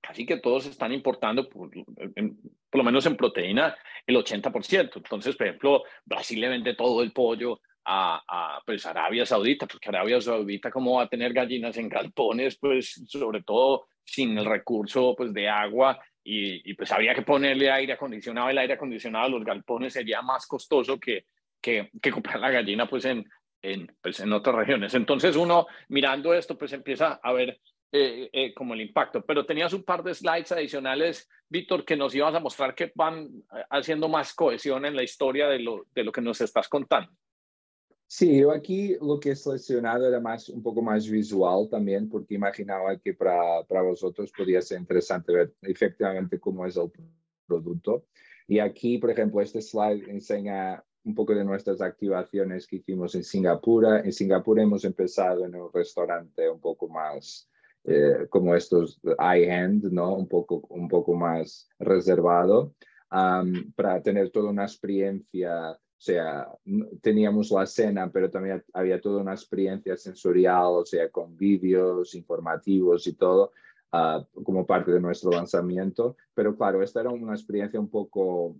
casi 0.00 0.26
que 0.26 0.36
todos 0.36 0.66
están 0.66 0.92
importando, 0.92 1.48
por, 1.48 1.70
por, 1.70 2.78
lo 2.78 2.84
menos 2.84 3.06
en 3.06 3.16
proteína, 3.16 3.76
el 4.06 4.16
80%. 4.16 4.96
Entonces, 4.96 5.36
por 5.36 5.46
ejemplo, 5.46 5.82
Brasil 6.04 6.40
le 6.40 6.48
vende 6.48 6.74
todo 6.74 7.02
el 7.02 7.12
pollo 7.12 7.60
a, 7.84 8.22
a 8.28 8.60
pues, 8.64 8.84
Arabia 8.84 9.24
Saudita, 9.24 9.66
porque 9.66 9.88
Arabia 9.88 10.20
Saudita, 10.20 10.70
¿cómo 10.70 10.96
va 10.96 11.04
a 11.04 11.08
tener 11.08 11.32
gallinas 11.32 11.76
en 11.78 11.88
galpones? 11.88 12.58
Pues 12.58 13.02
sobre 13.08 13.42
todo 13.42 13.86
sin 14.04 14.36
el 14.36 14.44
recurso 14.44 15.14
pues, 15.16 15.32
de 15.32 15.48
agua 15.48 15.98
y, 16.22 16.70
y, 16.70 16.74
pues 16.74 16.92
había 16.92 17.14
que 17.14 17.22
ponerle 17.22 17.70
aire 17.70 17.94
acondicionado. 17.94 18.50
El 18.50 18.58
aire 18.58 18.74
acondicionado 18.74 19.26
a 19.26 19.28
los 19.30 19.44
galpones 19.44 19.92
sería 19.92 20.20
más 20.22 20.46
costoso 20.46 20.98
que, 20.98 21.24
que, 21.60 21.90
que 22.00 22.10
comprar 22.10 22.40
la 22.40 22.50
gallina 22.50 22.86
pues 22.86 23.04
en, 23.04 23.24
en, 23.72 23.92
pues, 24.00 24.20
en 24.20 24.32
otras 24.32 24.54
regiones. 24.54 24.94
Entonces 24.94 25.36
uno 25.36 25.66
mirando 25.88 26.32
esto, 26.32 26.56
pues 26.56 26.72
empieza 26.72 27.20
a 27.22 27.32
ver 27.32 27.60
eh, 27.92 28.30
eh, 28.32 28.54
como 28.54 28.74
el 28.74 28.80
impacto. 28.80 29.24
Pero 29.24 29.44
tenías 29.44 29.72
un 29.72 29.82
par 29.82 30.02
de 30.02 30.14
slides 30.14 30.52
adicionales, 30.52 31.28
Víctor, 31.48 31.84
que 31.84 31.96
nos 31.96 32.14
ibas 32.14 32.34
a 32.34 32.40
mostrar 32.40 32.74
que 32.74 32.92
van 32.94 33.26
eh, 33.26 33.62
haciendo 33.70 34.08
más 34.08 34.34
cohesión 34.34 34.84
en 34.84 34.94
la 34.94 35.02
historia 35.02 35.48
de 35.48 35.58
lo, 35.58 35.86
de 35.94 36.04
lo 36.04 36.12
que 36.12 36.20
nos 36.20 36.40
estás 36.40 36.68
contando. 36.68 37.10
Sí, 38.08 38.38
yo 38.38 38.52
aquí 38.52 38.96
lo 39.00 39.18
que 39.18 39.30
he 39.30 39.36
seleccionado 39.36 40.06
era 40.06 40.20
más, 40.20 40.48
un 40.48 40.62
poco 40.62 40.80
más 40.80 41.08
visual 41.10 41.68
también, 41.68 42.08
porque 42.08 42.34
imaginaba 42.34 42.96
que 42.98 43.14
para, 43.14 43.64
para 43.64 43.82
vosotros 43.82 44.30
podría 44.30 44.62
ser 44.62 44.78
interesante 44.78 45.32
ver 45.32 45.54
efectivamente 45.62 46.38
cómo 46.38 46.64
es 46.64 46.76
el 46.76 46.92
producto. 47.48 48.04
Y 48.46 48.60
aquí, 48.60 48.98
por 48.98 49.10
ejemplo, 49.10 49.40
este 49.40 49.60
slide 49.60 50.08
enseña 50.08 50.84
un 51.06 51.14
poco 51.14 51.34
de 51.34 51.44
nuestras 51.44 51.80
activaciones 51.80 52.66
que 52.66 52.76
hicimos 52.76 53.14
en 53.14 53.22
Singapur. 53.22 53.86
En 54.04 54.12
Singapur 54.12 54.58
hemos 54.58 54.84
empezado 54.84 55.44
en 55.44 55.54
un 55.54 55.70
restaurante 55.72 56.50
un 56.50 56.60
poco 56.60 56.88
más 56.88 57.48
eh, 57.84 58.26
como 58.28 58.56
estos 58.56 59.00
high-end, 59.16 59.84
¿no? 59.92 60.14
Un 60.14 60.26
poco, 60.26 60.66
un 60.68 60.88
poco 60.88 61.14
más 61.14 61.68
reservado 61.78 62.74
para 63.08 64.02
tener 64.02 64.30
toda 64.30 64.50
una 64.50 64.64
experiencia. 64.64 65.70
O 65.70 66.00
sea, 66.06 66.48
teníamos 67.00 67.52
la 67.52 67.64
cena, 67.66 68.10
pero 68.10 68.28
también 68.28 68.62
había 68.72 69.00
toda 69.00 69.22
una 69.22 69.32
experiencia 69.32 69.96
sensorial, 69.96 70.66
o 70.66 70.84
sea, 70.84 71.08
con 71.10 71.36
vídeos 71.36 72.16
informativos 72.16 73.06
y 73.06 73.14
todo, 73.14 73.52
ah, 73.92 74.26
como 74.44 74.66
parte 74.66 74.90
de 74.90 75.00
nuestro 75.00 75.30
lanzamiento. 75.30 76.16
Pero 76.34 76.56
claro, 76.56 76.82
esta 76.82 77.00
era 77.00 77.10
una 77.10 77.32
experiencia 77.34 77.78
un 77.78 77.88
poco 77.88 78.56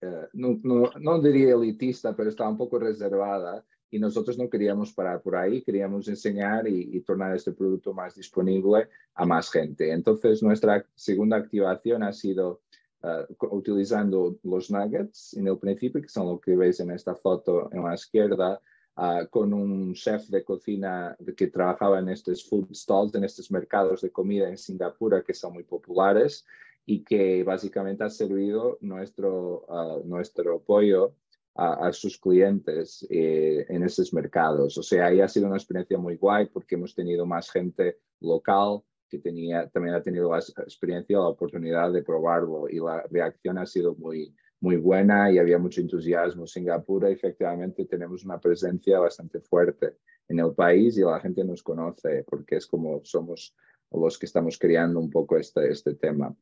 eh, 0.00 0.28
no, 0.34 0.60
no, 0.62 0.90
no, 1.00 1.20
diría 1.20 1.54
elitista, 1.54 2.14
pero 2.14 2.30
estaba 2.30 2.50
un 2.50 2.56
poco 2.56 2.78
reservada 2.78 3.64
y 3.90 3.98
nosotros 3.98 4.38
no 4.38 4.48
queríamos 4.48 4.92
parar 4.92 5.22
por 5.22 5.34
ahí, 5.34 5.62
queríamos 5.62 6.06
enseñar 6.08 6.68
y, 6.68 7.00
tornar 7.00 7.34
este 7.34 7.52
producto 7.52 7.92
más 7.94 8.14
disponible 8.14 8.88
a 9.14 9.24
más 9.24 9.50
gente. 9.50 9.90
Entonces, 9.90 10.42
nuestra 10.42 10.84
segunda 10.94 11.38
activación 11.38 12.02
ha 12.02 12.12
sido 12.12 12.60
uh, 13.02 13.46
utilizando 13.56 14.36
los 14.42 14.70
nuggets 14.70 15.34
en 15.34 15.48
el 15.48 15.58
principio, 15.58 16.02
que 16.02 16.08
son 16.08 16.26
lo 16.26 16.38
que 16.38 16.54
veis 16.54 16.80
en 16.80 16.90
esta 16.90 17.14
foto 17.14 17.70
en 17.72 17.82
la 17.82 17.94
izquierda, 17.94 18.60
uh, 18.98 19.26
con 19.30 19.54
un 19.54 19.94
chef 19.94 20.28
de 20.28 20.44
cocina 20.44 21.16
que 21.34 21.46
trabajaba 21.46 21.98
en 21.98 22.10
estos 22.10 22.46
food 22.46 22.72
stalls, 22.74 23.14
en 23.14 23.24
estos 23.24 23.50
mercados 23.50 24.02
de 24.02 24.10
comida 24.10 24.48
en 24.48 24.58
Singapur, 24.58 25.24
que 25.24 25.34
son 25.34 25.54
muy 25.54 25.64
populares 25.64 26.44
y 26.90 27.04
que 27.04 27.44
básicamente 27.44 28.02
ha 28.02 28.08
servido 28.08 28.78
nuestro, 28.80 29.66
uh, 29.68 30.08
nuestro 30.08 30.62
pollo 30.62 31.16
a, 31.54 31.92
sus 31.92 32.16
clientes 32.18 33.06
eh, 33.10 33.66
en 33.68 33.82
esos 33.82 34.14
mercados. 34.14 34.78
O 34.78 34.82
sea, 34.82 35.06
ahí 35.06 35.20
ha 35.20 35.28
sido 35.28 35.48
una 35.48 35.56
experiencia 35.56 35.98
muy 35.98 36.16
guay 36.16 36.46
porque 36.46 36.76
hemos 36.76 36.94
tenido 36.94 37.26
más 37.26 37.50
gente 37.50 37.98
local 38.20 38.80
que 39.06 39.18
tenía, 39.18 39.68
también 39.68 39.96
ha 39.96 40.02
tenido 40.02 40.30
la 40.30 40.38
experiencia, 40.38 41.18
la 41.18 41.28
oportunidad 41.28 41.92
de 41.92 42.02
probarlo 42.02 42.70
y 42.70 42.78
la 42.78 43.02
reacción 43.10 43.58
ha 43.58 43.66
sido 43.66 43.94
muy, 43.96 44.34
muy 44.60 44.76
buena 44.76 45.30
y 45.30 45.36
había 45.36 45.58
mucho 45.58 45.82
entusiasmo. 45.82 46.46
Singapur, 46.46 47.04
efectivamente, 47.04 47.84
tenemos 47.84 48.24
una 48.24 48.40
presencia 48.40 48.98
bastante 48.98 49.40
fuerte 49.40 49.96
en 50.26 50.38
el 50.38 50.54
país 50.54 50.96
y 50.96 51.02
la 51.02 51.20
gente 51.20 51.44
nos 51.44 51.62
conoce 51.62 52.24
porque 52.26 52.56
es 52.56 52.66
como 52.66 53.04
somos 53.04 53.54
los 53.90 54.18
que 54.18 54.24
estamos 54.24 54.58
creando 54.58 55.00
un 55.00 55.10
poco 55.10 55.36
este, 55.36 55.70
este 55.70 55.94
tema. 55.94 56.34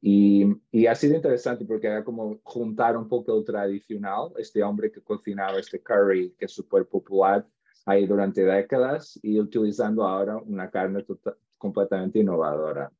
Y, 0.00 0.46
y, 0.70 0.86
ha 0.86 0.94
sido 0.94 1.16
interesante 1.16 1.64
porque 1.64 1.88
era 1.88 2.04
como 2.04 2.38
juntar 2.44 2.96
un 2.96 3.08
poco 3.08 3.36
el 3.36 3.44
tradicional, 3.44 4.32
este 4.36 4.62
hombre 4.62 4.92
que 4.92 5.00
cocinaba 5.00 5.58
este 5.58 5.82
curry 5.82 6.34
que 6.38 6.44
es 6.44 6.52
súper 6.52 6.86
popular 6.86 7.44
ahí 7.84 8.06
durante 8.06 8.44
décadas 8.44 9.18
y 9.22 9.40
utilizando 9.40 10.06
ahora 10.06 10.36
una 10.36 10.70
carne 10.70 11.02
tota-, 11.02 11.36
completamente 11.56 12.20
innovadora. 12.20 12.92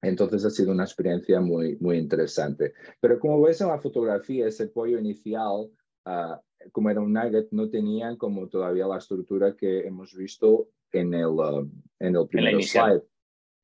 Entonces 0.00 0.44
ha 0.44 0.50
sido 0.50 0.70
una 0.70 0.84
experiencia 0.84 1.40
muy, 1.40 1.76
muy 1.80 1.98
interesante. 1.98 2.72
Pero 3.00 3.18
como 3.18 3.42
ves 3.42 3.60
en 3.60 3.68
la 3.68 3.80
fotografía, 3.80 4.46
ese 4.46 4.68
pollo 4.68 4.98
inicial, 4.98 5.70
uh, 6.06 6.70
como 6.70 6.90
era 6.90 7.00
un 7.00 7.12
nugget, 7.12 7.48
no 7.50 7.68
tenían 7.68 8.16
como 8.16 8.48
todavía 8.48 8.86
la 8.86 8.98
estructura 8.98 9.56
que 9.56 9.80
hemos 9.80 10.14
visto 10.14 10.68
en 10.92 11.14
el, 11.14 11.26
uh, 11.26 11.68
en 11.98 12.14
el 12.14 12.28
primer 12.28 12.62
slide 12.62 13.02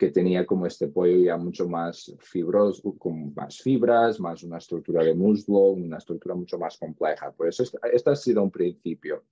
que 0.04 0.10
tenía 0.10 0.44
como 0.44 0.66
este 0.66 0.88
pollo 0.88 1.16
ya 1.16 1.36
mucho 1.38 1.66
más 1.66 2.14
fibroso, 2.18 2.94
con 2.98 3.32
más 3.34 3.58
fibras, 3.60 4.20
más 4.20 4.42
una 4.42 4.58
estructura 4.58 5.02
de 5.02 5.14
muslo, 5.14 5.70
una 5.70 5.96
estructura 5.96 6.34
mucho 6.34 6.58
más 6.58 6.76
compleja. 6.76 7.32
Por 7.32 7.48
eso 7.48 7.62
este, 7.62 8.10
ha 8.10 8.16
sido 8.16 8.42
un 8.42 8.50
principio. 8.50 9.24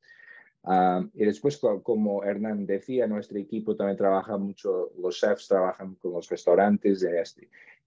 Ah, 0.64 1.04
y 1.12 1.24
después, 1.26 1.60
como 1.82 2.24
Hernán 2.24 2.64
decía, 2.64 3.06
nuestro 3.06 3.38
equipo 3.38 3.76
también 3.76 3.98
trabaja 3.98 4.38
mucho, 4.38 4.92
los 4.98 5.18
chefs 5.18 5.48
trabajan 5.48 5.96
con 5.96 6.12
los 6.12 6.28
restaurantes 6.30 7.06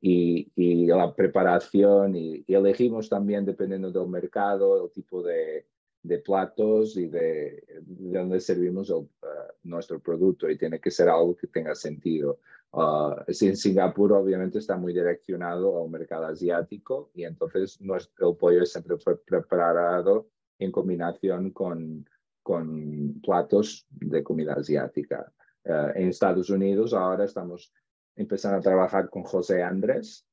y, 0.01 0.51
y, 0.55 0.85
la 0.85 1.15
preparación 1.15 2.15
y, 2.15 2.45
elegimos 2.47 3.09
también, 3.09 3.45
dependiendo 3.45 3.89
del 3.89 4.07
mercado, 4.07 4.85
el 4.85 4.91
tipo 4.91 5.23
de, 5.23 5.65
de 6.05 6.19
platos 6.19 6.97
y 6.97 7.07
de, 7.07 7.63
de 7.81 8.19
dónde 8.19 8.39
servimos 8.39 8.89
el, 8.89 9.07
ah, 9.23 9.51
nuestro 9.63 9.99
producto 9.99 10.49
y 10.49 10.57
tiene 10.57 10.79
que 10.79 10.91
ser 10.91 11.09
algo 11.09 11.35
que 11.35 11.47
tenga 11.47 11.73
sentido. 11.75 12.39
Uh, 12.71 13.15
en 13.27 13.55
Singapur 13.55 14.13
obviamente 14.13 14.59
está 14.59 14.75
muy 14.75 14.93
direccionado 14.93 15.81
al 15.81 15.89
mercado 15.89 16.25
asiático 16.25 17.09
y 17.13 17.23
entonces 17.23 17.79
nuestro, 17.79 18.31
el 18.31 18.37
pollo 18.37 18.65
siempre 18.65 18.97
fue 18.97 19.17
preparado 19.17 20.27
en 20.59 20.71
combinación 20.71 21.51
con, 21.51 22.07
con 22.43 23.21
platos 23.21 23.87
de 23.89 24.23
comida 24.23 24.53
asiática. 24.53 25.31
Uh, 25.63 25.91
en 25.95 26.09
Estados 26.09 26.49
Unidos 26.49 26.93
ahora 26.93 27.25
estamos 27.25 27.73
empezando 28.15 28.57
a 28.57 28.61
trabajar 28.61 29.09
con 29.09 29.23
José 29.23 29.63
Andrés, 29.63 30.25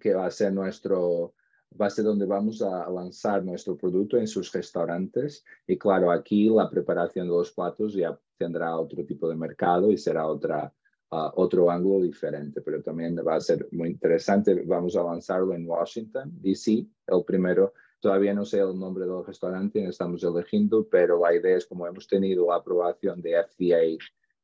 que 0.00 0.14
va 0.14 0.26
a 0.26 0.30
ser 0.30 0.52
nuestro, 0.52 1.34
va 1.80 1.86
a 1.86 1.90
ser 1.90 2.04
donde 2.04 2.26
vamos 2.26 2.62
a 2.62 2.88
lanzar 2.90 3.44
nuestro 3.44 3.76
producto 3.76 4.16
en 4.16 4.26
sus 4.26 4.52
restaurantes. 4.52 5.44
Y 5.66 5.76
claro, 5.76 6.10
aquí 6.10 6.48
la 6.48 6.70
preparación 6.70 7.26
de 7.26 7.34
los 7.34 7.52
platos 7.52 7.94
ya 7.94 8.18
tendrá 8.38 8.76
otro 8.76 9.04
tipo 9.04 9.28
de 9.28 9.36
mercado 9.36 9.90
y 9.90 9.98
será 9.98 10.26
otra, 10.26 10.72
otro 11.10 11.70
ángulo 11.70 12.04
diferente, 12.04 12.60
pero 12.60 12.82
también 12.82 13.16
va 13.26 13.36
a 13.36 13.40
ser 13.40 13.68
muy 13.72 13.90
interesante. 13.90 14.62
Vamos 14.66 14.96
a 14.96 15.02
lanzarlo 15.02 15.54
en 15.54 15.68
Washington, 15.68 16.30
D.C., 16.40 16.86
el 17.06 17.24
primero. 17.24 17.74
Todavía 18.00 18.34
no 18.34 18.44
sé 18.44 18.60
el 18.60 18.78
nombre 18.78 19.06
del 19.06 19.24
restaurante, 19.24 19.84
estamos 19.86 20.22
eligiendo, 20.22 20.86
pero 20.88 21.20
la 21.20 21.34
idea 21.34 21.56
es 21.56 21.66
como 21.66 21.86
hemos 21.86 22.06
tenido 22.06 22.46
la 22.48 22.56
aprobación 22.56 23.20
de 23.20 23.42
FDA 23.42 23.96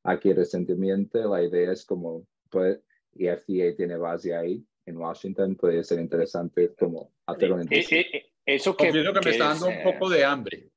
aquí 0.05 0.33
recientemente, 0.33 1.21
la 1.21 1.43
idea 1.43 1.73
es 1.73 1.85
como, 1.85 2.27
pues, 2.51 2.81
y 3.15 3.29
FDA 3.29 3.77
tiene 3.77 3.97
base 3.99 4.35
ahí 4.35 4.67
en 4.87 4.97
Washington, 4.97 5.55
puede 5.55 5.85
ser 5.85 6.01
interesante 6.01 6.75
como 6.75 7.13
hacer 7.27 7.53
un 7.53 7.63
eh, 7.73 7.87
eh, 7.91 8.33
Eso 8.45 8.77
que, 8.77 8.91
que, 8.91 9.03
me 9.03 9.31
está 9.31 9.49
dando 9.49 9.69
un 9.69 9.83
poco 9.83 10.09
de 10.09 10.25
hambre. 10.25 10.69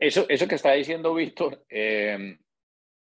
Eso, 0.00 0.26
eso 0.28 0.48
que 0.48 0.54
está 0.54 0.72
diciendo 0.72 1.14
Víctor, 1.14 1.64
eh, 1.68 2.38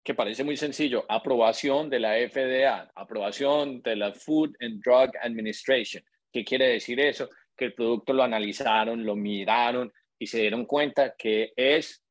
que 0.03 0.15
parece 0.15 0.45
muy 0.45 0.57
sencillo, 0.57 1.05
aprobación 1.09 1.91
de 1.91 1.99
la 1.99 2.15
FDA, 2.29 2.93
aprobación 2.95 3.83
de 3.83 3.97
la 3.97 4.13
Food 4.13 4.55
and 4.61 4.83
Drug 4.83 5.11
Administration. 5.21 6.05
¿Qué 6.33 6.45
quiere 6.45 6.69
decir 6.69 7.01
eso? 7.01 7.29
Que 7.57 7.67
el 7.67 7.75
producto 7.75 8.13
lo 8.13 8.23
analizaron, 8.23 9.05
lo 9.05 9.17
miraron 9.17 9.93
y 10.19 10.27
se 10.27 10.41
dieron 10.41 10.67
cuenta 10.67 11.15
que 11.17 11.53
es 11.57 12.05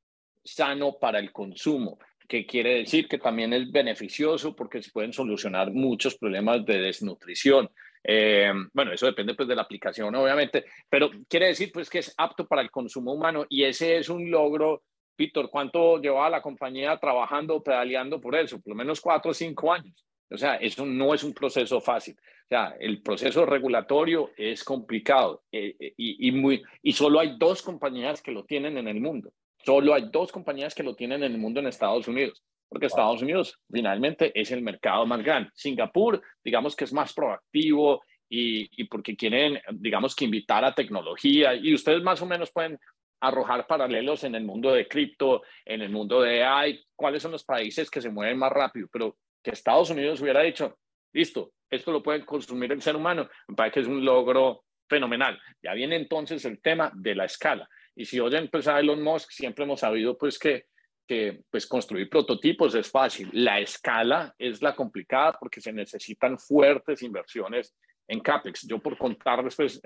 sano 0.43 0.97
para 0.99 1.20
el 1.20 1.32
consumo, 1.32 1.99
que 2.28 2.45
quiere 2.45 2.80
decir 2.80 3.08
que 3.08 3.18
también 3.18 3.54
es 3.54 3.72
beneficioso 3.72 4.56
porque 4.56 4.82
se 4.82 4.91
pueden 4.91 5.14
solucionar 5.14 5.72
muchos 5.72 6.18
problemas 6.18 6.66
de 6.66 6.80
desnutrición. 6.80 7.70
Eh, 8.04 8.51
bueno, 8.74 8.91
eso 8.91 9.06
depende 9.06 9.34
pues 9.34 9.47
de 9.47 9.56
la 9.56 9.62
aplicación, 9.62 10.14
obviamente, 10.16 10.66
pero 10.89 11.10
quiere 11.30 11.47
decir 11.47 11.72
pues 11.72 11.89
que 11.89 11.99
es 11.99 12.14
apto 12.18 12.45
para 12.47 12.62
el 12.62 12.70
consumo 12.70 13.14
humano 13.14 13.45
y 13.47 13.64
ese 13.64 13.97
es 13.97 14.10
un 14.10 14.30
logro 14.30 14.84
Víctor, 15.18 15.49
¿cuánto 15.49 15.99
llevaba 15.99 16.30
la 16.30 16.41
compañía 16.41 16.97
trabajando, 16.97 17.62
pedaleando 17.62 18.20
por 18.20 18.36
eso? 18.36 18.60
Por 18.60 18.70
lo 18.70 18.76
menos 18.76 18.99
cuatro 18.99 19.32
o 19.32 19.34
cinco 19.34 19.72
años. 19.72 19.93
O 20.30 20.38
sea, 20.38 20.56
eso 20.56 20.86
no 20.86 21.14
es 21.14 21.24
un 21.24 21.34
proceso 21.34 21.80
fácil. 21.80 22.16
O 22.16 22.47
sea, 22.49 22.76
el 22.80 23.01
proceso 23.01 23.45
regulatorio 23.45 24.32
es 24.36 24.64
complicado 24.64 25.43
eh, 25.51 25.76
eh, 25.80 25.93
y, 25.95 26.32
muy, 26.32 26.64
y 26.82 26.93
solo 26.93 27.20
hay 27.20 27.38
dos 27.38 27.62
compañías 27.62 28.22
que 28.22 28.32
lo 28.32 28.43
tienen 28.43 28.78
en 28.78 28.88
el 28.88 28.99
mundo. 28.99 29.32
Solo 29.64 29.93
hay 29.93 30.10
dos 30.12 30.32
compañías 30.32 30.74
que 30.74 30.84
lo 30.84 30.95
tienen 30.95 31.24
en 31.24 31.32
el 31.32 31.38
mundo 31.38 31.60
en 31.60 31.68
Estados 31.68 32.08
Unidos, 32.08 32.43
porque 32.74 32.88
Estados 32.88 33.21
Unidos 33.21 33.59
finalmente 33.71 34.32
es 34.34 34.49
el 34.49 34.63
mercado 34.63 35.05
más 35.05 35.24
grande. 35.24 35.51
Singapur, 35.53 36.19
digamos 36.43 36.76
que 36.76 36.86
es 36.86 36.91
más 36.91 37.13
proactivo 37.13 38.01
y, 38.28 38.67
y 38.82 38.86
porque 38.86 39.15
quieren, 39.15 39.61
digamos 39.74 40.15
que 40.15 40.26
invitar 40.26 40.65
a 40.65 40.74
tecnología 40.74 41.53
y 41.53 41.71
ustedes 41.71 42.01
más 42.01 42.19
o 42.24 42.26
menos 42.26 42.51
pueden 42.51 42.80
arrojar 43.21 43.67
paralelos 43.67 44.24
en 44.24 44.34
el 44.34 44.43
mundo 44.43 44.71
de 44.71 44.88
cripto, 44.88 45.43
en 45.63 45.84
el 45.84 45.91
mundo 45.91 46.19
de 46.19 46.43
AI, 46.43 46.84
cuáles 46.95 47.21
son 47.21 47.32
los 47.32 47.43
países 47.43 47.91
que 47.91 48.01
se 48.01 48.09
mueven 48.09 48.39
más 48.39 48.51
rápido, 48.51 48.88
pero 48.91 49.17
que 49.43 49.51
Estados 49.51 49.91
Unidos 49.91 50.19
hubiera 50.19 50.41
dicho, 50.41 50.80
listo, 51.13 51.53
esto 51.69 51.91
lo 51.91 52.01
puede 52.01 52.26
consumir 52.26 52.71
el 52.71 52.82
ser 52.82 52.95
humano, 52.95 53.30
me 53.49 53.55
parece 53.55 53.76
que 53.76 53.80
es 53.82 53.88
un 53.88 54.03
logro 54.03 54.63
fenomenal. 54.89 55.39
Ya 55.61 55.76
viene 55.76 55.95
entonces 55.95 56.43
el 56.45 56.59
tema 56.59 56.91
de 56.95 57.13
la 57.13 57.26
escala. 57.26 57.69
Y 57.95 58.05
si 58.05 58.19
oyen 58.19 58.49
pues 58.51 58.67
a 58.67 58.80
Elon 58.80 59.03
Musk, 59.03 59.30
siempre 59.30 59.63
hemos 59.63 59.82
sabido 59.82 60.17
pues 60.17 60.39
que, 60.39 60.65
que 61.08 61.41
pues 61.49 61.68
construir 61.68 62.10
prototipos 62.10 62.76
es 62.76 62.89
fácil. 62.89 63.30
La 63.34 63.60
escala 63.60 64.34
es 64.38 64.62
la 64.62 64.76
complicada 64.76 65.34
porque 65.39 65.62
se 65.62 65.74
necesitan 65.74 66.39
fuertes 66.39 67.01
inversiones 67.04 67.76
en 68.08 68.20
CAPEX. 68.20 68.68
Yo 68.68 68.80
por 68.80 68.97
contar 68.97 69.43
después, 69.43 69.82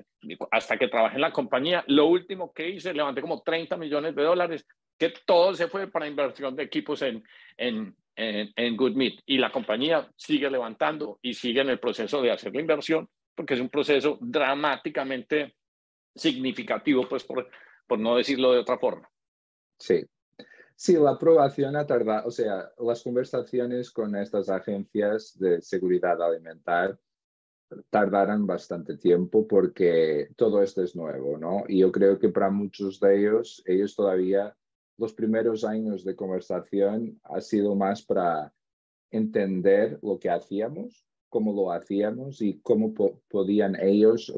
hasta 0.52 0.78
que 0.78 0.88
trabajé 0.88 1.16
en 1.16 1.22
la 1.22 1.32
compañía, 1.32 1.84
lo 1.88 2.08
último 2.08 2.52
que 2.54 2.70
hice, 2.70 2.94
levanté 2.94 3.22
como 3.22 3.42
30 3.42 3.78
millones 3.78 4.16
de 4.16 4.24
dólares, 4.24 4.68
que 4.98 5.14
todo 5.26 5.54
se 5.54 5.68
fue 5.68 5.88
para 5.88 6.08
inversión 6.08 6.56
de 6.56 6.64
equipos 6.64 7.02
en, 7.02 7.24
en, 7.56 7.96
en, 8.16 8.52
en 8.56 8.78
GoodMeat. 8.78 9.20
Y 9.26 9.38
la 9.38 9.52
compañía 9.52 10.10
sigue 10.16 10.50
levantando 10.50 11.20
y 11.22 11.34
sigue 11.34 11.62
en 11.62 11.70
el 11.70 11.80
proceso 11.80 12.22
de 12.22 12.32
hacer 12.32 12.54
la 12.54 12.62
inversión, 12.62 13.08
porque 13.36 13.54
es 13.54 13.60
un 13.60 13.70
proceso 13.70 14.18
dramáticamente 14.20 15.56
significativo, 16.16 17.08
pues 17.08 17.24
por, 17.24 17.50
por 17.86 18.00
no 18.00 18.16
decirlo 18.16 18.52
de 18.52 18.60
otra 18.60 18.80
forma. 18.80 19.08
Sí, 19.80 20.04
Sí, 20.80 20.94
la 20.94 21.12
aprobación 21.12 21.76
ha 21.76 21.88
tardado, 21.88 22.28
o 22.28 22.32
sea, 22.32 22.72
las 22.78 23.02
conversaciones 23.02 23.90
con 23.90 24.16
estas 24.16 24.48
agencias 24.48 25.36
de 25.40 25.60
seguridad 25.60 26.22
alimentar 26.22 27.00
tardarán 27.90 28.46
bastante 28.46 28.96
tiempo 28.96 29.48
porque 29.48 30.30
todo 30.36 30.62
esto 30.62 30.84
es 30.84 30.96
nuevo, 30.96 31.36
¿no? 31.40 31.64
Y 31.68 31.80
yo 31.80 31.92
creo 31.92 32.20
que 32.20 32.30
para 32.30 32.52
muchos 32.52 33.00
de 33.00 33.18
ellos, 33.18 33.64
ellos 33.66 33.96
todavía, 33.96 34.56
los 34.98 35.14
primeros 35.14 35.64
años 35.64 36.04
de 36.06 36.16
conversación 36.16 37.20
ha 37.24 37.42
sido 37.42 37.74
más 37.76 38.04
para 38.04 38.54
entender 39.10 39.98
lo 40.04 40.20
que 40.20 40.30
hacíamos, 40.30 41.08
cómo 41.28 41.54
lo 41.54 41.72
hacíamos 41.72 42.40
y 42.44 42.60
cómo 42.60 42.94
podían 43.28 43.76
ellos 43.82 44.32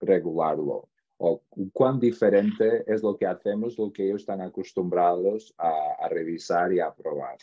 regularlo. 0.00 0.88
O 1.18 1.42
cuán 1.72 1.98
diferente 1.98 2.84
es 2.86 3.02
lo 3.02 3.16
que 3.16 3.26
hacemos, 3.26 3.78
lo 3.78 3.92
que 3.92 4.04
ellos 4.04 4.22
están 4.22 4.40
acostumbrados 4.40 5.54
a, 5.58 6.08
revisar 6.08 6.72
y 6.72 6.80
a 6.80 6.92
probar. 6.94 7.38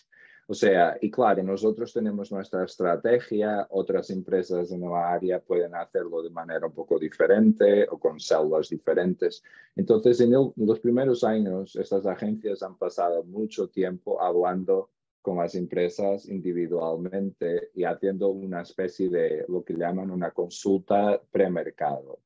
O 0.47 0.53
sea, 0.53 0.97
y 1.01 1.09
claro, 1.09 1.41
nosotros 1.41 1.93
tenemos 1.93 2.31
nuestra 2.31 2.65
estrategia, 2.65 3.65
otras 3.69 4.09
empresas 4.09 4.71
en 4.71 4.81
la 4.81 5.13
área 5.13 5.39
pueden 5.39 5.73
hacerlo 5.73 6.21
de 6.21 6.29
manera 6.29 6.67
un 6.67 6.73
poco 6.73 6.99
diferente 6.99 7.87
o 7.89 7.97
con 7.97 8.19
células 8.19 8.69
diferentes. 8.69 9.41
Entonces, 9.75 10.19
en, 10.19 10.33
en 10.33 10.53
los 10.57 10.79
primeros 10.79 11.23
años, 11.23 11.75
estas 11.77 12.05
agencias 12.05 12.61
han 12.61 12.77
pasado 12.77 13.23
mucho 13.23 13.69
tiempo 13.69 14.21
hablando 14.21 14.89
con 15.21 15.37
las 15.37 15.55
empresas 15.55 16.27
individualmente 16.27 17.71
y 17.73 17.85
haciendo 17.85 18.27
una 18.27 18.61
especie 18.61 19.09
de 19.09 19.45
lo 19.47 19.63
que 19.63 19.73
llaman 19.73 20.11
una 20.11 20.31
consulta 20.31 21.21
premercado. 21.31 22.19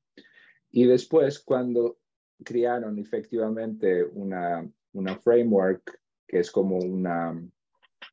Y 0.78 0.86
después, 0.86 1.40
cuando 1.40 1.98
crearon 2.44 3.00
efectivamente 3.00 4.04
una, 4.04 4.72
una 4.94 5.18
framework 5.18 6.00
que 6.28 6.38
es 6.38 6.52
como 6.52 6.78
una, 6.78 7.32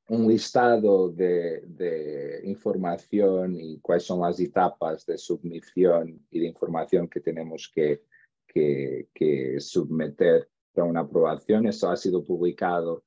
un 0.09 0.27
listado 0.27 1.11
de, 1.11 1.61
de, 1.67 2.41
información 2.45 3.61
y 3.61 3.79
cuáles 3.81 4.05
son 4.05 4.23
las 4.23 4.41
etapas 4.41 5.05
de 5.05 5.19
submisión 5.19 6.27
y 6.31 6.41
de 6.41 6.47
información 6.47 7.07
que 7.07 7.21
tenemos 7.21 7.71
que, 7.71 8.05
que, 8.49 9.11
que 9.13 9.61
submeter 9.61 10.49
para 10.73 10.89
una 10.89 11.01
aprobación. 11.01 11.67
Eso 11.67 11.91
ha 11.91 11.99
sido 11.99 12.25
publicado 12.25 13.05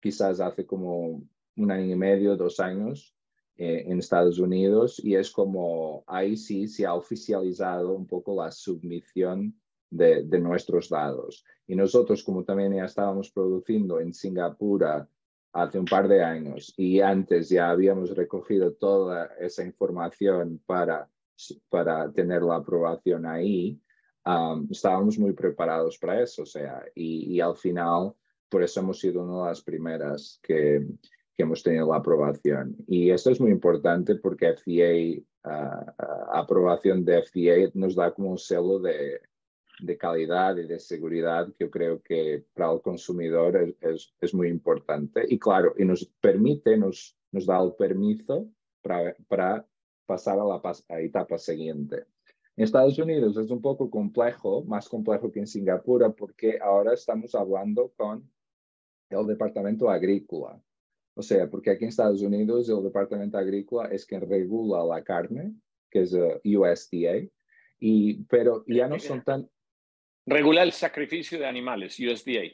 quizás 0.00 0.40
hace 0.40 0.64
como 0.64 1.22
un 1.56 1.70
año 1.70 1.92
y 1.92 1.96
medio, 1.96 2.38
dos 2.38 2.58
años 2.58 3.13
eh, 3.56 3.84
en 3.86 3.98
Estados 3.98 4.38
Unidos 4.38 5.00
y 5.04 5.14
es 5.14 5.30
como 5.30 6.02
ahí 6.06 6.36
sí 6.36 6.66
se 6.66 6.86
ha 6.86 6.94
oficializado 6.94 7.92
un 7.92 8.06
poco 8.06 8.34
la 8.34 8.50
submisión 8.50 9.54
de, 9.90 10.24
de 10.24 10.40
nuestros 10.40 10.88
datos. 10.88 11.44
Y 11.66 11.76
nosotros 11.76 12.24
como 12.24 12.44
también 12.44 12.74
ya 12.74 12.84
estábamos 12.84 13.30
produciendo 13.30 14.00
en 14.00 14.12
Singapur 14.12 15.06
hace 15.52 15.78
un 15.78 15.84
par 15.84 16.08
de 16.08 16.22
años 16.22 16.74
y 16.76 17.00
antes 17.00 17.48
ya 17.48 17.70
habíamos 17.70 18.10
recogido 18.10 18.72
toda 18.72 19.26
esa 19.38 19.64
información 19.64 20.60
para, 20.66 21.08
para 21.68 22.10
tener 22.10 22.42
la 22.42 22.56
aprobación 22.56 23.24
ahí, 23.24 23.80
um, 24.26 24.66
estábamos 24.68 25.16
muy 25.16 25.32
preparados 25.32 25.96
para 25.96 26.20
eso, 26.20 26.42
o 26.42 26.46
sea, 26.46 26.84
y, 26.94 27.36
y 27.36 27.40
al 27.40 27.54
final 27.54 28.14
por 28.48 28.64
eso 28.64 28.80
hemos 28.80 28.98
sido 28.98 29.22
una 29.22 29.42
de 29.42 29.48
las 29.48 29.62
primeras 29.62 30.40
que, 30.42 30.84
que 31.36 31.42
hemos 31.42 31.62
tenido 31.62 31.90
la 31.90 31.96
aprobación. 31.96 32.76
Y 32.86 33.10
esto 33.10 33.30
es 33.30 33.40
muy 33.40 33.50
importante 33.50 34.16
porque 34.16 34.54
FDA, 34.54 35.22
ah, 35.44 35.94
ah, 35.98 36.40
aprobación 36.40 37.04
de 37.04 37.22
FDA 37.22 37.70
nos 37.74 37.94
da 37.96 38.12
como 38.12 38.30
un 38.30 38.38
celo 38.38 38.78
de, 38.78 39.20
de, 39.80 39.98
calidad 39.98 40.56
y 40.56 40.66
de 40.66 40.78
seguridad 40.78 41.48
que 41.48 41.64
yo 41.64 41.70
creo 41.70 42.02
que 42.02 42.44
para 42.54 42.72
el 42.72 42.80
consumidor 42.80 43.74
es, 43.80 44.14
es, 44.20 44.34
muy 44.34 44.48
importante. 44.48 45.24
Y 45.28 45.38
claro, 45.38 45.74
y 45.76 45.84
nos 45.84 46.04
permite, 46.20 46.76
nos, 46.76 47.16
nos 47.32 47.46
da 47.46 47.62
el 47.62 47.74
permiso 47.74 48.48
para, 48.82 49.14
para 49.28 49.66
pasar 50.06 50.38
a 50.38 50.44
la 50.44 50.60
a 50.88 51.00
etapa 51.00 51.38
siguiente. 51.38 52.04
En 52.56 52.62
Estados 52.62 52.96
Unidos 52.98 53.36
es 53.36 53.50
un 53.50 53.60
poco 53.60 53.90
complejo, 53.90 54.62
más 54.64 54.88
complejo 54.88 55.32
que 55.32 55.40
en 55.40 55.46
Singapur, 55.48 56.14
porque 56.14 56.58
ahora 56.62 56.94
estamos 56.94 57.34
hablando 57.34 57.92
con 57.96 58.30
el 59.10 59.26
Departamento 59.26 59.90
Agrícola. 59.90 60.60
O 61.14 61.22
sea, 61.22 61.48
porque 61.48 61.70
aquí 61.70 61.84
en 61.84 61.90
Estados 61.90 62.22
Unidos 62.22 62.68
el 62.68 62.82
Departamento 62.82 63.38
Agrícola 63.38 63.88
es 63.88 64.04
quien 64.04 64.28
regula 64.28 64.84
la 64.84 65.02
carne, 65.04 65.54
que 65.90 66.02
es 66.02 66.12
uh, 66.12 66.40
USDA, 66.44 67.28
y, 67.78 68.24
pero 68.24 68.64
ya 68.66 68.88
no 68.88 68.98
son 68.98 69.22
tan... 69.22 69.48
Regula 70.26 70.62
el 70.62 70.72
sacrificio 70.72 71.38
de 71.38 71.46
animales, 71.46 71.98
USDA. 72.00 72.50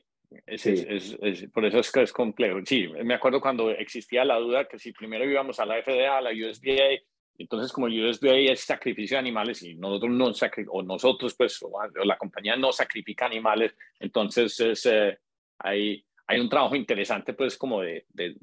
Es, 0.47 0.67
es, 0.67 1.49
por 1.53 1.65
eso 1.65 1.81
es 1.81 1.91
que 1.91 2.03
es 2.03 2.13
complejo. 2.13 2.59
Sí, 2.65 2.87
me 3.05 3.15
acuerdo 3.15 3.41
cuando 3.41 3.71
existía 3.71 4.25
la 4.25 4.39
duda 4.39 4.69
que 4.69 4.79
si 4.79 4.93
primero 4.93 5.25
íbamos 5.25 5.59
a 5.59 5.67
la 5.67 5.83
FDA, 5.83 6.19
a 6.19 6.21
la 6.21 6.31
USDA, 6.31 7.01
entonces 7.39 7.73
como 7.73 7.87
USDA 7.87 8.37
es 8.37 8.61
sacrificio 8.61 9.17
de 9.17 9.21
animales 9.21 9.63
y 9.63 9.75
nosotros 9.75 10.11
no 10.13 10.31
o 10.69 10.83
nosotros 10.83 11.35
pues 11.35 11.61
o 11.63 12.05
la 12.05 12.19
compañía 12.19 12.55
no 12.57 12.71
sacrifica 12.71 13.27
animales, 13.27 13.75
entonces 13.99 14.59
es, 14.61 14.87
eh, 14.87 15.19
hay, 15.59 16.05
hay 16.31 16.41
un 16.41 16.49
trabajo 16.49 16.77
interesante 16.77 17.35
pues 17.35 17.59
como 17.59 17.81
de, 17.81 18.07
de, 18.11 18.37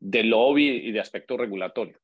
de, 0.00 0.24
lobby 0.24 0.88
y 0.88 0.92
de 0.92 1.00
aspecto 1.00 1.36
regulatorio. 1.36 1.98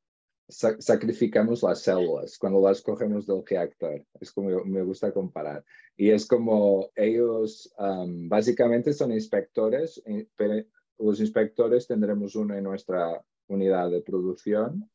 sacrificamos 0.49 1.63
las 1.63 1.81
células 1.81 2.37
cuando 2.39 2.61
las 2.61 2.83
cogemos 2.83 3.27
del 3.27 3.43
reactor, 3.47 4.05
es 4.21 4.33
como 4.33 4.65
me 4.65 4.83
gusta 4.83 5.13
comparar. 5.13 5.65
Y 5.97 6.11
es 6.11 6.27
como 6.27 6.91
ellos 6.95 7.73
um, 7.79 8.29
básicamente 8.29 8.93
son 8.93 9.13
inspectores, 9.13 10.03
eh, 10.05 10.27
pero 10.37 10.63
los 10.99 11.21
inspectores 11.21 11.87
tendremos 11.87 12.37
uno 12.37 12.55
en 12.55 12.65
nuestra 12.65 13.25
unidad 13.49 13.91
de 13.91 14.03
producción 14.03 14.91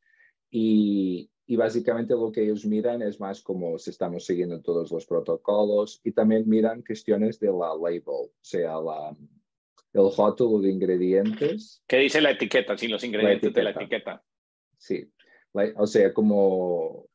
y, 0.48 1.28
y 1.46 1.56
básicamente 1.56 2.14
lo 2.14 2.30
que 2.30 2.44
ellos 2.44 2.64
miran 2.64 3.02
es 3.02 3.18
más 3.18 3.42
como 3.42 3.78
si 3.78 3.90
estamos 3.90 4.24
siguiendo 4.24 4.60
todos 4.60 4.92
los 4.92 5.06
protocolos 5.06 6.00
y 6.04 6.12
también 6.12 6.48
miran 6.48 6.82
cuestiones 6.82 7.40
de 7.40 7.48
la 7.48 7.74
label, 7.74 8.30
o 8.30 8.30
sea, 8.40 8.80
la, 8.80 9.16
el 9.96 10.16
rótulo 10.16 10.60
de 10.60 10.70
ingredientes. 10.70 11.82
¿Qué 11.86 11.98
dice 11.98 12.20
la 12.20 12.32
etiqueta? 12.32 12.76
Sí, 12.76 12.88
los 12.88 13.02
ingredientes 13.02 13.52
de 13.52 13.62
la 13.62 13.70
etiqueta. 13.70 14.22
Sí, 14.76 15.10
o 15.76 15.86
sea, 15.86 16.12
como... 16.12 17.08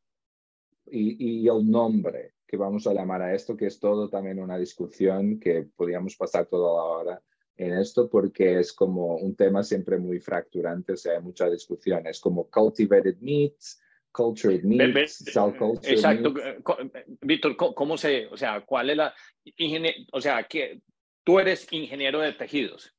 Y, 0.87 1.43
y, 1.43 1.47
el 1.47 1.69
nombre 1.69 2.33
que 2.45 2.57
vamos 2.57 2.85
a 2.85 2.93
llamar 2.93 3.21
a 3.21 3.33
esto, 3.33 3.55
que 3.55 3.67
es 3.67 3.79
todo 3.79 4.09
también 4.09 4.39
una 4.39 4.57
discusión 4.57 5.39
que 5.39 5.67
podríamos 5.73 6.17
pasar 6.17 6.47
toda 6.47 6.73
la 6.75 6.83
hora 6.83 7.23
en 7.55 7.77
esto 7.77 8.09
porque 8.09 8.59
es 8.59 8.73
como 8.73 9.15
un 9.17 9.35
tema 9.35 9.63
siempre 9.63 9.97
muy 9.97 10.19
fracturante, 10.19 10.93
o 10.93 10.97
sea, 10.97 11.13
hay 11.13 11.21
mucha 11.21 11.49
discusión. 11.49 12.05
Es 12.07 12.19
como 12.19 12.49
cultivated 12.49 13.17
meats, 13.21 13.81
cultured 14.11 14.63
meats, 14.63 15.23
cell 15.31 15.55
culture 15.57 15.93
Exacto. 15.93 16.33
Víctor, 17.21 17.55
¿cómo 17.55 17.97
se, 17.97 18.27
o 18.27 18.35
sea, 18.35 18.65
cuál 18.65 18.89
es 18.89 18.97
la, 18.97 19.13
o 20.11 20.19
sea, 20.19 20.43
¿qué, 20.43 20.81
Tú 21.23 21.39
eres 21.39 21.67
ingeniero 21.71 22.19
de 22.19 22.33
tejidos. 22.33 22.93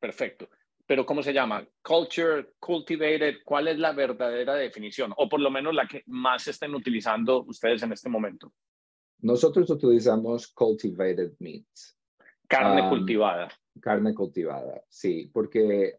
Perfecto. 0.00 0.48
Pero 0.86 1.04
¿cómo 1.04 1.22
se 1.22 1.32
llama? 1.32 1.66
Culture, 1.82 2.54
cultivated, 2.58 3.38
¿cuál 3.44 3.68
es 3.68 3.78
la 3.78 3.92
verdadera 3.92 4.54
definición? 4.54 5.12
O 5.16 5.28
por 5.28 5.40
lo 5.40 5.50
menos 5.50 5.74
la 5.74 5.86
que 5.86 6.02
más 6.06 6.46
estén 6.48 6.74
utilizando 6.74 7.44
ustedes 7.44 7.82
en 7.82 7.92
este 7.92 8.08
momento. 8.08 8.52
Nosotros 9.20 9.68
utilizamos 9.68 10.48
cultivated 10.48 11.32
meats. 11.40 11.98
Carne 12.48 12.82
um, 12.82 12.88
cultivada. 12.88 13.48
Carne 13.80 14.14
cultivada, 14.14 14.82
sí, 14.88 15.30
porque 15.32 15.98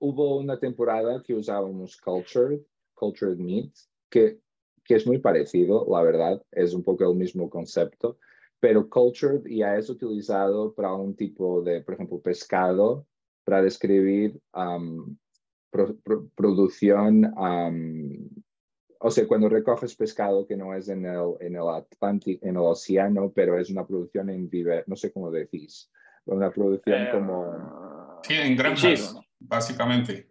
hubo 0.00 0.36
una 0.36 0.58
temporada 0.58 1.22
que 1.22 1.34
usábamos 1.34 1.96
cultured, 1.96 2.60
cultured 2.92 3.38
meats, 3.38 3.90
que, 4.10 4.40
que 4.84 4.96
es 4.96 5.06
muy 5.06 5.18
parecido, 5.18 5.86
la 5.90 6.02
verdad, 6.02 6.42
es 6.52 6.74
un 6.74 6.82
poco 6.82 7.10
el 7.10 7.16
mismo 7.16 7.48
concepto, 7.48 8.18
pero 8.60 8.88
cultured 8.88 9.42
ya 9.46 9.76
es 9.76 9.88
utilizado 9.88 10.74
para 10.74 10.92
un 10.92 11.16
tipo 11.16 11.62
de, 11.62 11.80
por 11.80 11.94
ejemplo, 11.94 12.20
pescado, 12.20 13.06
para 13.42 13.62
describir 13.62 14.38
um, 14.54 15.16
producción, 16.34 17.24
um, 17.36 18.28
o 18.98 19.10
sea, 19.10 19.26
cuando 19.26 19.48
recoges 19.48 19.96
pescado 19.96 20.46
que 20.46 20.56
no 20.56 20.74
es 20.74 20.88
en 20.88 21.06
el, 21.06 21.34
en 21.40 21.56
el 21.56 21.68
Atlántico, 21.68 22.46
en 22.46 22.56
el 22.56 22.62
océano, 22.62 23.32
pero 23.34 23.58
es 23.58 23.70
una 23.70 23.86
producción 23.86 24.28
en 24.28 24.48
vive, 24.50 24.84
no 24.86 24.94
sé 24.94 25.10
cómo 25.10 25.30
decís, 25.30 25.90
una 26.26 26.50
producción 26.50 27.02
eh, 27.02 27.08
como... 27.10 28.20
Sí, 28.22 28.34
en 28.34 28.56
granjas, 28.56 29.16
básicamente. 29.38 30.28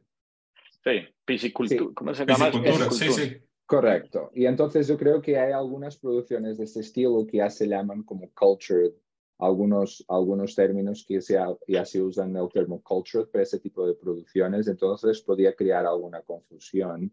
Sí, 0.84 1.02
piscicultura, 1.26 1.92
¿cómo 1.96 2.14
se 2.14 2.26
llama? 2.28 2.52
Piscicultura, 2.52 2.92
sí, 2.92 3.10
sí. 3.10 3.42
Correcto. 3.70 4.32
Y 4.34 4.48
entonces 4.48 4.88
yo 4.88 4.98
creo 4.98 5.22
que 5.22 5.38
hay 5.38 5.52
algunas 5.52 5.96
producciones 5.96 6.58
de 6.58 6.64
este 6.64 6.80
estilo 6.80 7.28
que 7.28 7.38
ya 7.38 7.52
se 7.52 7.68
llaman 7.68 8.02
como 8.02 8.28
cultured, 8.34 8.94
algunos, 9.38 10.04
algunos 10.08 10.56
términos 10.56 11.06
que 11.08 11.22
ya, 11.22 11.56
ya 11.68 11.86
se 11.86 12.02
usan 12.02 12.36
el 12.36 12.50
termo 12.50 12.82
cultured 12.82 13.28
para 13.28 13.44
ese 13.44 13.60
tipo 13.60 13.86
de 13.86 13.94
producciones, 13.94 14.68
entonces 14.68 15.22
podría 15.22 15.54
crear 15.54 15.86
alguna 15.86 16.24
confusión. 16.24 17.12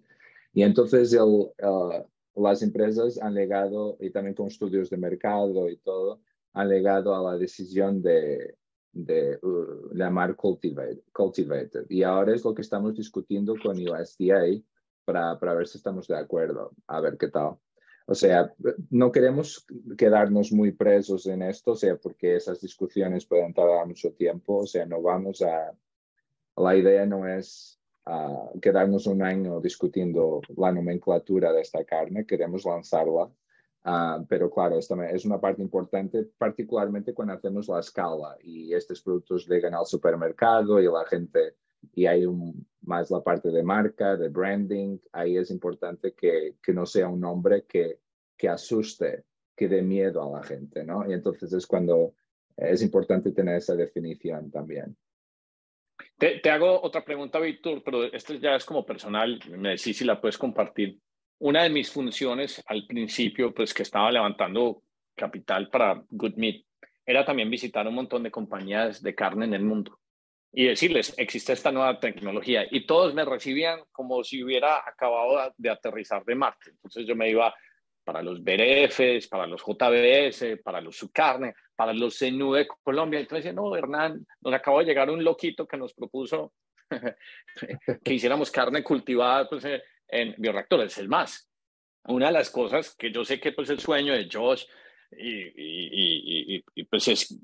Y 0.54 0.62
entonces 0.62 1.12
el, 1.12 1.50
las 2.34 2.62
empresas 2.62 3.20
han 3.20 3.34
legado, 3.34 3.98
y 4.00 4.09
también 4.09 4.34
con 4.34 4.46
estudios 4.46 4.88
de 4.88 4.96
mercado 4.96 5.68
y 5.68 5.76
todo, 5.76 6.22
han 6.54 6.70
legado 6.70 7.14
a 7.14 7.32
la 7.32 7.36
decisión 7.36 8.00
de, 8.00 8.57
de 8.92 9.38
uh, 9.42 9.94
llamar 9.94 10.34
cultivated. 10.36 11.84
Y 11.90 12.02
ahora 12.02 12.34
es 12.34 12.42
lo 12.46 12.54
que 12.54 12.62
estamos 12.62 12.96
discutiendo 12.96 13.57
con 13.62 13.76
USDA 13.76 14.62
para, 15.07 15.38
para 15.38 15.54
ver 15.54 15.66
si 15.66 15.78
estamos 15.78 16.07
de 16.07 16.18
acuerdo, 16.18 16.72
a 16.86 17.00
ver 17.00 17.16
qué 17.16 17.28
tal. 17.28 17.57
O 18.07 18.14
sea, 18.14 18.52
no 18.90 19.11
queremos 19.11 19.66
quedarnos 19.96 20.52
muy 20.52 20.72
presos 20.72 21.26
en 21.26 21.42
esto, 21.42 21.72
o 21.72 21.76
sea, 21.76 21.96
porque 21.96 22.36
esas 22.36 22.61
discusiones 22.61 23.24
pueden 23.24 23.54
tardar 23.54 23.86
mucho 23.86 24.12
tiempo, 24.12 24.59
o 24.59 24.66
sea, 24.66 24.84
no 24.84 25.00
vamos 25.00 25.40
a... 25.40 25.72
La 26.57 26.76
idea 26.76 27.07
no 27.07 27.26
es 27.26 27.80
uh, 28.07 28.61
quedarnos 28.61 29.07
un 29.07 29.22
año 29.22 29.61
discutiendo 29.61 30.42
la 30.57 30.72
nomenclatura 30.72 31.52
de 31.52 31.62
esta 31.62 31.84
carne, 31.84 32.26
queremos 32.26 32.64
lanzarla 32.66 33.30
Ah, 33.88 34.20
pero 34.28 34.50
claro, 34.50 34.76
esta 34.80 34.96
es 35.11 35.24
una 35.24 35.40
parte 35.40 35.62
importante, 35.62 36.24
particularmente 36.36 37.14
cuando 37.14 37.34
hacemos 37.34 37.68
la 37.68 37.78
escala 37.78 38.36
y 38.42 38.74
estos 38.74 39.00
productos 39.00 39.46
llegan 39.46 39.74
al 39.74 39.86
supermercado 39.86 40.80
y 40.80 40.86
la 40.86 41.04
gente, 41.09 41.54
y 41.94 42.07
hay 42.07 42.26
un, 42.26 42.66
más 42.87 43.11
la 43.11 43.22
parte 43.22 43.51
de 43.51 43.62
marca, 43.62 44.16
de 44.16 44.28
branding, 44.28 44.99
ahí 45.12 45.37
es 45.37 45.51
importante 45.51 46.14
que, 46.14 46.57
que 46.62 46.72
no 46.72 46.87
sea 46.87 47.09
un 47.09 47.20
nombre 47.20 47.64
que, 47.66 48.01
que 48.37 48.49
asuste, 48.49 49.24
que 49.55 49.68
dé 49.68 49.82
miedo 49.82 50.22
a 50.22 50.39
la 50.39 50.45
gente, 50.45 50.84
¿no? 50.84 51.09
Y 51.09 51.12
entonces 51.12 51.53
es 51.53 51.66
cuando 51.66 52.14
es 52.57 52.82
importante 52.82 53.32
tener 53.32 53.57
esa 53.57 53.74
definición 53.74 54.51
también. 54.51 54.97
Te, 56.18 56.41
te 56.41 56.51
hago 56.51 56.82
otra 56.82 57.05
pregunta, 57.05 57.39
Víctor, 57.39 57.82
pero 57.84 58.05
esto 58.05 58.34
ya 58.34 58.55
es 58.55 58.64
como 58.64 58.84
personal, 58.84 59.41
me 59.51 59.70
decís 59.70 59.99
si 59.99 60.05
la 60.05 60.20
puedes 60.20 60.39
compartir 60.39 60.99
una 61.39 61.62
de 61.62 61.70
mis 61.70 61.91
funciones 61.91 62.62
al 62.66 62.87
principio, 62.87 63.53
pues 63.53 63.74
que 63.74 63.82
estaba 63.82 64.11
levantando 64.11 64.82
capital 65.14 65.68
para 65.68 66.03
Good 66.11 66.37
Meat, 66.37 66.64
era 67.05 67.24
también 67.24 67.51
visitar 67.51 67.87
un 67.87 67.95
montón 67.95 68.22
de 68.22 68.30
compañías 68.30 69.03
de 69.03 69.14
carne 69.14 69.45
en 69.45 69.55
el 69.55 69.62
mundo 69.62 69.99
y 70.59 70.64
decirles, 70.64 71.12
existe 71.18 71.52
esta 71.52 71.70
nueva 71.70 72.00
tecnología. 72.00 72.66
Y 72.70 72.86
todos 72.86 73.12
me 73.12 73.26
recibían 73.26 73.80
como 73.92 74.24
si 74.24 74.42
hubiera 74.42 74.78
acabado 74.88 75.52
de 75.54 75.68
aterrizar 75.68 76.24
de 76.24 76.34
Marte. 76.34 76.70
Entonces 76.70 77.07
yo 77.07 77.14
me 77.14 77.28
iba 77.28 77.54
para 78.02 78.22
los 78.22 78.42
BRFs, 78.42 79.28
para 79.28 79.46
los 79.46 79.62
JBS, 79.62 80.59
para 80.64 80.80
los 80.80 80.96
Subcarne, 80.96 81.52
para 81.76 81.92
los 81.92 82.18
CNU 82.18 82.54
de 82.54 82.66
Colombia. 82.82 83.20
Entonces 83.20 83.52
no, 83.52 83.76
Hernán, 83.76 84.26
nos 84.40 84.54
acabó 84.54 84.78
de 84.78 84.86
llegar 84.86 85.11
un 85.11 85.22
loquito 85.22 85.66
que 85.66 85.76
nos 85.76 85.92
propuso 85.92 86.54
que 88.02 88.14
hiciéramos 88.14 88.50
carne 88.50 88.82
cultivada 88.82 89.46
pues, 89.50 89.62
en 90.09 90.34
bioreactores. 90.38 90.96
Es 90.96 91.07
más, 91.07 91.50
una 92.04 92.28
de 92.28 92.32
las 92.32 92.48
cosas 92.48 92.94
que 92.96 93.12
yo 93.12 93.26
sé 93.26 93.38
que 93.38 93.52
pues 93.52 93.68
el 93.68 93.78
sueño 93.78 94.14
de 94.14 94.26
Josh 94.32 94.64
y, 95.11 96.62
y, 96.74 96.84
pues 96.84 97.09
es 97.09 97.38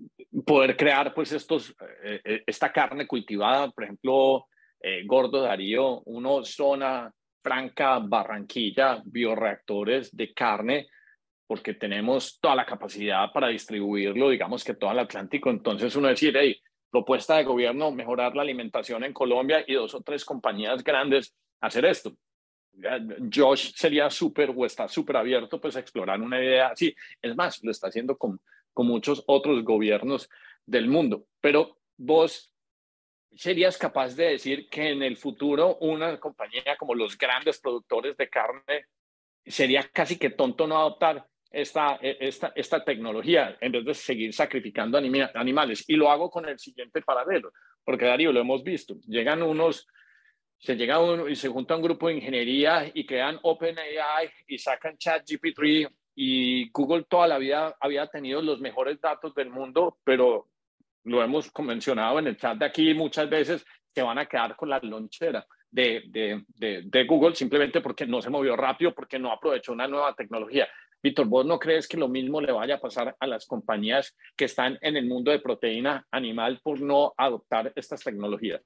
poder 0.44 0.76
crear 0.76 1.12
pues 1.14 1.32
estos, 1.32 1.74
eh, 2.04 2.20
eh, 2.24 2.42
esta 2.46 2.72
carne 2.72 3.06
cultivada, 3.06 3.70
por 3.70 3.84
ejemplo, 3.84 4.46
eh, 4.80 5.02
Gordo 5.06 5.42
Darío, 5.42 6.02
uno 6.06 6.44
zona 6.44 7.10
franca 7.42 7.98
Barranquilla, 7.98 9.02
bioreactores 9.04 10.14
de 10.16 10.32
carne, 10.32 10.88
porque 11.46 11.74
tenemos 11.74 12.38
toda 12.40 12.54
la 12.54 12.66
capacidad 12.66 13.30
para 13.32 13.48
distribuirlo, 13.48 14.30
digamos 14.30 14.64
que 14.64 14.74
todo 14.74 14.92
el 14.92 15.00
Atlántico. 15.00 15.50
Entonces 15.50 15.94
uno 15.96 16.08
decir, 16.08 16.34
hey, 16.36 16.56
propuesta 16.90 17.36
de 17.36 17.44
gobierno, 17.44 17.90
mejorar 17.90 18.34
la 18.34 18.42
alimentación 18.42 19.04
en 19.04 19.12
Colombia 19.12 19.64
y 19.66 19.74
dos 19.74 19.94
o 19.94 20.02
tres 20.02 20.24
compañías 20.24 20.82
grandes 20.82 21.34
hacer 21.60 21.84
esto. 21.84 22.12
Josh 23.32 23.72
sería 23.74 24.08
súper 24.10 24.52
o 24.54 24.64
está 24.64 24.88
súper 24.88 25.16
abierto 25.16 25.60
pues 25.60 25.76
a 25.76 25.80
explorar 25.80 26.20
una 26.20 26.42
idea 26.42 26.68
así. 26.68 26.94
Es 27.20 27.36
más, 27.36 27.62
lo 27.62 27.70
está 27.70 27.88
haciendo 27.88 28.16
con, 28.16 28.40
con 28.72 28.86
muchos 28.86 29.22
otros 29.26 29.62
gobiernos 29.62 30.28
del 30.64 30.88
mundo. 30.88 31.26
Pero 31.40 31.78
vos 31.96 32.52
serías 33.34 33.78
capaz 33.78 34.14
de 34.14 34.30
decir 34.30 34.68
que 34.68 34.90
en 34.90 35.02
el 35.02 35.16
futuro 35.16 35.76
una 35.80 36.18
compañía 36.18 36.76
como 36.78 36.94
los 36.94 37.16
grandes 37.16 37.60
productores 37.60 38.16
de 38.16 38.28
carne 38.28 38.86
sería 39.44 39.88
casi 39.92 40.18
que 40.18 40.30
tonto 40.30 40.66
no 40.66 40.78
adoptar 40.78 41.26
esta, 41.50 41.96
esta, 41.96 42.52
esta 42.54 42.84
tecnología 42.84 43.56
en 43.60 43.72
vez 43.72 43.84
de 43.84 43.94
seguir 43.94 44.32
sacrificando 44.32 44.98
animales. 44.98 45.84
Y 45.86 45.96
lo 45.96 46.10
hago 46.10 46.30
con 46.30 46.48
el 46.48 46.58
siguiente 46.58 47.02
paralelo, 47.02 47.52
porque 47.84 48.06
Darío, 48.06 48.32
lo 48.32 48.40
hemos 48.40 48.62
visto, 48.62 48.96
llegan 49.06 49.42
unos 49.42 49.86
se 50.62 50.76
llega 50.76 51.00
uno 51.00 51.28
y 51.28 51.34
se 51.34 51.48
junta 51.48 51.74
un 51.74 51.82
grupo 51.82 52.06
de 52.06 52.14
ingeniería 52.14 52.88
y 52.94 53.04
crean 53.04 53.38
OpenAI 53.42 54.30
y 54.46 54.58
sacan 54.58 54.96
ChatGPT 54.96 55.90
y 56.14 56.70
Google 56.70 57.04
toda 57.08 57.26
la 57.26 57.38
vida 57.38 57.76
había 57.80 58.06
tenido 58.06 58.40
los 58.40 58.60
mejores 58.60 59.00
datos 59.00 59.34
del 59.34 59.50
mundo, 59.50 59.98
pero 60.04 60.48
lo 61.04 61.22
hemos 61.22 61.50
mencionado 61.58 62.20
en 62.20 62.28
el 62.28 62.36
chat 62.36 62.56
de 62.56 62.66
aquí 62.66 62.94
muchas 62.94 63.28
veces, 63.28 63.66
se 63.92 64.02
van 64.02 64.18
a 64.18 64.26
quedar 64.26 64.54
con 64.54 64.70
la 64.70 64.78
lonchera 64.80 65.44
de, 65.68 66.04
de, 66.06 66.44
de, 66.46 66.82
de 66.84 67.04
Google 67.04 67.34
simplemente 67.34 67.80
porque 67.80 68.06
no 68.06 68.22
se 68.22 68.30
movió 68.30 68.54
rápido, 68.54 68.94
porque 68.94 69.18
no 69.18 69.32
aprovechó 69.32 69.72
una 69.72 69.88
nueva 69.88 70.14
tecnología. 70.14 70.68
Víctor, 71.02 71.26
¿vos 71.26 71.44
no 71.44 71.58
crees 71.58 71.88
que 71.88 71.96
lo 71.96 72.06
mismo 72.06 72.40
le 72.40 72.52
vaya 72.52 72.76
a 72.76 72.80
pasar 72.80 73.16
a 73.18 73.26
las 73.26 73.46
compañías 73.46 74.16
que 74.36 74.44
están 74.44 74.78
en 74.80 74.96
el 74.96 75.06
mundo 75.06 75.32
de 75.32 75.40
proteína 75.40 76.06
animal 76.12 76.60
por 76.62 76.80
no 76.80 77.12
adoptar 77.16 77.72
estas 77.74 78.04
tecnologías? 78.04 78.62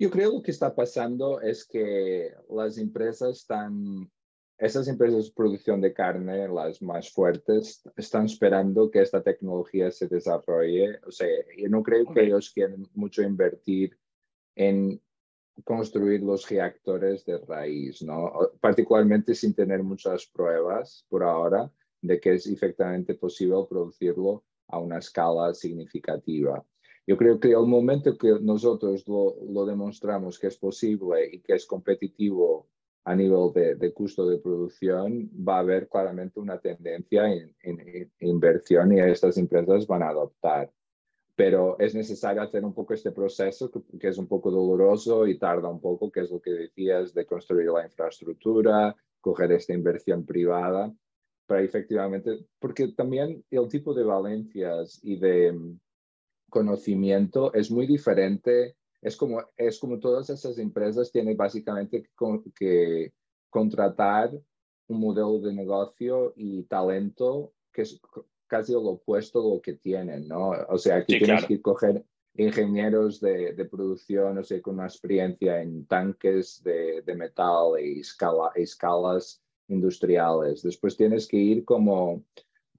Yo 0.00 0.08
creo 0.08 0.40
que 0.40 0.50
está 0.50 0.74
pasando 0.74 1.42
es 1.42 1.66
que 1.66 2.32
las 2.48 2.78
empresas 2.78 3.36
están, 3.36 4.10
esas 4.56 4.88
empresas 4.88 5.26
de 5.26 5.32
producción 5.32 5.78
de 5.82 5.92
carne, 5.92 6.48
las 6.48 6.80
más 6.80 7.12
fuertes, 7.12 7.82
están 7.98 8.24
esperando 8.24 8.90
que 8.90 9.02
esta 9.02 9.22
tecnología 9.22 9.90
se 9.90 10.08
desarrolle. 10.08 11.00
O 11.06 11.10
sea, 11.10 11.28
yo 11.54 11.68
no 11.68 11.82
creo 11.82 12.06
que 12.06 12.22
ellos 12.22 12.50
quieren 12.50 12.88
mucho 12.94 13.20
invertir 13.20 13.94
en 14.54 15.02
construir 15.64 16.22
los 16.22 16.48
reactores 16.48 17.26
de 17.26 17.36
raíz, 17.36 18.00
¿no? 18.00 18.32
Particularmente 18.58 19.34
sin 19.34 19.52
tener 19.52 19.82
muchas 19.82 20.24
pruebas 20.24 21.04
por 21.10 21.24
ahora 21.24 21.70
de 22.00 22.18
que 22.18 22.36
es 22.36 22.46
efectivamente 22.46 23.16
posible 23.16 23.66
producirlo 23.68 24.46
a 24.68 24.78
una 24.78 24.96
escala 24.96 25.52
significativa. 25.52 26.64
Yo 27.10 27.16
creo 27.16 27.40
que 27.40 27.48
el 27.48 27.66
momento 27.66 28.16
que 28.16 28.38
nosotros 28.40 29.04
lo, 29.08 29.66
demostramos 29.66 30.38
que 30.38 30.46
es 30.46 30.56
posible 30.56 31.28
y 31.32 31.40
que 31.40 31.54
es 31.54 31.66
competitivo 31.66 32.68
a 33.02 33.16
nivel 33.16 33.52
de, 33.52 33.92
costo 33.92 34.28
de 34.28 34.38
producción, 34.38 35.28
va 35.36 35.56
a 35.56 35.58
haber 35.58 35.88
claramente 35.88 36.38
una 36.38 36.60
tendencia 36.60 37.24
en, 37.26 37.52
inversión 38.20 38.92
y 38.92 39.00
estas 39.00 39.38
empresas 39.38 39.88
van 39.88 40.04
a 40.04 40.10
adoptar. 40.10 40.70
Pero 41.34 41.76
es 41.80 41.96
necesario 41.96 42.42
hacer 42.42 42.64
un 42.64 42.74
poco 42.74 42.94
este 42.94 43.10
proceso 43.10 43.72
que, 43.72 43.80
que, 43.98 44.06
es 44.06 44.16
un 44.16 44.28
poco 44.28 44.52
doloroso 44.52 45.26
y 45.26 45.36
tarda 45.36 45.68
un 45.68 45.80
poco, 45.80 46.12
que 46.12 46.20
es 46.20 46.30
lo 46.30 46.40
que 46.40 46.52
decías, 46.52 47.12
de 47.12 47.26
construir 47.26 47.70
la 47.70 47.86
infraestructura, 47.86 48.94
coger 49.20 49.50
esta 49.50 49.72
inversión 49.72 50.24
privada, 50.24 50.94
para 51.44 51.62
efectivamente, 51.62 52.46
porque 52.60 52.86
también 52.92 53.44
el 53.50 53.68
tipo 53.68 53.94
de 53.94 54.04
valencias 54.04 55.00
y 55.02 55.18
de, 55.18 55.58
conocimiento 56.50 57.52
es 57.54 57.70
muy 57.70 57.86
diferente. 57.86 58.76
Es 59.00 59.16
como, 59.16 59.42
es 59.56 59.78
como 59.78 59.98
todas 59.98 60.28
esas 60.28 60.58
empresas 60.58 61.10
tienen 61.10 61.36
básicamente 61.36 62.02
que, 62.58 63.12
contratar 63.48 64.30
un 64.88 65.00
modelo 65.00 65.40
de 65.40 65.52
negocio 65.52 66.32
y 66.36 66.62
talento 66.64 67.52
que 67.72 67.82
es 67.82 68.00
casi 68.46 68.72
lo 68.72 68.80
opuesto 68.80 69.40
a 69.40 69.54
lo 69.54 69.60
que 69.60 69.74
tienen, 69.74 70.28
¿no? 70.28 70.50
O 70.68 70.78
sea, 70.78 70.96
aquí 70.96 71.18
tienes 71.18 71.46
que 71.46 71.60
coger 71.62 72.04
ingenieros 72.34 73.20
de, 73.20 73.52
de, 73.54 73.64
producción, 73.64 74.38
o 74.38 74.44
sea, 74.44 74.60
con 74.60 74.74
una 74.74 74.86
experiencia 74.86 75.60
en 75.62 75.86
tanques 75.86 76.62
de, 76.62 77.02
de 77.02 77.14
metal 77.14 77.72
y 77.80 78.00
escala, 78.00 78.50
escalas 78.54 79.42
industriales. 79.68 80.62
Después 80.62 80.96
tienes 80.96 81.26
que 81.26 81.36
ir 81.36 81.64
como 81.64 82.24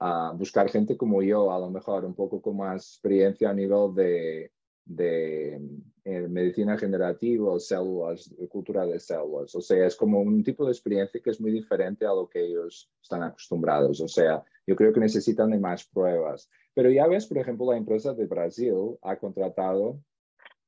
a 0.04 0.32
buscar 0.36 0.68
gente 0.68 0.98
como 0.98 1.22
yo, 1.22 1.52
a 1.52 1.60
lo 1.60 1.70
mejor 1.70 2.06
un 2.06 2.16
poco 2.16 2.42
con 2.42 2.58
más 2.58 2.94
experiencia 2.94 3.52
a 3.52 3.54
nivel 3.54 3.94
de, 3.94 4.52
de 4.84 5.62
eh, 6.04 6.28
medicina 6.28 6.76
generativa, 6.76 7.60
células, 7.60 8.34
cultura 8.50 8.84
de 8.88 9.00
células. 9.00 9.54
O 9.54 9.62
sea, 9.62 9.86
es 9.86 9.96
como 9.96 10.20
un 10.20 10.44
tipo 10.44 10.66
de 10.66 10.72
experiencia 10.72 11.22
que 11.24 11.30
es 11.30 11.40
muy 11.40 11.52
diferente 11.52 12.04
a 12.08 12.16
lo 12.16 12.28
que 12.28 12.44
ellos 12.44 12.90
están 13.00 13.22
acostumbrados. 13.22 14.02
O 14.02 14.08
sea, 14.08 14.44
yo 14.66 14.76
creo 14.76 14.92
que 14.92 15.00
necesitan 15.00 15.52
de 15.52 15.60
más 15.60 15.86
pruebas. 15.86 16.50
Pero 16.74 16.90
ya 16.90 17.06
ves, 17.06 17.28
por 17.28 17.38
ejemplo, 17.38 17.72
la 17.72 17.78
empresa 17.78 18.16
de 18.16 18.26
Brasil 18.26 18.98
ha 19.04 19.18
contratado, 19.18 20.00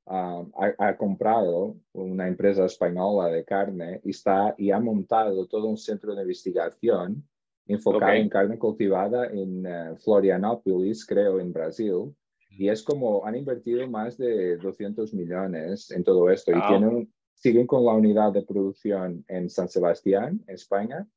ha, 0.05 0.43
ha, 0.77 0.95
comprado 0.95 1.77
una 1.93 2.27
empresa 2.27 2.65
española 2.65 3.29
de 3.29 3.43
carne 3.43 3.99
y, 4.03 4.11
está, 4.11 4.53
y 4.59 4.69
ha 4.69 4.79
montado 4.79 5.47
todo 5.47 5.65
un 5.65 5.77
centro 5.77 6.13
de 6.13 6.21
investigación 6.21 7.27
enfocado 7.68 8.14
en 8.14 8.30
carne 8.30 8.57
cultivada 8.57 9.28
en 9.28 9.66
uh, 9.66 9.95
Florianópolis, 9.97 11.05
creo, 11.05 11.39
en 11.39 11.53
Brasil. 11.53 12.14
Y 12.49 12.70
es 12.70 12.84
como 12.84 13.26
han 13.26 13.36
invertido 13.36 13.88
más 13.89 14.18
de 14.18 14.57
200 14.57 15.14
millones 15.14 15.89
en 15.91 16.03
todo 16.03 16.30
esto 16.30 16.51
y 16.51 16.68
tienen, 16.68 17.11
siguen 17.34 17.66
con 17.66 17.86
la 17.86 17.93
unidad 17.93 18.32
de 18.32 18.43
producción 18.43 19.26
en 19.28 19.49
San 19.49 19.68
Sebastián, 19.70 20.43
España. 20.47 21.07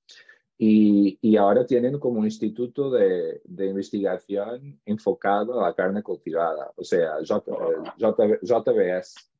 Y, 0.58 1.18
y, 1.20 1.36
ahora 1.36 1.66
tienen 1.66 1.98
como 1.98 2.20
un 2.20 2.24
instituto 2.24 2.90
de, 2.90 3.42
de, 3.44 3.66
investigación 3.66 4.80
enfocado 4.86 5.60
a 5.60 5.68
la 5.68 5.74
carne 5.74 6.02
cultivada, 6.02 6.72
o 6.76 6.82
sea, 6.82 7.16
J, 7.28 7.52
J, 8.00 8.38
JBS. 8.40 9.30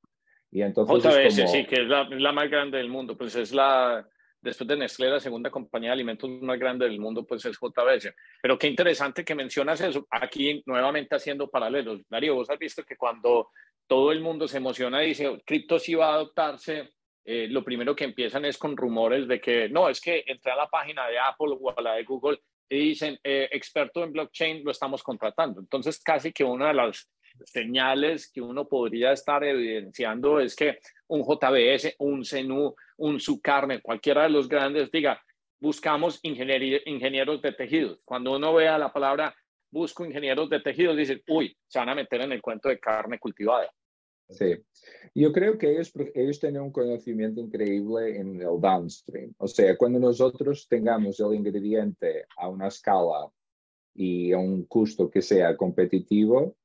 Y 0.51 0.61
entonces 0.61 1.03
JBS, 1.03 1.51
sí, 1.51 1.65
que 1.65 1.77
es 1.77 1.89
la, 1.89 2.07
la, 2.11 2.33
más 2.33 2.51
grande 2.51 2.77
del 2.77 2.91
mundo, 2.91 3.17
pues 3.17 3.35
es 3.35 3.55
la, 3.55 4.07
después 4.47 4.66
de 4.68 4.76
Nestlé, 4.76 5.11
la 5.11 5.20
segunda 5.20 5.51
compañía 5.51 5.90
de 5.90 5.94
alimentos 5.94 6.30
más 6.40 6.59
grande 6.59 6.86
del 6.86 6.99
mundo, 6.99 7.26
pues 7.26 7.44
es 7.44 7.59
JBS. 7.59 8.14
Pero 8.40 8.59
qué 8.59 8.68
interesante 8.68 9.24
que 9.24 9.34
mencionas 9.34 9.80
eso, 9.80 10.07
aquí 10.11 10.62
nuevamente 10.66 11.16
haciendo 11.16 11.51
paralelos. 11.51 12.01
Darío, 12.09 12.36
vos 12.36 12.49
has 12.49 12.59
visto 12.59 12.84
que 12.84 12.97
cuando 12.97 13.51
todo 13.86 14.12
el 14.12 14.20
mundo 14.20 14.49
se 14.49 14.57
emociona 14.57 15.05
y 15.05 15.09
dice, 15.09 15.42
cripto 15.44 15.78
sí 15.78 15.94
va 15.94 16.11
a 16.11 16.14
adoptarse, 16.14 16.94
eh, 17.24 17.49
lo 17.51 17.64
primero 17.64 17.94
que 17.94 18.05
empiezan 18.05 18.44
es 18.44 18.57
con 18.57 18.76
rumores 18.76 19.26
de 19.26 19.40
que 19.40 19.68
no, 19.68 19.88
es 19.88 20.01
que 20.01 20.24
entré 20.26 20.53
a 20.53 20.57
la 20.57 20.68
página 20.68 21.07
de 21.09 21.18
Apple 21.18 21.57
o 21.61 21.76
a 21.76 21.82
la 21.82 21.94
de 21.94 22.05
Google 22.05 22.40
y 22.68 22.78
dicen, 22.78 23.18
eh, 23.22 23.49
experto 23.53 24.03
en 24.03 24.12
blockchain, 24.12 24.64
lo 24.64 24.70
estamos 24.70 25.03
contratando. 25.03 25.61
Entonces, 25.61 26.01
casi 26.01 26.32
que 26.32 26.44
una 26.44 26.68
de 26.68 26.74
las 26.74 27.09
señales 27.45 28.30
que 28.30 28.41
uno 28.41 28.66
podría 28.66 29.12
estar 29.12 29.45
evidenciando 29.45 30.41
es 30.41 30.55
que 30.57 30.78
un 31.09 31.22
JBS, 31.22 31.95
un 31.99 32.24
CENU, 32.24 32.74
un 32.99 33.20
Sucarne, 33.20 33.80
cualquiera 33.80 34.24
de 34.24 34.30
los 34.30 34.49
grandes 34.49 34.91
diga, 34.91 35.20
buscamos 35.61 36.20
ingenieros 36.22 37.43
de 37.43 37.53
tejidos. 37.53 38.01
Cuando 38.05 38.37
uno 38.37 38.55
vea 38.55 38.78
la 38.78 38.93
palabra 38.93 39.34
busco 39.70 40.05
ingenieros 40.05 40.49
de 40.49 40.61
tejidos, 40.61 40.97
dice, 40.97 41.22
uy, 41.28 41.55
se 41.66 41.78
van 41.78 41.91
a 41.91 41.95
meter 41.95 42.22
en 42.22 42.32
el 42.32 42.41
cuento 42.41 42.68
de 42.68 42.78
carne 42.78 43.18
cultivada. 43.18 43.70
Sí, 44.28 44.57
yo 45.14 45.32
creo 45.32 45.57
que 45.57 45.70
ellos, 45.70 45.93
ellos 46.14 46.41
tienen 46.41 46.62
un 46.62 46.72
conocimiento 46.72 47.41
increíble 47.41 48.18
en 48.18 48.41
el 48.41 48.61
downstream. 48.61 49.32
O 49.39 49.47
sea, 49.47 49.76
cuando 49.76 50.01
nosotros 50.01 50.66
tengamos 50.68 51.20
el 51.20 51.34
ingrediente 51.34 52.24
a 52.37 52.49
una 52.49 52.68
escala 52.68 53.30
y 53.95 54.32
a 54.32 54.39
un 54.39 54.64
costo 54.64 55.09
que 55.09 55.22
sea 55.22 55.57
competitivo, 55.57 56.57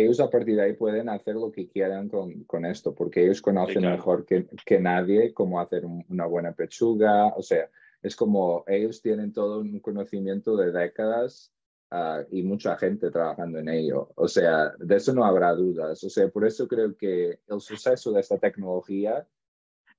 ellos 0.00 0.20
a 0.20 0.30
partir 0.30 0.56
de 0.56 0.62
ahí 0.62 0.72
pueden 0.74 1.08
hacer 1.08 1.34
lo 1.34 1.50
que 1.50 1.68
quieran 1.68 2.08
con, 2.08 2.44
con 2.44 2.64
esto, 2.64 2.94
porque 2.94 3.24
ellos 3.24 3.42
conocen 3.42 3.82
mejor 3.82 4.24
que, 4.24 4.46
que, 4.64 4.80
nadie 4.80 5.32
cómo 5.32 5.60
hacer 5.60 5.84
una 5.84 6.26
buena 6.26 6.52
pechuga. 6.52 7.28
O 7.36 7.42
sea, 7.42 7.68
es 8.02 8.14
como 8.16 8.64
ellos 8.66 9.02
tienen 9.02 9.32
todo 9.32 9.60
un 9.60 9.80
conocimiento 9.80 10.56
de 10.56 10.72
décadas 10.72 11.52
Ah, 11.90 12.22
y 12.30 12.42
mucha 12.42 12.76
gente 12.76 13.10
trabajando 13.10 13.58
en 13.58 13.68
ello. 13.70 14.10
O 14.14 14.28
sea, 14.28 14.74
de 14.78 14.96
eso 14.96 15.14
no 15.14 15.24
habrá 15.24 15.54
dudas. 15.54 16.04
O 16.04 16.10
sea, 16.10 16.28
por 16.28 16.46
eso 16.46 16.68
creo 16.68 16.94
que 16.96 17.40
el 17.48 17.60
suceso 17.60 18.12
de 18.12 18.20
esta 18.20 18.38
tecnología, 18.38 19.26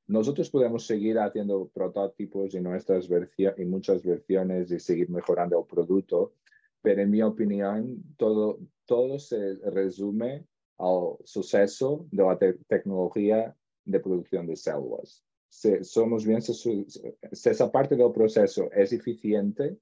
nosotros 0.06 0.50
podemos 0.52 0.86
seguir 0.86 1.18
haciendo 1.18 1.68
prototipos 1.74 2.54
y 2.54 2.60
nuestras 2.62 3.08
versiones 3.10 3.60
y 3.60 3.66
muchas 3.66 4.04
versiones 4.04 4.72
y 4.72 4.80
seguir 4.80 5.10
mejorando 5.10 5.60
el 5.60 5.66
producto, 5.66 6.34
pero 6.82 7.02
en 7.02 7.10
mi 7.10 7.24
opinión, 7.24 8.04
todo, 8.18 8.60
todo 8.90 9.20
se 9.20 9.56
resume 9.72 10.46
al 10.80 11.16
suceso 11.24 12.08
de 12.12 12.24
la 12.24 12.38
tecnología 12.68 13.56
de 13.86 14.00
producción 14.00 14.48
de 14.48 14.56
células. 14.56 15.24
Si 15.48 15.84
somos 15.84 16.26
bien, 16.26 16.42
si 16.42 16.86
esa 17.32 17.72
parte 17.72 17.96
del 17.96 18.12
proceso 18.12 18.70
es 18.72 18.92
eficiente, 18.92 19.78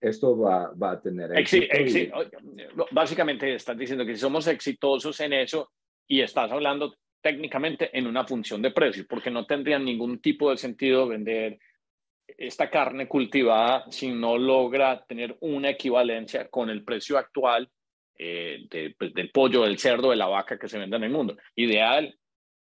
esto 0.00 0.38
va, 0.38 0.72
va 0.72 0.92
a 0.92 1.00
tener 1.00 1.36
éxito. 1.36 1.66
Básicamente 2.92 3.54
estás 3.54 3.76
diciendo 3.76 4.06
que 4.06 4.14
si 4.14 4.20
somos 4.20 4.46
exitosos 4.46 5.20
en 5.20 5.34
eso 5.34 5.70
y 6.06 6.22
estás 6.22 6.50
hablando 6.50 6.94
técnicamente 7.20 7.90
en 7.92 8.06
una 8.06 8.24
función 8.24 8.62
de 8.62 8.70
precio, 8.70 9.04
porque 9.06 9.30
no 9.30 9.44
tendría 9.44 9.78
ningún 9.78 10.20
tipo 10.20 10.50
de 10.50 10.56
sentido 10.56 11.08
vender 11.08 11.58
esta 12.26 12.70
carne 12.70 13.06
cultivada 13.06 13.84
si 13.90 14.10
no 14.10 14.38
logra 14.38 15.04
tener 15.06 15.36
una 15.40 15.70
equivalencia 15.70 16.48
con 16.48 16.70
el 16.70 16.84
precio 16.84 17.18
actual 17.18 17.70
eh, 18.18 18.94
pues, 18.98 19.14
del 19.14 19.30
pollo, 19.30 19.62
del 19.62 19.78
cerdo, 19.78 20.10
de 20.10 20.16
la 20.16 20.26
vaca 20.26 20.58
que 20.58 20.68
se 20.68 20.78
vende 20.78 20.96
en 20.96 21.04
el 21.04 21.10
mundo. 21.10 21.36
Ideal, 21.54 22.18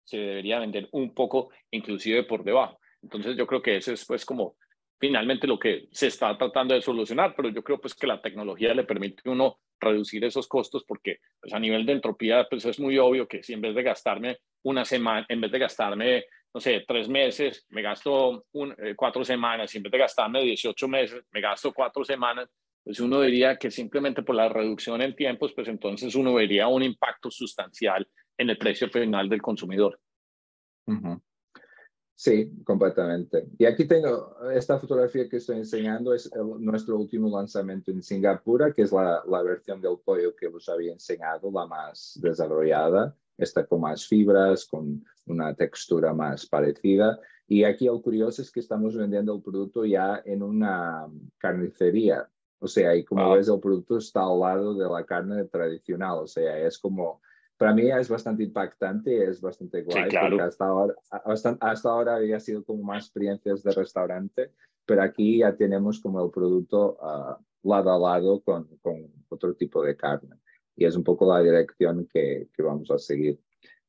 se 0.05 0.19
debería 0.19 0.59
vender 0.59 0.89
un 0.93 1.15
poco 1.15 1.51
inclusive 1.71 2.25
por 2.25 2.45
debajo. 2.45 2.79
Entonces 3.03 3.37
yo 3.37 3.47
creo 3.47 3.63
que 3.63 3.77
eso 3.77 3.93
es 3.93 4.05
pues 4.05 4.25
como 4.25 4.57
finalmente 4.99 5.47
lo 5.47 5.59
que 5.59 5.89
se 5.93 6.07
está 6.07 6.37
tratando 6.37 6.75
de 6.75 6.83
solucionar, 6.83 7.35
pero 7.37 7.49
yo 7.51 7.63
creo 7.63 7.81
pues 7.81 7.95
que 7.95 8.07
la 8.07 8.21
tecnología 8.21 8.75
le 8.75 8.85
permite 8.85 9.23
a 9.25 9.33
uno 9.33 9.61
reducir 9.81 10.25
esos 10.25 10.49
costos 10.49 10.85
porque 10.87 11.19
pues 11.41 11.53
a 11.53 11.59
nivel 11.59 11.85
de 11.85 11.93
entropía 11.93 12.47
pues 12.49 12.65
es 12.65 12.81
muy 12.81 12.99
obvio 12.99 13.29
que 13.29 13.43
si 13.43 13.53
en 13.53 13.61
vez 13.61 13.75
de 13.75 13.83
gastarme 13.83 14.39
una 14.63 14.85
semana, 14.85 15.27
en 15.29 15.41
vez 15.41 15.53
de 15.53 15.59
gastarme, 15.59 16.25
no 16.55 16.61
sé, 16.61 16.85
tres 16.87 17.09
meses, 17.09 17.67
me 17.69 17.83
gasto 17.83 18.47
un, 18.53 18.73
eh, 18.79 18.95
cuatro 18.97 19.25
semanas, 19.25 19.75
y 19.75 19.79
en 19.79 19.83
vez 19.83 19.93
de 19.93 19.99
gastarme 19.99 20.43
18 20.43 20.89
meses, 20.89 21.23
me 21.33 21.41
gasto 21.41 21.73
cuatro 21.73 22.05
semanas, 22.05 22.49
pues 22.85 23.01
uno 23.01 23.23
diría 23.23 23.57
que 23.57 23.71
simplemente 23.71 24.23
por 24.23 24.35
la 24.35 24.49
reducción 24.49 25.01
en 25.01 25.17
tiempos, 25.17 25.53
pues 25.55 25.69
entonces 25.69 26.15
uno 26.15 26.35
vería 26.35 26.69
un 26.69 26.83
impacto 26.83 27.31
sustancial 27.31 28.07
en 28.37 28.51
el 28.51 28.59
precio 28.59 28.89
final 28.91 29.29
del 29.29 29.41
consumidor. 29.41 29.99
Sí, 32.17 32.63
completamente. 32.63 33.49
Y 33.59 33.65
aquí 33.65 33.87
tengo 33.87 34.37
esta 34.51 34.79
fotografía 34.79 35.29
que 35.29 35.39
estoy 35.39 35.57
enseñando, 35.57 36.15
es 36.15 36.31
nuestro 36.61 36.97
último 36.97 37.35
lanzamiento 37.35 37.91
en 37.91 38.03
Singapur, 38.03 38.73
que 38.73 38.83
es 38.83 38.93
la, 38.93 39.23
la, 39.27 39.43
versión 39.43 39.81
del 39.81 39.99
pollo 40.05 40.37
que 40.37 40.47
os 40.47 40.69
había 40.69 40.93
enseñado, 40.93 41.51
la 41.51 41.67
más 41.67 42.19
desarrollada. 42.23 43.17
Está 43.37 43.67
con 43.67 43.81
más 43.81 44.07
fibras, 44.07 44.65
con 44.67 45.05
una 45.27 45.55
textura 45.55 46.15
más 46.15 46.47
parecida. 46.47 47.19
Y 47.49 47.65
aquí 47.65 47.87
lo 47.87 48.01
curioso 48.01 48.43
es 48.43 48.51
que 48.53 48.61
estamos 48.61 48.97
vendiendo 48.97 49.35
el 49.35 49.43
producto 49.43 49.85
ya 49.85 50.23
en 50.25 50.43
una 50.43 51.07
carnicería. 51.39 52.29
O 52.65 52.67
sea, 52.67 52.97
y 52.97 53.05
como 53.05 53.33
ves, 53.33 53.47
el 53.49 53.61
producto 53.61 53.99
está 53.99 54.23
al 54.23 54.41
lado 54.41 54.75
de 54.75 54.89
la 54.89 55.05
carne 55.05 55.45
tradicional. 55.45 56.21
O 56.21 56.27
sea, 56.27 56.59
es 56.59 56.79
como 56.79 57.21
para 57.59 57.75
mí 57.75 57.91
es 57.91 58.09
bastante 58.09 58.43
impactante, 58.43 59.29
es 59.29 59.39
bastante 59.43 59.83
guay, 59.83 60.09
porque 60.09 60.41
hasta 60.41 60.65
ahora, 60.65 60.95
hasta, 61.11 61.91
ahora 61.91 62.17
había 62.17 62.41
sido 62.41 62.65
como 62.65 62.83
más 62.83 63.05
experiencias 63.05 63.63
de 63.63 63.73
restaurante, 63.73 64.51
pero 64.87 65.03
aquí 65.03 65.41
ya 65.41 65.55
tenemos 65.55 66.01
como 66.01 66.25
el 66.25 66.31
producto 66.31 66.97
uh, 67.03 67.69
lado 67.69 67.93
a 67.93 67.99
lado 67.99 68.41
con, 68.41 68.67
con, 68.81 69.13
otro 69.29 69.55
tipo 69.55 69.83
de 69.83 69.95
carne. 69.95 70.37
Y 70.75 70.87
es 70.87 70.97
un 70.97 71.05
poco 71.05 71.31
la 71.31 71.43
dirección 71.43 72.09
que, 72.11 72.49
que 72.57 72.63
vamos 72.63 72.91
a 72.91 72.97
seguir. 72.97 73.39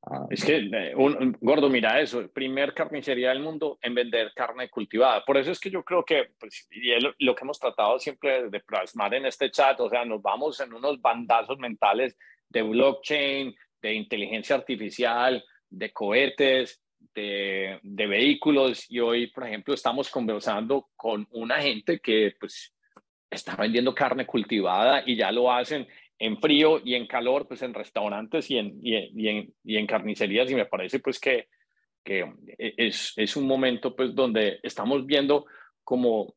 Ah, 0.08 0.28
es 0.30 0.45
que, 0.45 0.58
eh, 0.58 0.93
un, 0.95 1.36
gordo, 1.41 1.68
mira 1.68 1.99
eso, 1.99 2.28
primer 2.32 2.74
carnicería 2.74 3.30
del 3.30 3.39
mundo 3.39 3.80
en 3.82 3.95
vender 3.95 4.32
carne 4.36 4.70
cultivada. 4.70 5.26
Por 5.26 5.38
eso 5.38 5.51
es 5.51 5.60
que 5.60 5.72
yo 5.72 5.84
creo 5.84 6.06
que, 6.06 6.30
pues, 6.39 6.68
y 6.70 6.99
lo, 6.99 7.14
lo, 7.18 7.34
que 7.34 7.43
hemos 7.43 7.60
tratado 7.60 7.97
siempre 7.97 8.49
de 8.49 8.60
plasmar 8.60 9.16
en 9.16 9.26
este 9.26 9.49
chat, 9.49 9.80
o 9.80 9.89
sea, 9.89 10.06
nos 10.06 10.22
vamos 10.22 10.60
en 10.60 10.74
unos 10.74 11.01
bandazos 11.01 11.58
mentales 11.58 12.16
de 12.49 12.62
blockchain, 12.62 13.56
de 13.82 13.93
inteligencia 13.93 14.56
artificial, 14.56 15.43
de 15.70 15.91
cohetes, 15.91 16.84
de, 17.16 17.80
de, 17.82 18.08
vehículos. 18.08 18.86
Y 18.89 18.99
hoy, 18.99 19.28
por 19.28 19.47
ejemplo, 19.47 19.74
estamos 19.74 20.10
conversando 20.10 20.89
con 20.95 21.28
una 21.32 21.60
gente 21.62 21.99
que 21.99 22.36
pues 22.39 22.76
está 23.30 23.56
vendiendo 23.56 23.93
carne 23.95 24.26
cultivada 24.26 25.03
y 25.06 25.16
ya 25.16 25.32
lo 25.32 25.51
hacen 25.51 25.88
en 26.20 26.39
frío 26.39 26.80
y 26.84 26.95
en 26.95 27.07
calor, 27.07 27.47
pues 27.47 27.61
en 27.61 27.74
restaurantes 27.74 28.49
y 28.49 28.57
en, 28.57 28.80
y 28.82 28.95
en, 29.28 29.53
y 29.63 29.78
en, 29.78 29.88
carnicerías. 29.88 30.49
Y 30.49 30.55
me 30.55 30.66
parece 30.66 30.99
pues 30.99 31.20
que, 31.20 31.47
que 32.03 32.26
es, 32.57 33.13
es 33.16 33.36
un 33.36 33.47
momento 33.47 33.95
pues 33.95 34.16
donde 34.16 34.59
estamos 34.63 35.05
viendo 35.05 35.45
como 35.84 36.36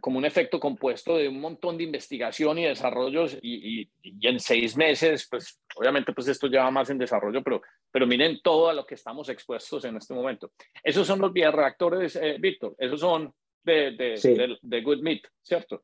como, 0.00 0.18
un 0.18 0.24
efecto 0.24 0.58
compuesto 0.58 1.18
de 1.18 1.28
un 1.28 1.38
montón 1.38 1.76
de 1.76 1.84
investigación 1.84 2.58
y 2.58 2.64
desarrollos 2.64 3.36
y, 3.42 3.90
en 4.02 4.40
seis 4.40 4.74
meses, 4.74 5.28
pues 5.30 5.60
obviamente 5.76 6.14
pues 6.14 6.28
esto 6.28 6.46
lleva 6.46 6.70
más 6.70 6.88
en 6.88 6.96
desarrollo, 6.96 7.42
pero, 7.42 7.60
pero 7.90 8.06
miren 8.06 8.40
todo 8.42 8.70
a 8.70 8.74
lo 8.74 8.86
que 8.86 8.94
estamos 8.94 9.28
expuestos 9.28 9.84
en 9.84 9.96
este 9.98 10.14
momento. 10.14 10.52
Esos 10.82 11.06
son 11.06 11.20
los 11.20 11.30
bioreactores, 11.30 12.16
eh, 12.16 12.36
Víctor, 12.40 12.74
esos 12.78 13.00
son 13.00 13.34
de, 13.62 13.90
de, 13.92 14.56
de, 14.62 14.80
Good 14.80 15.02
Meat, 15.02 15.24
¿cierto? 15.42 15.82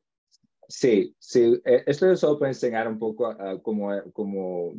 Sí, 0.67 1.15
sí, 1.19 1.61
eh, 1.65 1.83
esto 1.85 2.11
es 2.11 2.19
solo 2.19 2.39
para 2.39 2.51
enseñar 2.51 2.87
un 2.87 2.99
poco 2.99 3.35
como, 3.61 3.91
como 4.13 4.73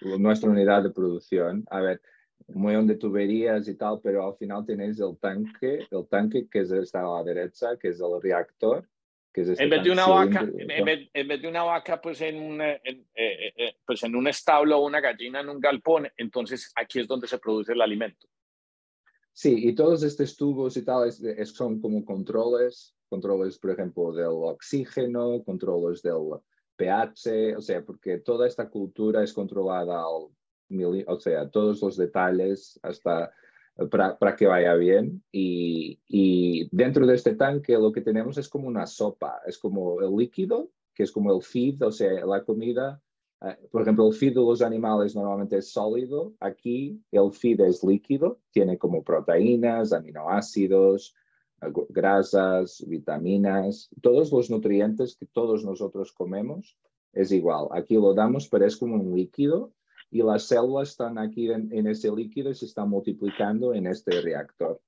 nuestra 0.00 0.50
unidad 0.50 0.82
de 0.82 0.90
producción. 0.90 1.64
A 1.70 1.80
ver, 1.80 2.00
muy 2.48 2.86
de 2.86 2.96
tuberías 2.96 3.68
y 3.68 3.74
tal, 3.74 4.00
pero 4.02 4.26
al 4.26 4.36
final 4.36 4.64
tenéis 4.64 5.00
el 5.00 5.16
tanque, 5.18 5.86
el 5.90 6.06
tanque 6.08 6.48
que 6.48 6.60
está 6.60 7.00
a 7.00 7.18
la 7.18 7.24
derecha, 7.24 7.76
que 7.76 7.88
es 7.88 8.00
el 8.00 8.20
reactor. 8.20 8.88
Que 9.32 9.42
es 9.42 9.48
este 9.48 9.64
en, 9.64 9.70
vez 9.70 9.82
de 9.82 9.90
una 9.90 10.06
vaca, 10.06 10.40
en, 10.40 10.84
vez, 10.84 11.08
en, 11.14 11.28
vez, 11.28 11.40
de 11.40 11.48
una 11.48 11.62
vaca, 11.62 12.00
pues 12.02 12.20
en, 12.20 12.36
un, 12.36 12.60
en, 12.60 12.60
eh, 12.60 13.02
eh, 13.14 13.52
eh, 13.56 13.76
pues 13.86 14.02
en 14.02 14.14
un 14.14 14.28
establo 14.28 14.76
o 14.78 14.86
una 14.86 15.00
gallina 15.00 15.40
en 15.40 15.48
un 15.48 15.58
galpón, 15.58 16.06
entonces 16.18 16.70
aquí 16.76 17.00
es 17.00 17.08
donde 17.08 17.26
se 17.26 17.38
produce 17.38 17.72
el 17.72 17.80
alimento. 17.80 18.28
Sí, 19.32 19.68
y 19.68 19.74
todos 19.74 20.02
estos 20.02 20.36
tubos 20.36 20.76
y 20.76 20.84
tal 20.84 21.10
son 21.46 21.80
como 21.80 22.04
controles, 22.04 22.94
controles, 23.12 23.58
por 23.58 23.70
ejemplo, 23.72 24.10
del 24.12 24.38
oxígeno, 24.54 25.44
controles 25.44 26.00
del 26.00 26.40
pH, 26.76 27.56
o 27.58 27.60
sea, 27.60 27.84
porque 27.84 28.20
toda 28.20 28.46
esta 28.46 28.70
cultura 28.70 29.22
es 29.22 29.34
controlada 29.34 30.00
al 30.00 30.32
o 31.06 31.20
sea, 31.20 31.50
todos 31.50 31.82
los 31.82 31.98
detalles 31.98 32.80
hasta 32.82 33.30
eh, 33.76 33.86
para, 33.86 34.18
para 34.18 34.34
que 34.34 34.46
vaya 34.46 34.74
bien. 34.74 35.22
Y, 35.30 36.00
y, 36.08 36.68
dentro 36.74 37.06
de 37.06 37.14
este 37.14 37.34
tanque 37.34 37.74
lo 37.74 37.92
que 37.92 38.00
tenemos 38.00 38.38
es 38.38 38.48
como 38.48 38.68
una 38.68 38.86
sopa, 38.86 39.40
es 39.46 39.58
como 39.58 40.00
el 40.00 40.16
líquido, 40.16 40.70
que 40.94 41.02
es 41.02 41.12
como 41.12 41.34
el 41.34 41.42
feed, 41.42 41.82
o 41.82 41.92
sea, 41.92 42.24
la 42.24 42.42
comida. 42.42 43.02
Eh, 43.42 43.68
por 43.70 43.82
ejemplo, 43.82 44.06
el 44.06 44.14
feed 44.14 44.34
de 44.34 44.40
los 44.40 44.62
animales 44.62 45.14
normalmente 45.14 45.58
es 45.58 45.70
sólido. 45.70 46.32
Aquí 46.40 47.02
el 47.10 47.32
feed 47.32 47.60
es 47.60 47.82
líquido, 47.84 48.40
tiene 48.50 48.78
como 48.78 49.02
proteínas, 49.02 49.92
aminoácidos, 49.92 51.14
grasas, 51.88 52.84
vitaminas, 52.86 53.88
todos 54.00 54.32
los 54.32 54.50
nutrientes 54.50 55.16
que 55.16 55.26
todos 55.26 55.64
nosotros 55.64 56.12
comemos 56.12 56.76
es 57.12 57.30
igual. 57.32 57.68
Aquí 57.72 57.94
lo 57.94 58.14
damos, 58.14 58.48
pero 58.48 58.66
es 58.66 58.76
como 58.76 58.96
un 58.96 59.14
líquido 59.14 59.72
y 60.10 60.22
las 60.22 60.44
células 60.44 60.90
están 60.90 61.18
aquí 61.18 61.50
en, 61.50 61.72
en, 61.72 61.86
ese 61.86 62.10
líquido 62.10 62.50
y 62.50 62.54
se 62.54 62.66
están 62.66 62.88
multiplicando 62.88 63.74
en 63.74 63.86
este 63.86 64.20
reactor. 64.20 64.80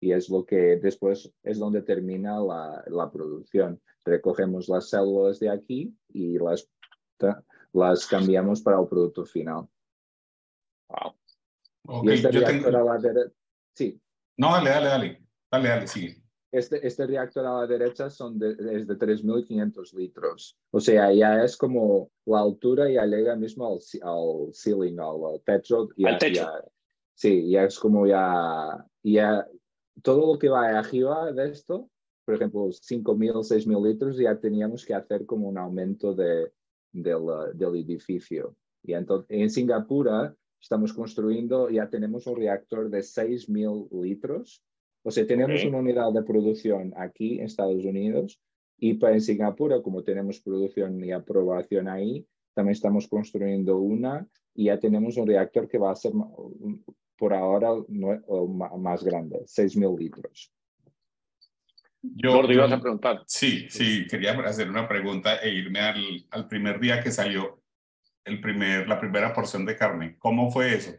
Y 0.00 0.12
es 0.12 0.30
lo 0.30 0.44
que 0.44 0.76
después 0.76 1.30
es 1.42 1.58
donde 1.58 1.82
termina 1.82 2.40
la, 2.40 2.82
la 2.86 3.10
producción. 3.10 3.80
Recogemos 4.04 4.68
las 4.68 4.88
células 4.88 5.38
de 5.38 5.50
aquí 5.50 5.94
y 6.08 6.38
las, 6.38 6.66
las 7.72 8.06
cambiamos 8.06 8.62
para 8.62 8.80
el 8.80 8.88
producto 8.88 9.26
final. 9.26 9.68
Wow. 10.88 12.04
y 12.04 12.12
este 12.12 12.30
reactor 12.30 12.76
a 12.76 12.84
la 12.84 12.98
derecha. 12.98 13.34
Sí. 13.74 14.00
No, 14.38 14.52
dale, 14.52 14.70
dale, 14.70 14.86
dale. 14.86 15.22
Dale, 15.50 15.68
dale, 15.68 15.86
sigue. 15.88 16.19
Este, 16.52 16.84
este 16.84 17.06
reactor 17.06 17.46
a 17.46 17.60
la 17.60 17.66
derecha 17.66 18.10
son 18.10 18.36
de, 18.36 18.50
es 18.50 18.86
de 18.86 18.98
3.500 18.98 19.94
litros. 19.94 20.56
O 20.72 20.80
sea, 20.80 21.12
ya 21.12 21.44
es 21.44 21.56
como 21.56 22.10
la 22.26 22.40
altura 22.40 22.90
ya 22.90 23.06
llega 23.06 23.36
mismo 23.36 23.66
al, 23.66 23.78
al 24.02 24.52
ceiling, 24.52 24.98
al, 24.98 25.40
techo. 25.44 25.88
al 26.04 26.18
techo. 26.18 26.48
sí, 27.14 27.48
ya 27.50 27.64
es 27.64 27.78
como 27.78 28.04
ya, 28.06 28.84
ya 29.02 29.46
todo 30.02 30.32
lo 30.32 30.38
que 30.38 30.48
va 30.48 30.76
arriba 30.76 31.32
de 31.32 31.50
esto, 31.50 31.88
por 32.24 32.34
ejemplo, 32.34 32.62
5.000, 32.66 33.32
6.000 33.44 33.88
litros, 33.88 34.16
ya 34.16 34.36
teníamos 34.36 34.84
que 34.84 34.94
hacer 34.94 35.26
como 35.26 35.48
un 35.48 35.56
aumento 35.56 36.14
de, 36.14 36.52
del, 36.92 37.26
del 37.54 37.76
edificio. 37.76 38.56
Y 38.82 38.94
entonces, 38.94 39.26
en 39.30 39.50
Singapur 39.50 40.36
estamos 40.60 40.92
construyendo, 40.92 41.70
ya 41.70 41.88
tenemos 41.88 42.26
un 42.26 42.36
reactor 42.36 42.90
de 42.90 43.00
6.000 43.00 43.88
litros 44.02 44.64
o 45.02 45.10
sea, 45.10 45.26
tenemos 45.26 45.64
una 45.64 45.78
unidad 45.78 46.12
de 46.12 46.22
producción 46.22 46.92
aquí 46.96 47.38
en 47.38 47.46
Estados 47.46 47.84
Unidos 47.84 48.40
y 48.78 48.94
para 48.94 49.14
en 49.14 49.20
Singapur, 49.20 49.82
como 49.82 50.02
tenemos 50.02 50.40
producción 50.40 51.02
y 51.04 51.12
aprobación 51.12 51.88
ahí, 51.88 52.26
también 52.54 52.72
estamos 52.72 53.08
construyendo 53.08 53.78
una 53.78 54.26
y 54.54 54.64
ya 54.64 54.78
tenemos 54.78 55.16
un 55.16 55.26
reactor 55.26 55.68
que 55.68 55.78
va 55.78 55.92
a 55.92 55.96
ser 55.96 56.12
por 57.16 57.34
ahora 57.34 57.70
más 58.78 59.04
grande, 59.04 59.40
6.000 59.44 59.98
litros. 59.98 60.52
Yo, 62.02 62.46
te 62.46 62.54
ibas 62.54 62.72
a 62.72 62.80
preguntar. 62.80 63.22
Sí, 63.26 63.66
sí, 63.68 64.06
quería 64.06 64.32
hacer 64.40 64.70
una 64.70 64.88
pregunta 64.88 65.36
e 65.36 65.50
irme 65.50 65.80
al, 65.80 66.26
al 66.30 66.48
primer 66.48 66.80
día 66.80 67.02
que 67.02 67.10
salió 67.10 67.60
el 68.24 68.40
primer, 68.40 68.88
la 68.88 68.98
primera 68.98 69.34
porción 69.34 69.66
de 69.66 69.76
carne. 69.76 70.16
¿Cómo 70.18 70.50
fue 70.50 70.74
eso? 70.74 70.92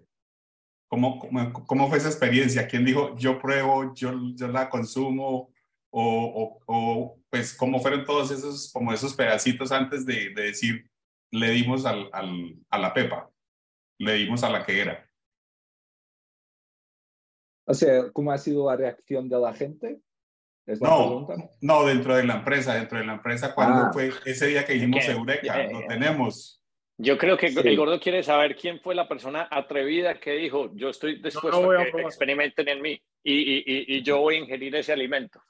¿Cómo, 0.91 1.19
cómo, 1.67 1.87
fue 1.87 1.99
esa 1.99 2.09
experiencia? 2.09 2.67
¿Quién 2.67 2.83
dijo, 2.83 3.15
yo 3.15 3.39
pruebo, 3.39 3.95
yo, 3.95 4.11
yo 4.35 4.49
la 4.49 4.69
consumo? 4.69 5.49
O, 5.89 6.61
o, 6.65 7.17
pues, 7.29 7.55
¿cómo 7.55 7.79
fueron 7.79 8.03
todos 8.03 8.29
esos, 8.29 8.69
como 8.73 8.91
esos 8.91 9.13
pedacitos 9.13 9.71
antes 9.71 10.05
de, 10.05 10.33
de 10.35 10.41
decir, 10.43 10.85
le 11.31 11.51
dimos 11.51 11.85
al, 11.85 12.09
al, 12.11 12.57
a 12.69 12.77
la 12.77 12.93
pepa, 12.93 13.31
le 13.99 14.15
dimos 14.15 14.43
a 14.43 14.49
la 14.49 14.65
que 14.65 14.81
era? 14.81 15.09
O 17.65 17.73
sea, 17.73 18.11
¿cómo 18.11 18.33
ha 18.33 18.37
sido 18.37 18.69
la 18.69 18.75
reacción 18.75 19.29
de 19.29 19.39
la 19.39 19.53
gente? 19.53 20.01
no, 20.81 21.25
no, 21.61 21.85
dentro 21.85 22.17
de 22.17 22.25
la 22.25 22.35
empresa, 22.35 22.73
dentro 22.73 22.97
de 22.97 23.05
la 23.05 23.13
empresa, 23.13 23.55
¿cuándo 23.55 23.85
ah. 23.85 23.91
fue 23.93 24.11
ese 24.25 24.47
día 24.47 24.65
que 24.65 24.73
dijimos 24.73 25.07
Eureka? 25.07 25.69
Lo 25.71 25.87
tenemos. 25.87 26.60
Yo 27.01 27.17
creo 27.17 27.35
que 27.35 27.47
el 27.47 27.77
gordo 27.77 27.99
quiere 27.99 28.21
saber 28.21 28.55
quién 28.55 28.79
fue 28.79 28.93
la 28.93 29.07
persona 29.07 29.47
atrevida 29.49 30.19
que 30.19 30.33
dijo, 30.33 30.71
yo 30.75 30.89
estoy 30.89 31.19
dispuesto 31.19 31.71
a 31.71 31.85
que 31.85 32.01
experimenten 32.01 32.67
en 32.69 32.81
mí 32.81 33.01
y, 33.23 33.33
y, 33.33 33.63
y, 33.97 34.03
yo 34.03 34.19
voy 34.19 34.35
a 34.35 34.39
ingerir 34.39 34.75
ese 34.75 34.93
alimento. 34.93 35.41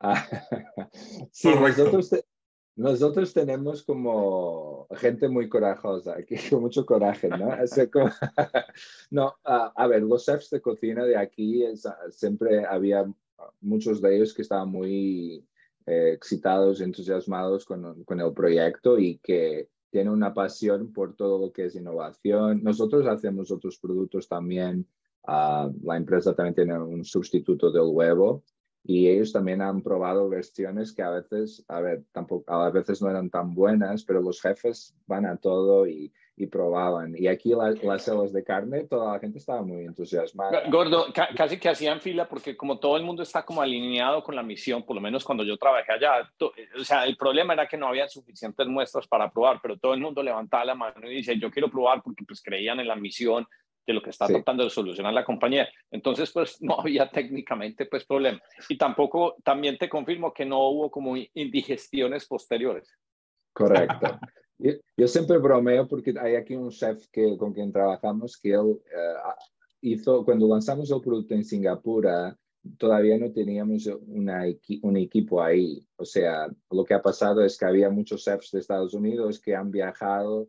Ah, 0.00 0.26
sí, 1.32 1.48
nosotros, 1.48 2.14
nosotros, 2.76 3.32
tenemos 3.32 3.84
como 3.84 4.86
gente 4.96 5.28
muy 5.28 5.48
corajosa, 5.48 6.14
aquí 6.18 6.36
con 6.50 6.60
mucho 6.60 6.84
coraje, 6.84 7.28
¿no? 7.28 7.48
no, 9.10 9.34
a 9.44 9.86
ver, 9.86 10.02
los 10.02 10.26
chefs 10.26 10.50
de 10.50 10.60
cocina 10.60 11.04
de 11.04 11.16
aquí 11.16 11.64
siempre 12.10 12.66
había 12.66 13.06
muchos 13.60 14.02
de 14.02 14.16
ellos 14.16 14.34
que 14.34 14.42
estaban 14.42 14.68
muy 14.68 15.42
eh, 15.86 16.12
excitados, 16.12 16.82
entusiasmados 16.82 17.64
con, 17.64 18.04
con 18.04 18.20
el 18.20 18.32
proyecto 18.34 18.98
y 18.98 19.18
que 19.18 19.70
tiene 19.96 20.10
una 20.10 20.34
pasión 20.34 20.92
por 20.92 21.16
todo 21.16 21.38
lo 21.38 21.50
que 21.54 21.64
es 21.64 21.74
innovación. 21.74 22.62
Nosotros 22.62 23.06
hacemos 23.06 23.50
otros 23.50 23.78
productos 23.78 24.28
también. 24.28 24.86
Ah, 25.26 25.70
la 25.82 25.96
empresa 25.96 26.34
también 26.34 26.54
tiene 26.54 26.78
un 26.78 27.02
sustituto 27.02 27.70
del 27.70 27.84
huevo 27.86 28.44
y 28.84 29.08
ellos 29.08 29.32
también 29.32 29.62
han 29.62 29.80
probado 29.80 30.28
versiones 30.28 30.92
que 30.92 31.02
a 31.02 31.08
veces, 31.08 31.64
a 31.68 31.80
ver, 31.80 32.04
tampoco, 32.12 32.52
a 32.52 32.68
veces 32.68 33.00
no 33.00 33.08
eran 33.08 33.30
tan 33.30 33.54
buenas, 33.54 34.04
pero 34.04 34.20
los 34.20 34.42
jefes 34.42 34.94
van 35.06 35.24
a 35.24 35.38
todo 35.38 35.86
y 35.86 36.12
y 36.36 36.46
probaban. 36.46 37.14
Y 37.16 37.28
aquí 37.28 37.54
las 37.82 38.04
celas 38.04 38.32
de 38.32 38.44
carne, 38.44 38.84
toda 38.84 39.14
la 39.14 39.18
gente 39.18 39.38
estaba 39.38 39.62
muy 39.62 39.84
entusiasmada. 39.84 40.68
Gordo, 40.68 41.06
casi 41.12 41.58
que 41.58 41.70
hacían 41.70 42.00
fila 42.00 42.28
porque 42.28 42.56
como 42.56 42.78
todo 42.78 42.98
el 42.98 43.04
mundo 43.04 43.22
está 43.22 43.44
como 43.44 43.62
alineado 43.62 44.22
con 44.22 44.36
la 44.36 44.42
misión, 44.42 44.84
por 44.84 44.96
lo 44.96 45.00
menos 45.02 45.24
cuando 45.24 45.44
yo 45.44 45.56
trabajé 45.56 45.92
allá, 45.92 46.30
o 46.40 46.84
sea, 46.84 47.06
el 47.06 47.16
problema 47.16 47.54
era 47.54 47.66
que 47.66 47.78
no 47.78 47.88
había 47.88 48.06
suficientes 48.06 48.66
muestras 48.66 49.06
para 49.06 49.30
probar, 49.30 49.60
pero 49.62 49.78
todo 49.78 49.94
el 49.94 50.00
mundo 50.00 50.22
levantaba 50.22 50.66
la 50.66 50.74
mano 50.74 51.10
y 51.10 51.16
dice, 51.16 51.38
yo 51.38 51.50
quiero 51.50 51.70
probar 51.70 52.02
porque 52.02 52.24
pues 52.24 52.42
creían 52.42 52.80
en 52.80 52.88
la 52.88 52.96
misión 52.96 53.46
de 53.86 53.94
lo 53.94 54.02
que 54.02 54.10
está 54.10 54.26
tratando 54.26 54.64
de 54.64 54.70
solucionar 54.70 55.14
la 55.14 55.24
compañía. 55.24 55.68
Entonces, 55.90 56.30
pues 56.32 56.60
no 56.60 56.80
había 56.80 57.08
técnicamente 57.08 57.86
pues 57.86 58.04
problema. 58.04 58.40
Y 58.68 58.76
tampoco, 58.76 59.36
también 59.42 59.78
te 59.78 59.88
confirmo 59.88 60.34
que 60.34 60.44
no 60.44 60.68
hubo 60.68 60.90
como 60.90 61.16
indigestiones 61.16 62.26
posteriores. 62.26 62.92
Correcto. 63.54 64.18
Yo, 64.58 65.06
siempre 65.06 65.38
bromeo 65.38 65.86
porque 65.86 66.14
hay 66.18 66.36
aquí 66.36 66.56
un 66.56 66.70
chef 66.70 67.06
que, 67.08 67.36
con 67.36 67.52
quien 67.52 67.72
trabajamos 67.72 68.38
que 68.38 68.52
él 68.52 68.80
eh, 68.86 69.14
hizo, 69.82 70.24
cuando 70.24 70.48
lanzamos 70.48 70.90
el 70.90 71.00
producto 71.00 71.34
en 71.34 71.44
Singapur, 71.44 72.06
todavía 72.78 73.18
no 73.18 73.30
teníamos 73.32 73.86
una, 73.86 74.44
un 74.82 74.96
equipo 74.96 75.42
ahí. 75.42 75.86
O 75.96 76.04
sea, 76.04 76.48
lo 76.70 76.84
que 76.84 76.94
ha 76.94 77.02
pasado 77.02 77.44
es 77.44 77.58
que 77.58 77.66
había 77.66 77.90
muchos 77.90 78.24
chefs 78.24 78.50
de 78.50 78.60
Estados 78.60 78.94
Unidos 78.94 79.40
que 79.40 79.54
han 79.54 79.70
viajado 79.70 80.48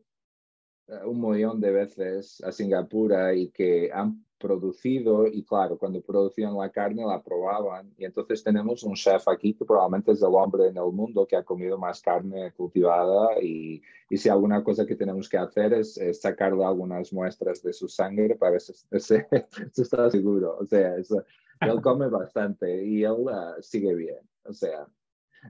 eh, 0.88 1.06
un 1.06 1.22
millón 1.22 1.60
de 1.60 1.72
veces 1.72 2.42
a 2.44 2.52
Singapur 2.52 3.14
y 3.36 3.50
que 3.50 3.92
han 3.94 4.26
producido 4.38 5.28
y 5.28 5.44
claro, 5.44 5.78
cuando 5.78 6.02
producían 6.02 6.58
la 6.58 6.70
carne 6.70 7.06
la 7.06 7.22
probaban. 7.22 7.94
Y 7.98 8.06
entonces 8.06 8.44
tenemos 8.44 8.84
un 8.84 8.96
chef 8.96 9.28
aquí 9.28 9.54
que 9.54 9.66
probablemente 9.66 10.12
es 10.12 10.22
el 10.22 10.34
hombre 10.34 10.68
en 10.68 10.78
el 10.78 10.92
mundo 10.92 11.26
que 11.26 11.36
ha 11.36 11.44
comido 11.44 11.78
más 11.78 12.02
carne 12.02 12.52
cultivada 12.52 13.42
y, 13.42 13.82
y 14.10 14.18
si 14.18 14.30
alguna 14.30 14.64
cosa 14.64 14.86
que 14.86 14.96
tenemos 14.96 15.28
que 15.28 15.38
hacer 15.38 15.74
es, 15.74 16.00
sacarle 16.20 16.64
algunas 16.64 17.12
muestras 17.12 17.62
de 17.62 17.74
su 17.74 17.88
sangre 17.88 18.36
para 18.36 18.54
ver 18.54 18.62
si, 18.62 18.74
está 19.82 20.10
seguro, 20.10 20.58
o 20.60 20.66
sea, 20.66 20.96
él 20.96 21.06
come 21.84 22.08
bastante 22.08 22.86
y 22.86 23.04
él 23.04 23.26
ah, 23.30 23.56
sigue 23.62 23.94
bien, 23.96 24.20
o 24.46 24.54
sea. 24.54 24.88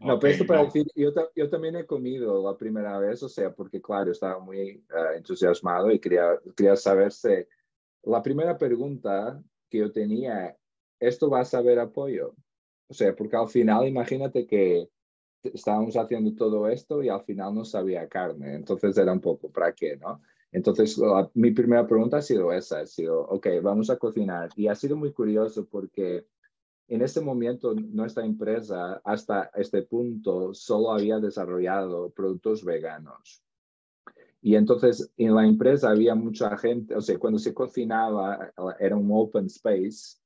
No, 0.02 0.20
pero 0.20 0.34
esto 0.34 0.46
para 0.46 0.66
decir, 0.66 0.86
yo, 0.96 1.12
yo, 1.36 1.50
también 1.50 1.76
he 1.76 1.86
comido 1.86 2.44
la 2.44 2.58
primera 2.58 3.00
vez, 3.00 3.24
o 3.24 3.30
sea, 3.30 3.52
porque 3.52 3.82
claro, 3.82 4.12
estaba 4.12 4.40
muy 4.40 4.84
ah, 4.94 5.16
entusiasmado 5.16 5.92
y 5.92 6.00
quería, 6.00 6.38
quería 6.56 6.76
saber 6.76 7.12
si 7.12 7.30
la 8.08 8.22
primera 8.24 8.58
pregunta 8.58 9.42
que 9.70 9.80
yo 9.80 9.92
tenía, 9.92 10.58
¿esto 11.00 11.30
va 11.30 11.42
a 11.42 11.46
saber 11.46 11.80
apoyo? 11.80 12.36
O 12.90 12.94
sea, 12.94 13.16
porque 13.16 13.36
al 13.36 13.50
final 13.50 13.88
imagínate 13.88 14.48
que 14.48 14.90
estábamos 15.44 15.96
haciendo 15.98 16.34
todo 16.36 16.68
esto 16.68 17.04
y 17.04 17.10
al 17.10 17.24
final 17.24 17.54
no 17.54 17.66
sabía 17.66 18.08
carne, 18.08 18.56
entonces 18.56 18.98
era 18.98 19.12
un 19.12 19.22
poco, 19.22 19.52
¿para 19.52 19.74
qué, 19.74 19.98
no? 19.98 20.22
Entonces, 20.52 21.00
mi 21.34 21.52
primera 21.52 21.86
pregunta 21.86 22.18
ha 22.18 22.22
sido 22.22 22.54
esa, 22.54 22.80
ha 22.80 22.86
sido, 22.86 23.22
ok, 23.22 23.48
vamos 23.62 23.90
a 23.90 23.98
cocinar. 23.98 24.50
Y 24.56 24.68
ha 24.68 24.76
sido 24.76 24.96
muy 24.96 25.12
curioso 25.12 25.68
porque 25.68 26.26
en 26.88 27.02
ese 27.02 27.20
momento 27.20 27.76
nuestra 27.76 28.26
empresa 28.26 29.02
hasta 29.04 29.52
este 29.56 29.82
punto 29.84 30.54
solo 30.54 30.94
había 30.94 31.20
desarrollado 31.20 32.10
productos 32.12 32.64
veganos. 32.64 33.44
Y 34.42 34.56
entonces 34.56 35.12
en 35.18 35.36
la 35.36 35.46
empresa 35.46 35.90
había 35.90 36.16
mucha 36.16 36.56
gente, 36.58 36.96
o 36.96 37.02
sea, 37.02 37.18
cuando 37.18 37.40
se 37.40 37.54
cocinaba 37.54 38.54
era 38.80 38.96
un 38.96 39.10
open 39.12 39.48
space, 39.48 40.18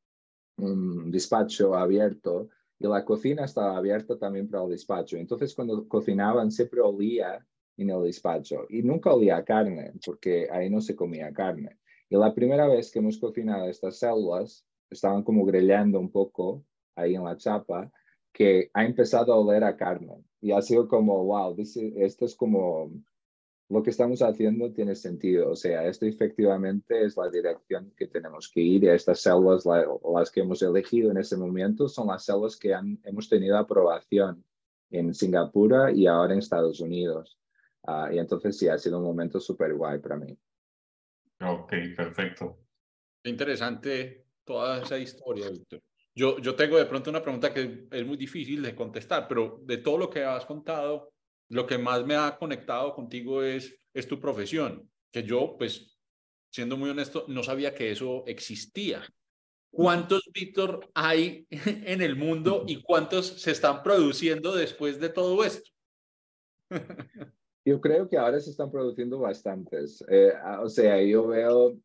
un 0.57 1.09
despacho 1.11 1.75
abierto, 1.75 2.49
y 2.77 2.87
la 2.87 3.05
cocina 3.05 3.45
estaba 3.45 3.77
abierta 3.77 4.17
también 4.17 4.49
para 4.49 4.63
el 4.63 4.71
despacho. 4.71 5.17
Entonces 5.17 5.53
cuando 5.55 5.87
cocinaban 5.87 6.51
siempre 6.51 6.81
olía 6.81 7.45
en 7.77 7.89
el 7.89 8.03
despacho 8.03 8.65
y 8.69 8.81
nunca 8.83 9.13
olía 9.13 9.43
carne, 9.43 9.93
porque 10.05 10.47
ahí 10.51 10.69
no 10.69 10.81
se 10.81 10.95
comía 10.95 11.31
carne. 11.31 11.79
Y 12.09 12.17
la 12.17 12.33
primera 12.33 12.67
vez 12.67 12.91
que 12.91 12.99
hemos 12.99 13.17
cocinado 13.17 13.67
estas 13.67 13.97
células, 13.97 14.65
estaban 14.89 15.23
como 15.23 15.45
grillando 15.45 15.99
un 15.99 16.11
poco 16.11 16.65
ahí 16.95 17.15
en 17.15 17.23
la 17.23 17.37
chapa, 17.37 17.89
que 18.33 18.69
ha 18.73 18.83
empezado 18.83 19.33
a 19.33 19.39
oler 19.39 19.63
a 19.63 19.77
carne. 19.77 20.23
Y 20.41 20.51
ha 20.51 20.61
sido 20.61 20.87
como, 20.87 21.23
wow, 21.23 21.55
esto 21.57 22.25
es 22.25 22.35
como 22.35 22.91
lo 23.71 23.81
que 23.81 23.89
estamos 23.89 24.21
haciendo 24.21 24.71
tiene 24.73 24.95
sentido. 24.95 25.51
O 25.51 25.55
sea, 25.55 25.85
esto 25.85 26.05
efectivamente 26.05 27.05
es 27.05 27.15
la 27.15 27.29
dirección 27.29 27.93
que 27.95 28.07
tenemos 28.07 28.49
que 28.49 28.59
ir 28.59 28.83
y 28.83 28.89
estas 28.89 29.21
células, 29.21 29.65
las 29.65 30.29
que 30.29 30.41
hemos 30.41 30.61
elegido 30.61 31.09
en 31.09 31.17
ese 31.17 31.37
momento, 31.37 31.87
son 31.87 32.07
las 32.07 32.25
células 32.25 32.57
que 32.57 32.73
han, 32.73 32.99
hemos 33.05 33.29
tenido 33.29 33.57
aprobación 33.57 34.43
en 34.89 35.13
Singapur 35.13 35.89
y 35.95 36.05
ahora 36.05 36.33
en 36.33 36.39
Estados 36.39 36.81
Unidos. 36.81 37.39
Ah, 37.83 38.09
y 38.11 38.19
entonces 38.19 38.57
sí, 38.57 38.67
ha 38.67 38.77
sido 38.77 38.99
un 38.99 39.05
momento 39.05 39.39
súper 39.39 39.73
guay 39.73 39.99
para 39.99 40.17
mí. 40.17 40.37
Ok, 41.39 41.73
perfecto. 41.95 42.57
Interesante 43.23 44.25
toda 44.43 44.81
esa 44.81 44.97
historia, 44.97 45.49
Víctor. 45.49 45.81
Yo, 46.13 46.39
yo 46.39 46.55
tengo 46.55 46.77
de 46.77 46.85
pronto 46.85 47.09
una 47.09 47.23
pregunta 47.23 47.53
que 47.53 47.87
es 47.89 48.05
muy 48.05 48.17
difícil 48.17 48.61
de 48.61 48.75
contestar, 48.75 49.29
pero 49.29 49.61
de 49.63 49.77
todo 49.77 49.97
lo 49.97 50.09
que 50.09 50.25
has 50.25 50.45
contado, 50.45 51.13
lo 51.51 51.67
que 51.67 51.77
más 51.77 52.05
me 52.05 52.15
ha 52.15 52.37
conectado 52.37 52.95
contigo 52.95 53.43
es, 53.43 53.77
es 53.93 54.07
tu 54.07 54.19
profesión, 54.19 54.89
que 55.11 55.23
yo, 55.23 55.55
pues, 55.57 55.97
siendo 56.49 56.77
muy 56.77 56.89
honesto, 56.89 57.25
no 57.27 57.43
sabía 57.43 57.75
que 57.75 57.91
eso 57.91 58.23
existía. 58.25 59.03
¿Cuántos 59.69 60.29
Víctor 60.33 60.89
hay 60.93 61.45
en 61.51 62.01
el 62.01 62.15
mundo 62.15 62.63
y 62.67 62.81
cuántos 62.81 63.41
se 63.41 63.51
están 63.51 63.83
produciendo 63.83 64.55
después 64.55 64.99
de 64.99 65.09
todo 65.09 65.43
esto? 65.43 65.69
Yo 67.65 67.81
creo 67.81 68.07
que 68.07 68.17
ahora 68.17 68.39
se 68.39 68.49
están 68.49 68.71
produciendo 68.71 69.19
bastantes. 69.19 70.03
Eh, 70.09 70.31
o 70.61 70.69
sea, 70.69 71.03
yo 71.03 71.27
veo, 71.27 71.77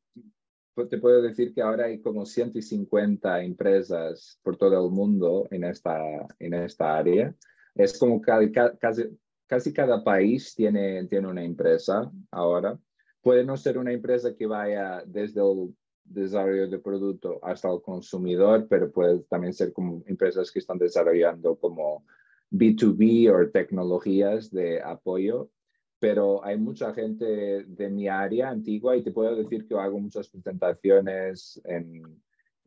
pues, 0.75 0.89
te 0.89 0.99
puedo 0.99 1.21
decir 1.23 1.53
que 1.53 1.61
ahora 1.61 1.87
hay 1.87 2.01
como 2.01 2.25
150 2.25 3.43
empresas 3.43 4.39
por 4.45 4.57
todo 4.57 4.87
el 4.87 4.93
mundo 4.93 5.49
en 5.51 5.65
esta, 5.65 6.01
en 6.39 6.55
esta 6.55 6.97
área. 6.97 7.35
Es 7.75 7.99
como 7.99 8.21
casi, 8.21 8.53
casi 8.53 9.11
cada 9.47 10.03
país 10.03 10.55
tiene, 10.55 11.07
tiene 11.07 11.29
una 11.29 11.45
empresa 11.45 12.11
ahora. 12.31 12.79
Puede 13.23 13.45
no 13.45 13.57
ser 13.57 13.79
una 13.79 13.93
empresa 13.93 14.35
que 14.35 14.47
vaya 14.47 15.03
desde 15.07 15.41
el 15.41 15.75
desarrollo 16.05 16.69
de 16.69 16.79
producto 16.79 17.41
hasta 17.43 17.71
el 17.71 17.81
consumidor, 17.83 18.67
pero 18.69 18.91
puede 18.91 19.21
también 19.25 19.53
ser 19.53 19.73
como 19.73 20.03
empresas 20.07 20.51
que 20.51 20.61
están 20.61 20.79
desarrollando 20.79 21.57
como 21.57 22.05
B2B 22.51 23.31
o 23.31 23.51
tecnologías 23.51 24.51
de 24.51 24.81
apoyo. 24.83 25.51
Pero 25.99 26.45
hay 26.45 26.59
mucha 26.59 26.93
gente 26.93 27.65
de 27.65 27.89
mi 27.89 28.07
área 28.07 28.51
antigua 28.51 28.97
y 28.97 29.03
te 29.03 29.13
puedo 29.13 29.35
decir 29.35 29.67
que 29.67 29.75
hago 29.75 29.99
muchas 29.99 30.29
presentaciones 30.29 31.61
en, 31.65 32.03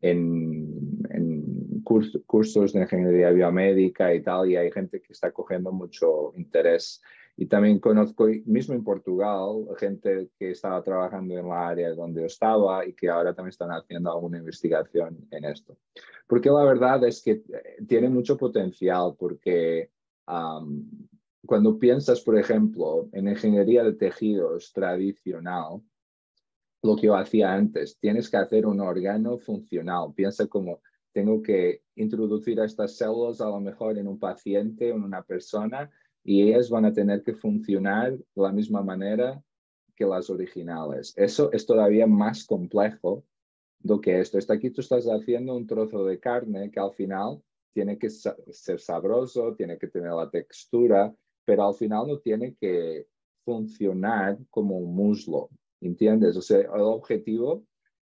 en, 0.00 1.00
en 1.10 1.69
cursos 1.82 2.72
de 2.72 2.80
ingeniería 2.80 3.30
biomédica 3.30 4.14
y 4.14 4.22
tal, 4.22 4.50
y 4.50 4.56
hay 4.56 4.70
gente 4.70 5.00
que 5.00 5.12
está 5.12 5.30
cogiendo 5.32 5.72
mucho 5.72 6.32
interés 6.36 7.00
y 7.40 7.46
también 7.46 7.78
conozco, 7.78 8.26
mismo 8.44 8.74
en 8.74 8.84
Portugal, 8.84 9.66
gente 9.78 10.28
que 10.38 10.50
estaba 10.50 10.82
trabajando 10.82 11.38
en 11.38 11.48
la 11.48 11.68
área 11.68 11.94
donde 11.94 12.20
yo 12.20 12.26
estaba 12.26 12.86
y 12.86 12.92
que 12.92 13.08
ahora 13.08 13.34
también 13.34 13.48
están 13.48 13.70
haciendo 13.70 14.12
alguna 14.12 14.36
investigación 14.36 15.26
en 15.30 15.46
esto. 15.46 15.78
Porque 16.26 16.50
la 16.50 16.64
verdad 16.64 17.02
es 17.04 17.22
que 17.22 17.30
eh, 17.30 17.42
tiene 17.88 18.10
mucho 18.10 18.36
potencial 18.36 19.14
porque 19.18 19.90
cuando 21.46 21.78
piensas, 21.78 22.20
por 22.20 22.38
ejemplo, 22.38 23.08
en 23.12 23.26
ingeniería 23.26 23.84
de 23.84 23.94
tejidos 23.94 24.70
tradicional, 24.74 25.80
lo 26.82 26.94
que 26.94 27.06
yo 27.06 27.16
hacía 27.16 27.54
antes, 27.54 27.98
tienes 27.98 28.28
que 28.28 28.36
hacer 28.36 28.66
un 28.66 28.80
órgano 28.80 29.38
funcional. 29.38 30.12
Piensa 30.14 30.46
como 30.46 30.82
tengo 31.12 31.42
que 31.42 31.82
introducir 31.96 32.58
estas 32.60 32.96
células 32.96 33.40
a 33.40 33.48
lo 33.48 33.60
mejor 33.60 33.98
en 33.98 34.06
un 34.06 34.18
paciente 34.18 34.88
en 34.88 35.02
una 35.02 35.22
persona 35.22 35.90
y 36.22 36.42
ellas 36.42 36.70
van 36.70 36.84
a 36.84 36.92
tener 36.92 37.22
que 37.22 37.34
funcionar 37.34 38.16
de 38.16 38.42
la 38.42 38.52
misma 38.52 38.82
manera 38.82 39.42
que 39.96 40.04
las 40.04 40.30
originales. 40.30 41.12
Eso 41.16 41.52
es 41.52 41.66
todavía 41.66 42.06
más 42.06 42.46
complejo 42.46 43.24
do 43.78 44.00
que 44.00 44.20
esto. 44.20 44.38
Está 44.38 44.54
aquí 44.54 44.70
tú 44.70 44.80
estás 44.80 45.06
haciendo 45.06 45.56
un 45.56 45.66
trozo 45.66 46.04
de 46.04 46.18
carne 46.18 46.70
que 46.70 46.80
al 46.80 46.92
final 46.92 47.42
tiene 47.72 47.98
que 47.98 48.10
ser 48.10 48.80
sabroso, 48.80 49.54
tiene 49.54 49.78
que 49.78 49.88
tener 49.88 50.12
la 50.12 50.30
textura, 50.30 51.14
pero 51.44 51.66
al 51.66 51.74
final 51.74 52.06
no 52.06 52.18
tiene 52.18 52.54
que 52.54 53.06
funcionar 53.44 54.38
como 54.50 54.76
un 54.78 54.94
muslo, 54.94 55.50
¿entiendes? 55.80 56.36
O 56.36 56.42
sea, 56.42 56.60
el 56.60 56.80
objetivo 56.80 57.64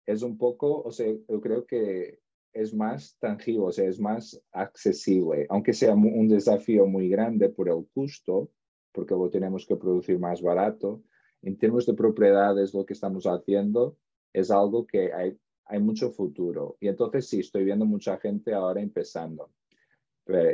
es 0.07 0.22
un 0.22 0.38
poco, 0.38 0.82
o 0.82 0.90
sea, 0.90 1.07
yo 1.28 1.40
creo 1.40 1.66
que 1.66 2.20
es 2.53 2.74
más 2.74 3.16
tangible, 3.18 3.66
o 3.66 3.72
sea, 3.72 3.88
es 3.88 4.01
más 4.01 4.40
accesible, 4.53 5.46
aunque 5.51 5.72
sea 5.72 5.94
un 5.94 6.28
desafío 6.28 6.86
muy 6.86 7.09
grande 7.09 7.49
por 7.49 7.68
el 7.68 7.86
costo, 7.94 8.51
porque 8.92 9.14
lo 9.14 9.30
tenemos 9.30 9.66
que 9.66 9.76
producir 9.76 10.18
más 10.18 10.42
barato. 10.42 11.03
En 11.42 11.57
términos 11.57 11.86
de 11.86 11.94
propiedades, 11.94 12.74
lo 12.74 12.84
que 12.84 12.94
estamos 12.94 13.24
haciendo 13.26 13.96
es 14.32 14.51
algo 14.51 14.86
que 14.86 15.12
hay, 15.12 15.38
hay 15.66 15.78
mucho 15.78 16.11
futuro. 16.11 16.76
Y 16.80 16.88
entonces 16.88 17.28
sí, 17.28 17.40
estoy 17.40 17.64
viendo 17.64 17.84
mucha 17.84 18.18
gente 18.18 18.53
ahora 18.53 18.80
empezando. 18.80 19.51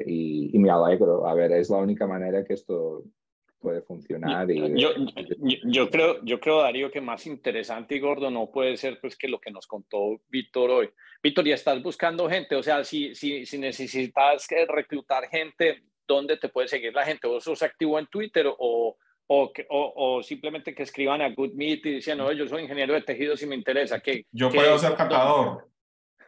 Y, 0.07 0.55
y, 0.55 0.59
me 0.59 0.71
alegro. 0.71 1.27
A 1.27 1.35
ver, 1.35 1.53
es 1.53 1.69
la 1.69 1.79
única 1.79 2.07
manera 2.07 2.45
que 2.45 2.55
esto 2.55 3.05
puede 3.65 3.81
funcionar. 3.81 4.49
Y, 4.51 4.79
yo, 4.79 4.91
yo, 5.65 5.91
creo, 5.91 6.23
yo 6.23 6.39
creo, 6.39 6.61
Darío, 6.61 6.91
que 6.91 7.01
más 7.01 7.27
interesante 7.27 7.97
y 7.97 7.99
gordo 7.99 8.31
no 8.31 8.51
puede 8.51 8.77
ser 8.77 9.01
pues 9.01 9.17
que 9.17 9.27
lo 9.27 9.41
que 9.41 9.51
nos 9.51 9.67
contó 9.67 10.21
Víctor 10.29 10.71
hoy. 10.71 10.91
Víctor, 11.23 11.47
ya 11.47 11.55
estás 11.55 11.83
buscando 11.83 12.29
gente, 12.29 12.55
o 12.57 12.63
sea, 12.63 12.85
si, 12.85 13.15
si, 13.15 13.47
si 13.47 13.57
necesitas 13.59 14.47
reclutar 14.69 15.29
gente, 15.29 15.83
¿dónde 16.07 16.37
te 16.37 16.51
puede 16.51 16.69
seguir 16.69 16.93
la 16.93 17.07
gente? 17.07 17.27
¿Vos 17.27 17.43
sos 17.43 17.63
activo 17.63 17.99
en 17.99 18.07
Twitter 18.09 18.47
o, 18.47 18.99
o, 19.27 19.53
o, 19.71 20.23
simplemente 20.23 20.75
que 20.75 20.83
escriban 20.83 21.23
a 21.23 21.31
Good 21.31 21.55
Meet 21.55 21.87
y 21.87 21.95
dicen, 21.95 22.19
no, 22.19 22.31
yo 22.33 22.47
soy 22.47 22.65
ingeniero 22.65 22.93
de 22.93 23.01
tejidos 23.01 23.43
y 23.43 23.47
me 23.47 23.57
interesa? 23.57 24.01
que 24.01 24.27
yo 24.31 24.51
puedo 24.51 24.79
ser 24.79 24.95
catador. 24.95 25.67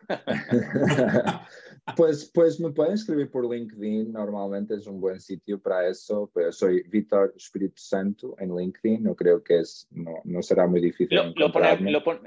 Pues, 1.94 2.30
pues 2.34 2.58
me 2.58 2.70
pueden 2.70 2.94
escribir 2.94 3.30
por 3.30 3.48
LinkedIn, 3.48 4.12
normalmente 4.12 4.74
es 4.74 4.88
un 4.88 5.00
buen 5.00 5.20
sitio 5.20 5.60
para 5.60 5.88
eso, 5.88 6.28
pero 6.34 6.50
soy 6.50 6.82
Vitor 6.88 7.32
Espíritu 7.36 7.76
Santo 7.76 8.34
en 8.40 8.56
LinkedIn, 8.56 9.04
no 9.04 9.14
creo 9.14 9.40
que 9.42 9.60
es, 9.60 9.86
no, 9.92 10.14
no 10.24 10.42
será 10.42 10.66
muy 10.66 10.80
difícil. 10.80 11.16
Lo, 11.16 11.52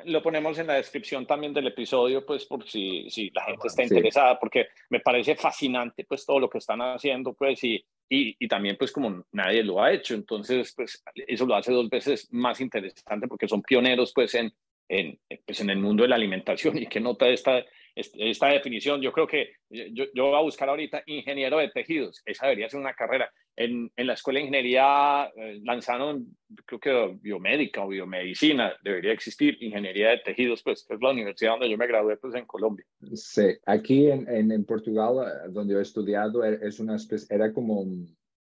lo, 0.06 0.24
ponemos 0.24 0.58
en 0.60 0.68
la 0.68 0.76
descripción 0.76 1.28
también 1.28 1.54
del 1.54 1.68
episodio, 1.68 2.26
pues 2.26 2.46
por 2.46 2.66
si, 2.70 3.10
si 3.10 3.32
la 3.32 3.44
gente 3.44 3.68
está 3.68 3.84
interesada, 3.84 4.40
porque 4.40 4.68
me 4.90 5.02
parece 5.02 5.36
fascinante 5.36 6.06
pues 6.06 6.26
todo 6.26 6.40
lo 6.40 6.50
que 6.50 6.60
están 6.60 6.80
haciendo, 6.80 7.34
pues 7.34 7.62
y, 7.66 7.76
y, 8.08 8.38
y, 8.40 8.48
también 8.48 8.78
pues 8.78 8.94
como 8.94 9.26
nadie 9.34 9.62
lo 9.62 9.84
ha 9.84 9.92
hecho, 9.92 10.16
entonces 10.16 10.74
pues 10.74 11.04
eso 11.28 11.46
lo 11.46 11.56
hace 11.56 11.74
dos 11.74 11.90
veces 11.90 12.30
más 12.32 12.62
interesante 12.62 13.28
porque 13.28 13.50
son 13.50 13.62
pioneros 13.62 14.14
pues 14.16 14.36
en, 14.36 14.54
en, 14.88 15.20
pues, 15.46 15.60
en 15.60 15.70
el 15.70 15.80
mundo 15.80 16.04
de 16.04 16.10
la 16.10 16.16
alimentación 16.16 16.78
y 16.78 16.88
que 16.88 17.02
nota 17.02 17.28
esta 17.28 17.66
esta 18.00 18.48
definición. 18.48 19.02
Yo 19.02 19.12
creo 19.12 19.28
que 19.28 19.50
yo, 19.70 20.06
yo, 20.14 20.26
voy 20.26 20.36
a 20.36 20.42
buscar 20.42 20.70
ahorita 20.70 21.04
ingeniero 21.06 21.58
de 21.58 21.70
tejidos. 21.70 22.22
Esa 22.26 22.46
debería 22.48 22.70
ser 22.70 22.80
una 22.80 22.94
carrera. 22.94 23.30
En, 23.56 23.92
en 23.96 24.08
la 24.08 24.14
escuela 24.14 24.40
de 24.40 24.46
ingeniería 24.46 25.30
eh, 25.36 25.60
lanzaron, 25.64 26.38
creo 26.66 26.80
que 26.80 27.18
biomédica 27.22 27.84
o 27.84 27.90
biomedicina, 27.90 28.74
debería 28.84 29.12
existir 29.12 29.58
ingeniería 29.62 30.12
de 30.12 30.20
tejidos, 30.20 30.64
pues 30.64 30.86
es 30.90 31.02
la 31.02 31.12
universidad 31.12 31.52
donde 31.52 31.70
yo 31.70 31.78
me 31.78 31.88
gradué, 31.88 32.16
pues 32.18 32.36
en 32.36 32.46
Colombia. 32.46 32.86
Sí, 33.14 33.58
aquí 33.66 34.10
en, 34.10 34.30
en, 34.30 34.52
en 34.52 34.66
Portugal, 34.66 35.28
eh, 35.28 35.50
donde 35.50 35.78
he 35.78 35.82
estudiado, 35.82 36.46
e, 36.46 36.60
es 36.62 36.80
una 36.80 36.96
era 37.30 37.52
como 37.52 37.86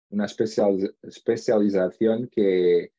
una 0.10 0.26
especial, 0.26 0.95
especialización 1.01 2.30
que 2.30 2.91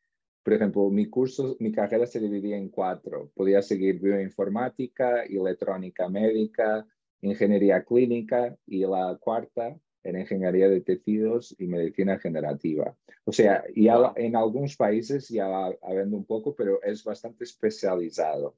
por 0.49 0.55
ejemplo, 0.55 0.88
mi 0.88 1.11
curso, 1.11 1.59
mi 1.61 1.70
carrera 1.70 2.07
se 2.07 2.20
dividía 2.20 2.57
en 2.57 2.70
cuatro. 2.70 3.30
Podía 3.34 3.61
seguir 3.61 4.01
bioinformática, 4.01 5.24
electrónica 5.24 6.09
médica, 6.09 6.86
ingeniería 7.20 7.84
clínica 7.84 8.57
y 8.66 8.80
la 8.86 9.18
cuarta 9.20 9.76
era 10.03 10.20
ingeniería 10.20 10.70
de 10.70 10.80
tejidos 10.80 11.55
y 11.59 11.66
medicina 11.66 12.18
generativa. 12.18 12.97
O 13.27 13.32
sea, 13.32 13.62
ya 13.77 14.14
en 14.16 14.36
algunos 14.36 14.74
países 14.74 15.28
ya 15.28 15.48
va 15.48 15.77
habiendo 15.82 16.16
un 16.16 16.24
poco, 16.24 16.55
pero 16.55 16.82
es 16.82 17.05
bastante 17.05 17.44
especializado. 17.44 18.56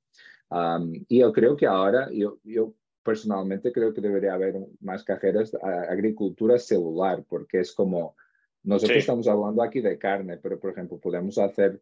y 1.08 1.18
yo 1.18 1.32
creo 1.32 1.56
que 1.56 1.66
ahora, 1.66 2.08
yo, 2.12 2.38
yo 2.44 2.72
personalmente 3.02 3.72
creo 3.72 3.92
que 3.92 4.00
debería 4.00 4.34
haber 4.34 4.64
más 4.78 5.02
carreras 5.02 5.50
de 5.50 5.58
agricultura 5.60 6.56
celular, 6.56 7.24
porque 7.28 7.58
es 7.58 7.72
como 7.72 8.14
nosotros 8.62 8.98
estamos 8.98 9.26
hablando 9.26 9.62
aquí 9.62 9.80
de 9.80 9.98
carne, 9.98 10.36
pero 10.36 10.58
por 10.58 10.72
ejemplo, 10.72 10.98
podemos 10.98 11.38
hacer 11.38 11.80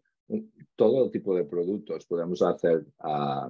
todo 0.76 1.10
tipo 1.10 1.34
de 1.34 1.44
productos. 1.44 2.06
Podemos 2.06 2.42
hacer, 2.42 2.84
uh, 3.02 3.48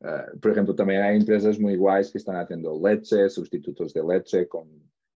uh, 0.00 0.38
por 0.40 0.50
ejemplo, 0.50 0.74
también 0.74 1.02
hay 1.02 1.16
empresas 1.16 1.58
muy 1.58 1.76
guays 1.76 2.10
que 2.10 2.18
están 2.18 2.36
haciendo 2.36 2.80
leche, 2.82 3.28
sustitutos 3.28 3.92
de 3.92 4.02
leche, 4.02 4.48
con, 4.48 4.68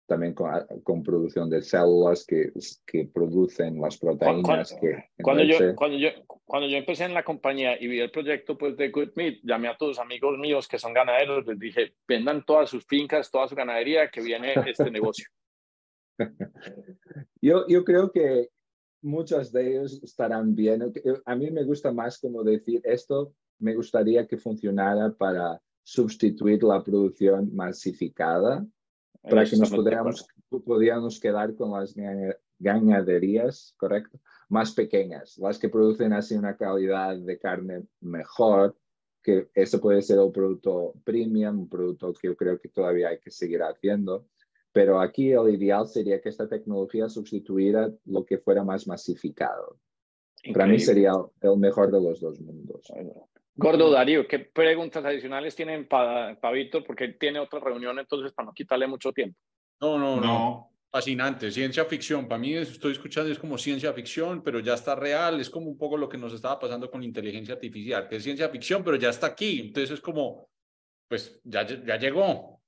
también 0.06 0.34
con, 0.34 0.52
con 0.84 1.02
producción 1.02 1.50
de 1.50 1.62
células 1.62 2.26
que, 2.26 2.52
que 2.86 3.06
producen 3.06 3.80
las 3.80 3.98
proteínas. 3.98 4.44
Cuando, 4.44 4.66
que 4.80 5.24
cuando 5.24 5.44
yo, 5.44 5.76
cuando, 5.76 5.98
yo, 5.98 6.10
cuando 6.46 6.68
yo 6.68 6.78
empecé 6.78 7.06
en 7.06 7.14
la 7.14 7.24
compañía 7.24 7.82
y 7.82 7.88
vi 7.88 8.02
el 8.02 8.12
proyecto 8.12 8.58
pues, 8.58 8.76
de 8.78 8.90
Good 8.90 9.14
Meat, 9.16 9.36
llamé 9.44 9.70
a 9.70 9.78
todos 9.78 10.00
amigos 10.00 10.38
míos 10.38 10.68
que 10.68 10.78
son 10.78 10.94
ganaderos, 10.94 11.48
les 11.48 11.58
dije, 11.58 11.94
vendan 12.08 12.44
todas 12.46 12.70
sus 12.70 12.86
fincas, 12.86 13.32
toda 13.32 13.48
su 13.48 13.56
ganadería, 13.56 14.10
que 14.12 14.22
viene 14.22 14.54
este 14.68 14.92
negocio. 14.92 15.26
Yo, 17.42 17.68
yo 17.68 17.84
creo 17.84 18.12
que 18.12 18.50
muchos 19.02 19.52
de 19.52 19.72
ellos 19.72 20.00
estarán 20.04 20.56
bien. 20.56 20.94
A 21.26 21.36
mí 21.36 21.52
me 21.52 21.64
gusta 21.64 21.92
más 21.92 22.20
como 22.20 22.44
decir 22.44 22.82
esto, 22.84 23.34
me 23.60 23.76
gustaría 23.76 24.28
que 24.28 24.38
funcionara 24.38 25.12
para 25.12 25.62
sustituir 25.84 26.64
la 26.64 26.84
producción 26.84 27.54
masificada, 27.56 28.66
para 29.22 29.46
que 29.46 29.58
nos 29.58 29.70
pudiéramos, 29.72 30.28
pudiéramos 30.50 31.20
quedar 31.20 31.56
con 31.56 31.72
las 31.72 31.96
ganaderías, 32.60 33.74
¿correcto? 33.78 34.20
más 34.52 34.74
pequeñas, 34.74 35.38
las 35.38 35.58
que 35.58 35.70
producen 35.70 36.12
así 36.12 36.36
una 36.36 36.58
calidad 36.58 37.18
de 37.18 37.40
carne 37.40 37.86
mejor, 38.02 38.78
que 39.24 39.50
ese 39.54 39.80
puede 39.80 40.02
ser 40.02 40.20
un 40.20 40.34
producto 40.34 40.94
premium, 41.06 41.60
un 41.60 41.70
producto 41.70 42.12
que 42.14 42.28
yo 42.28 42.36
creo 42.36 42.60
que 42.60 42.68
todavía 42.68 43.10
hay 43.10 43.20
que 43.20 43.32
seguir 43.32 43.64
haciendo. 43.64 44.28
Pero 44.73 44.99
aquí 44.99 45.31
el 45.31 45.53
ideal 45.53 45.88
sería 45.88 46.22
que 46.22 46.30
esta 46.30 46.48
tecnología 46.48 47.10
sustituyera 47.10 47.91
lo 48.06 48.26
que 48.26 48.38
fuera 48.38 48.64
más 48.64 48.88
masificado. 48.88 49.77
Para 50.53 50.65
mí 50.65 50.80
sería 50.80 51.11
el 51.41 51.57
mejor 51.57 51.91
de 51.91 52.02
los 52.02 52.19
dos 52.19 52.39
mundos. 52.39 52.91
Gordo 53.56 53.91
Darío, 53.91 54.27
¿qué 54.27 54.39
preguntas 54.39 55.03
adicionales 55.03 55.56
tienen 55.56 55.88
para 55.88 56.52
Víctor? 56.52 56.84
Porque 56.85 57.10
tiene 57.10 57.39
otra 57.39 57.60
reunión, 57.60 57.99
entonces 57.99 58.31
para 58.31 58.48
no 58.48 58.53
quitarle 58.53 58.88
mucho 58.88 59.11
tiempo. 59.11 59.38
No, 59.81 59.98
no, 59.98 60.19
no. 60.19 60.72
Fascinante, 60.89 61.52
ciencia 61.52 61.85
ficción. 61.85 62.27
Para 62.27 62.39
mí 62.39 62.53
estoy 62.53 62.93
escuchando 62.93 63.31
es 63.31 63.39
como 63.39 63.57
ciencia 63.57 63.93
ficción, 63.93 64.43
pero 64.43 64.60
ya 64.60 64.73
está 64.73 64.95
real. 64.95 65.39
Es 65.39 65.49
como 65.49 65.69
un 65.69 65.77
poco 65.77 65.95
lo 65.95 66.10
que 66.10 66.18
nos 66.18 66.34
estaba 66.34 66.60
pasando 66.60 66.89
con 66.89 67.03
inteligencia 67.03 67.53
artificial, 67.53 68.07
que 68.07 68.18
es 68.18 68.23
ciencia 68.23 68.49
ficción, 68.49 68.84
pero 68.84 68.98
ya 68.98 69.10
está 69.10 69.27
aquí. 69.27 69.61
Entonces 69.61 69.91
es 69.91 70.02
como, 70.02 70.49
pues 71.07 71.39
ya, 71.43 71.65
ya 71.65 71.98
llegó. 71.98 72.61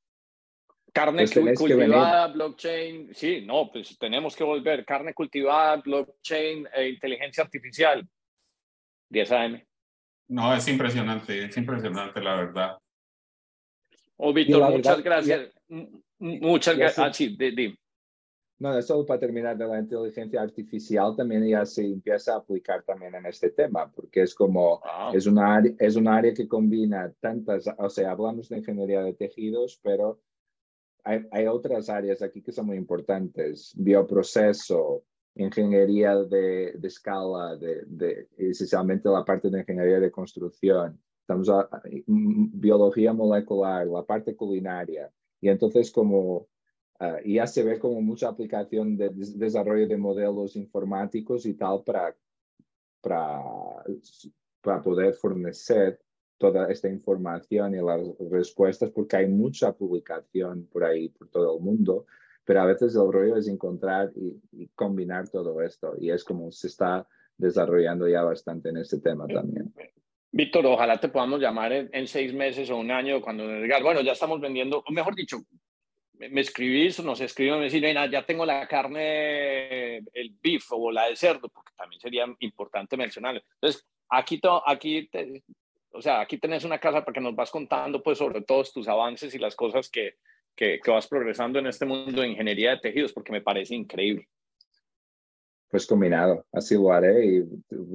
Carne 0.94 1.26
pues 1.26 1.58
cultivada, 1.58 2.28
blockchain, 2.28 3.16
sí, 3.16 3.42
no, 3.42 3.72
pues 3.72 3.98
tenemos 3.98 4.36
que 4.36 4.44
volver. 4.44 4.86
Carne 4.86 5.16
cultivada, 5.16 5.78
blockchain 5.78 6.68
e 6.72 6.90
inteligencia 6.90 7.44
artificial. 7.44 8.08
10 9.10 9.32
AM. 9.32 9.64
No, 10.28 10.56
es 10.56 10.68
impresionante, 10.68 11.46
es 11.46 11.58
impresionante, 11.58 12.22
la 12.22 12.36
verdad. 12.36 12.78
Oh, 14.18 14.32
Víctor, 14.32 14.72
muchas 14.72 15.04
gracias. 15.04 15.52
muchas 16.20 16.78
gracias. 16.78 17.08
Ah, 17.08 17.12
sí, 17.12 17.36
No, 18.60 18.80
solo 18.84 19.04
para 19.04 19.20
terminar 19.20 19.58
de 19.58 19.66
la 19.66 19.80
inteligencia 19.80 20.42
artificial 20.42 21.16
también 21.16 21.48
ya 21.48 21.66
se 21.66 21.86
empieza 21.86 22.34
a 22.34 22.38
aplicar 22.38 22.84
también 22.84 23.16
en 23.16 23.26
este 23.26 23.50
tema, 23.50 23.92
porque 23.92 24.22
es 24.22 24.36
como, 24.36 24.80
es, 25.12 25.26
una, 25.26 25.64
es 25.80 25.96
un 25.96 26.08
área 26.08 26.36
que 26.36 26.48
combina 26.48 27.12
tantas, 27.20 27.66
o 27.80 27.90
sea, 27.90 28.12
hablamos 28.12 28.48
de 28.50 28.60
ingeniería 28.60 29.02
de 29.02 29.14
tejidos, 29.14 29.80
pero 29.82 30.20
hay, 31.04 31.48
otras 31.48 31.90
áreas 31.90 32.22
aquí 32.22 32.42
que 32.42 32.52
son 32.52 32.68
muy 32.68 32.78
importantes, 32.78 33.74
bioproceso, 33.76 35.04
ingeniería 35.36 36.16
de, 36.16 36.78
escala, 36.84 37.58
de, 37.58 38.28
esencialmente 38.38 39.10
la 39.10 39.26
parte 39.26 39.50
de 39.50 39.60
ingeniería 39.60 40.00
de 40.00 40.12
construcción, 40.12 41.00
estamos 41.22 41.50
a, 41.50 41.70
biología 42.06 43.14
molecular, 43.14 43.86
la 43.88 44.04
parte 44.04 44.36
culinaria. 44.36 45.12
Y 45.42 45.50
entonces 45.50 45.92
como 45.92 46.48
ah, 47.00 47.18
ya 47.26 47.48
se 47.48 47.64
ve 47.64 47.80
como 47.80 48.02
mucha 48.02 48.30
aplicación 48.30 48.96
de, 48.96 49.10
desarrollo 49.10 49.88
de 49.88 49.98
modelos 49.98 50.56
informáticos 50.56 51.46
y 51.46 51.56
tal 51.56 51.84
para, 51.84 52.16
para, 53.02 53.44
para 54.62 54.82
poder 54.82 55.14
fornecer 55.16 56.00
toda 56.44 56.70
esta 56.70 56.90
información 56.90 57.74
y 57.74 57.78
las 57.78 58.02
respuestas, 58.30 58.90
porque 58.92 59.16
hay 59.16 59.28
mucha 59.28 59.72
publicación 59.72 60.68
por 60.70 60.84
ahí, 60.84 61.08
por 61.08 61.30
todo 61.30 61.56
el 61.58 61.64
mundo, 61.64 62.06
pero 62.44 62.60
a 62.60 62.66
veces 62.66 62.94
el 62.96 63.14
rollo 63.14 63.38
es 63.38 63.48
encontrar 63.48 64.12
y, 64.14 64.68
combinar 64.76 65.30
todo 65.30 65.62
esto, 65.62 65.94
y 65.98 66.12
es 66.12 66.26
como 66.26 66.52
se 66.52 66.68
está 66.68 67.08
desarrollando 67.38 68.10
ya 68.10 68.24
bastante 68.24 68.70
en 68.70 68.78
este 68.78 69.00
tema 69.00 69.26
también. 69.26 69.74
Víctor, 70.34 70.66
ojalá 70.66 71.00
te 71.00 71.08
podamos 71.08 71.40
llamar 71.40 71.72
en, 71.72 72.08
seis 72.08 72.34
meses 72.34 72.70
o 72.70 72.76
un 72.76 72.92
año 72.92 73.22
cuando 73.22 73.48
digas, 73.62 73.82
bueno, 73.82 74.02
ya 74.02 74.12
estamos 74.12 74.42
vendiendo, 74.42 74.84
o 74.86 74.92
mejor 74.92 75.16
dicho, 75.16 75.38
me, 76.16 76.42
escribís 76.42 77.00
o 77.00 77.04
nos 77.04 77.22
escriben 77.22 77.56
y 77.56 77.60
me 77.60 77.70
dicen, 77.70 78.12
ya 78.12 78.26
tengo 78.26 78.46
la 78.46 78.68
carne, 78.68 80.00
el 80.00 80.36
beef 80.44 80.66
o 80.72 80.92
la 80.92 81.08
de 81.08 81.16
cerdo, 81.16 81.48
porque 81.48 81.72
también 81.78 82.02
sería 82.02 82.26
importante 82.40 82.98
mencionarlo. 82.98 83.42
Entonces, 83.62 83.86
aquí, 84.10 84.42
aquí 84.66 85.08
te, 85.08 85.42
o 85.94 86.02
sea, 86.02 86.22
aquí 86.22 86.38
tenés 86.38 86.64
una 86.64 86.80
casa 86.80 87.04
para 87.04 87.14
que 87.14 87.22
nos 87.22 87.36
vas 87.36 87.52
contando 87.52 88.02
pues 88.02 88.18
sobre 88.18 88.42
todos 88.42 88.74
tus 88.74 88.88
avances 88.88 89.34
y 89.34 89.40
las 89.40 89.56
cosas 89.56 89.90
que, 89.90 90.16
que, 90.56 90.80
vas 90.88 91.08
progresando 91.08 91.60
en 91.60 91.68
este 91.68 91.86
mundo 91.86 92.22
de 92.22 92.30
ingeniería 92.30 92.72
de 92.72 92.80
tejidos, 92.80 93.14
porque 93.14 93.32
me 93.32 93.42
parece 93.42 93.76
increíble. 93.76 94.28
Pues 95.70 95.88
combinado, 95.88 96.46
así 96.52 96.76
lo 96.76 96.92
haré 96.92 97.26
y 97.26 97.44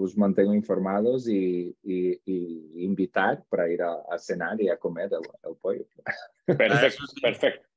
os 0.01 0.16
mantengo 0.16 0.53
informados 0.53 1.29
y, 1.29 1.77
y, 1.83 2.85
invitar 2.85 3.45
para 3.49 3.70
ir 3.70 3.83
a, 3.83 4.19
cenar 4.19 4.61
y 4.61 4.69
a 4.69 4.77
comer 4.77 5.11
el, 5.12 5.57
pollo. 5.57 5.85
Perfecto, 6.47 7.05
perfecto. 7.23 7.69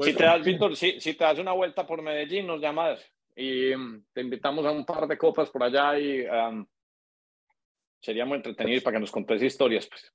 Si 0.00 0.14
te 0.14 0.22
das, 0.22 0.44
Víctor, 0.44 0.76
si, 0.76 1.00
si, 1.00 1.14
te 1.14 1.24
das 1.24 1.38
una 1.38 1.52
vuelta 1.52 1.86
por 1.86 2.00
Medellín, 2.00 2.46
nos 2.46 2.60
llamas 2.60 3.00
y 3.34 3.74
mm, 3.74 4.04
te 4.12 4.20
invitamos 4.20 4.64
a 4.64 4.70
un 4.70 4.86
par 4.86 5.08
de 5.08 5.18
copas 5.18 5.50
por 5.50 5.62
allá 5.62 5.98
y 5.98 6.24
um, 6.26 6.64
sería 8.04 8.24
muy 8.24 8.36
entretenido 8.36 8.82
para 8.82 8.96
que 8.96 9.00
nos 9.00 9.10
contes 9.10 9.42
historias. 9.42 9.88
Pues. 9.88 10.12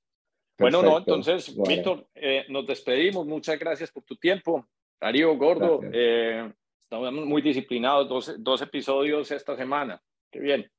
bueno, 0.58 0.82
no, 0.82 0.98
entonces, 0.98 1.54
Víctor, 1.66 2.06
eh, 2.14 2.44
nos 2.48 2.66
despedimos. 2.66 3.26
Muchas 3.26 3.58
gracias 3.58 3.90
por 3.90 4.04
tu 4.04 4.16
tiempo. 4.16 4.66
Darío 5.00 5.36
Gordo, 5.36 5.80
eh, 5.92 6.52
estamos 6.80 7.12
muy 7.12 7.42
disciplinados, 7.42 8.08
dos, 8.08 8.34
dos 8.38 8.62
episodios 8.62 9.30
esta 9.30 9.56
semana. 9.56 10.00
Qué 10.30 10.38
bien. 10.40 10.70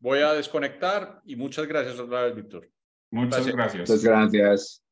Voy 0.00 0.20
a 0.20 0.32
desconectar 0.32 1.20
y 1.24 1.36
muchas 1.36 1.66
gracias 1.66 1.98
otra 1.98 2.24
vez, 2.24 2.36
Víctor. 2.36 2.68
Muchas 3.10 3.46
gracias. 3.46 3.88
Muchas 3.88 4.04
gracias. 4.04 4.87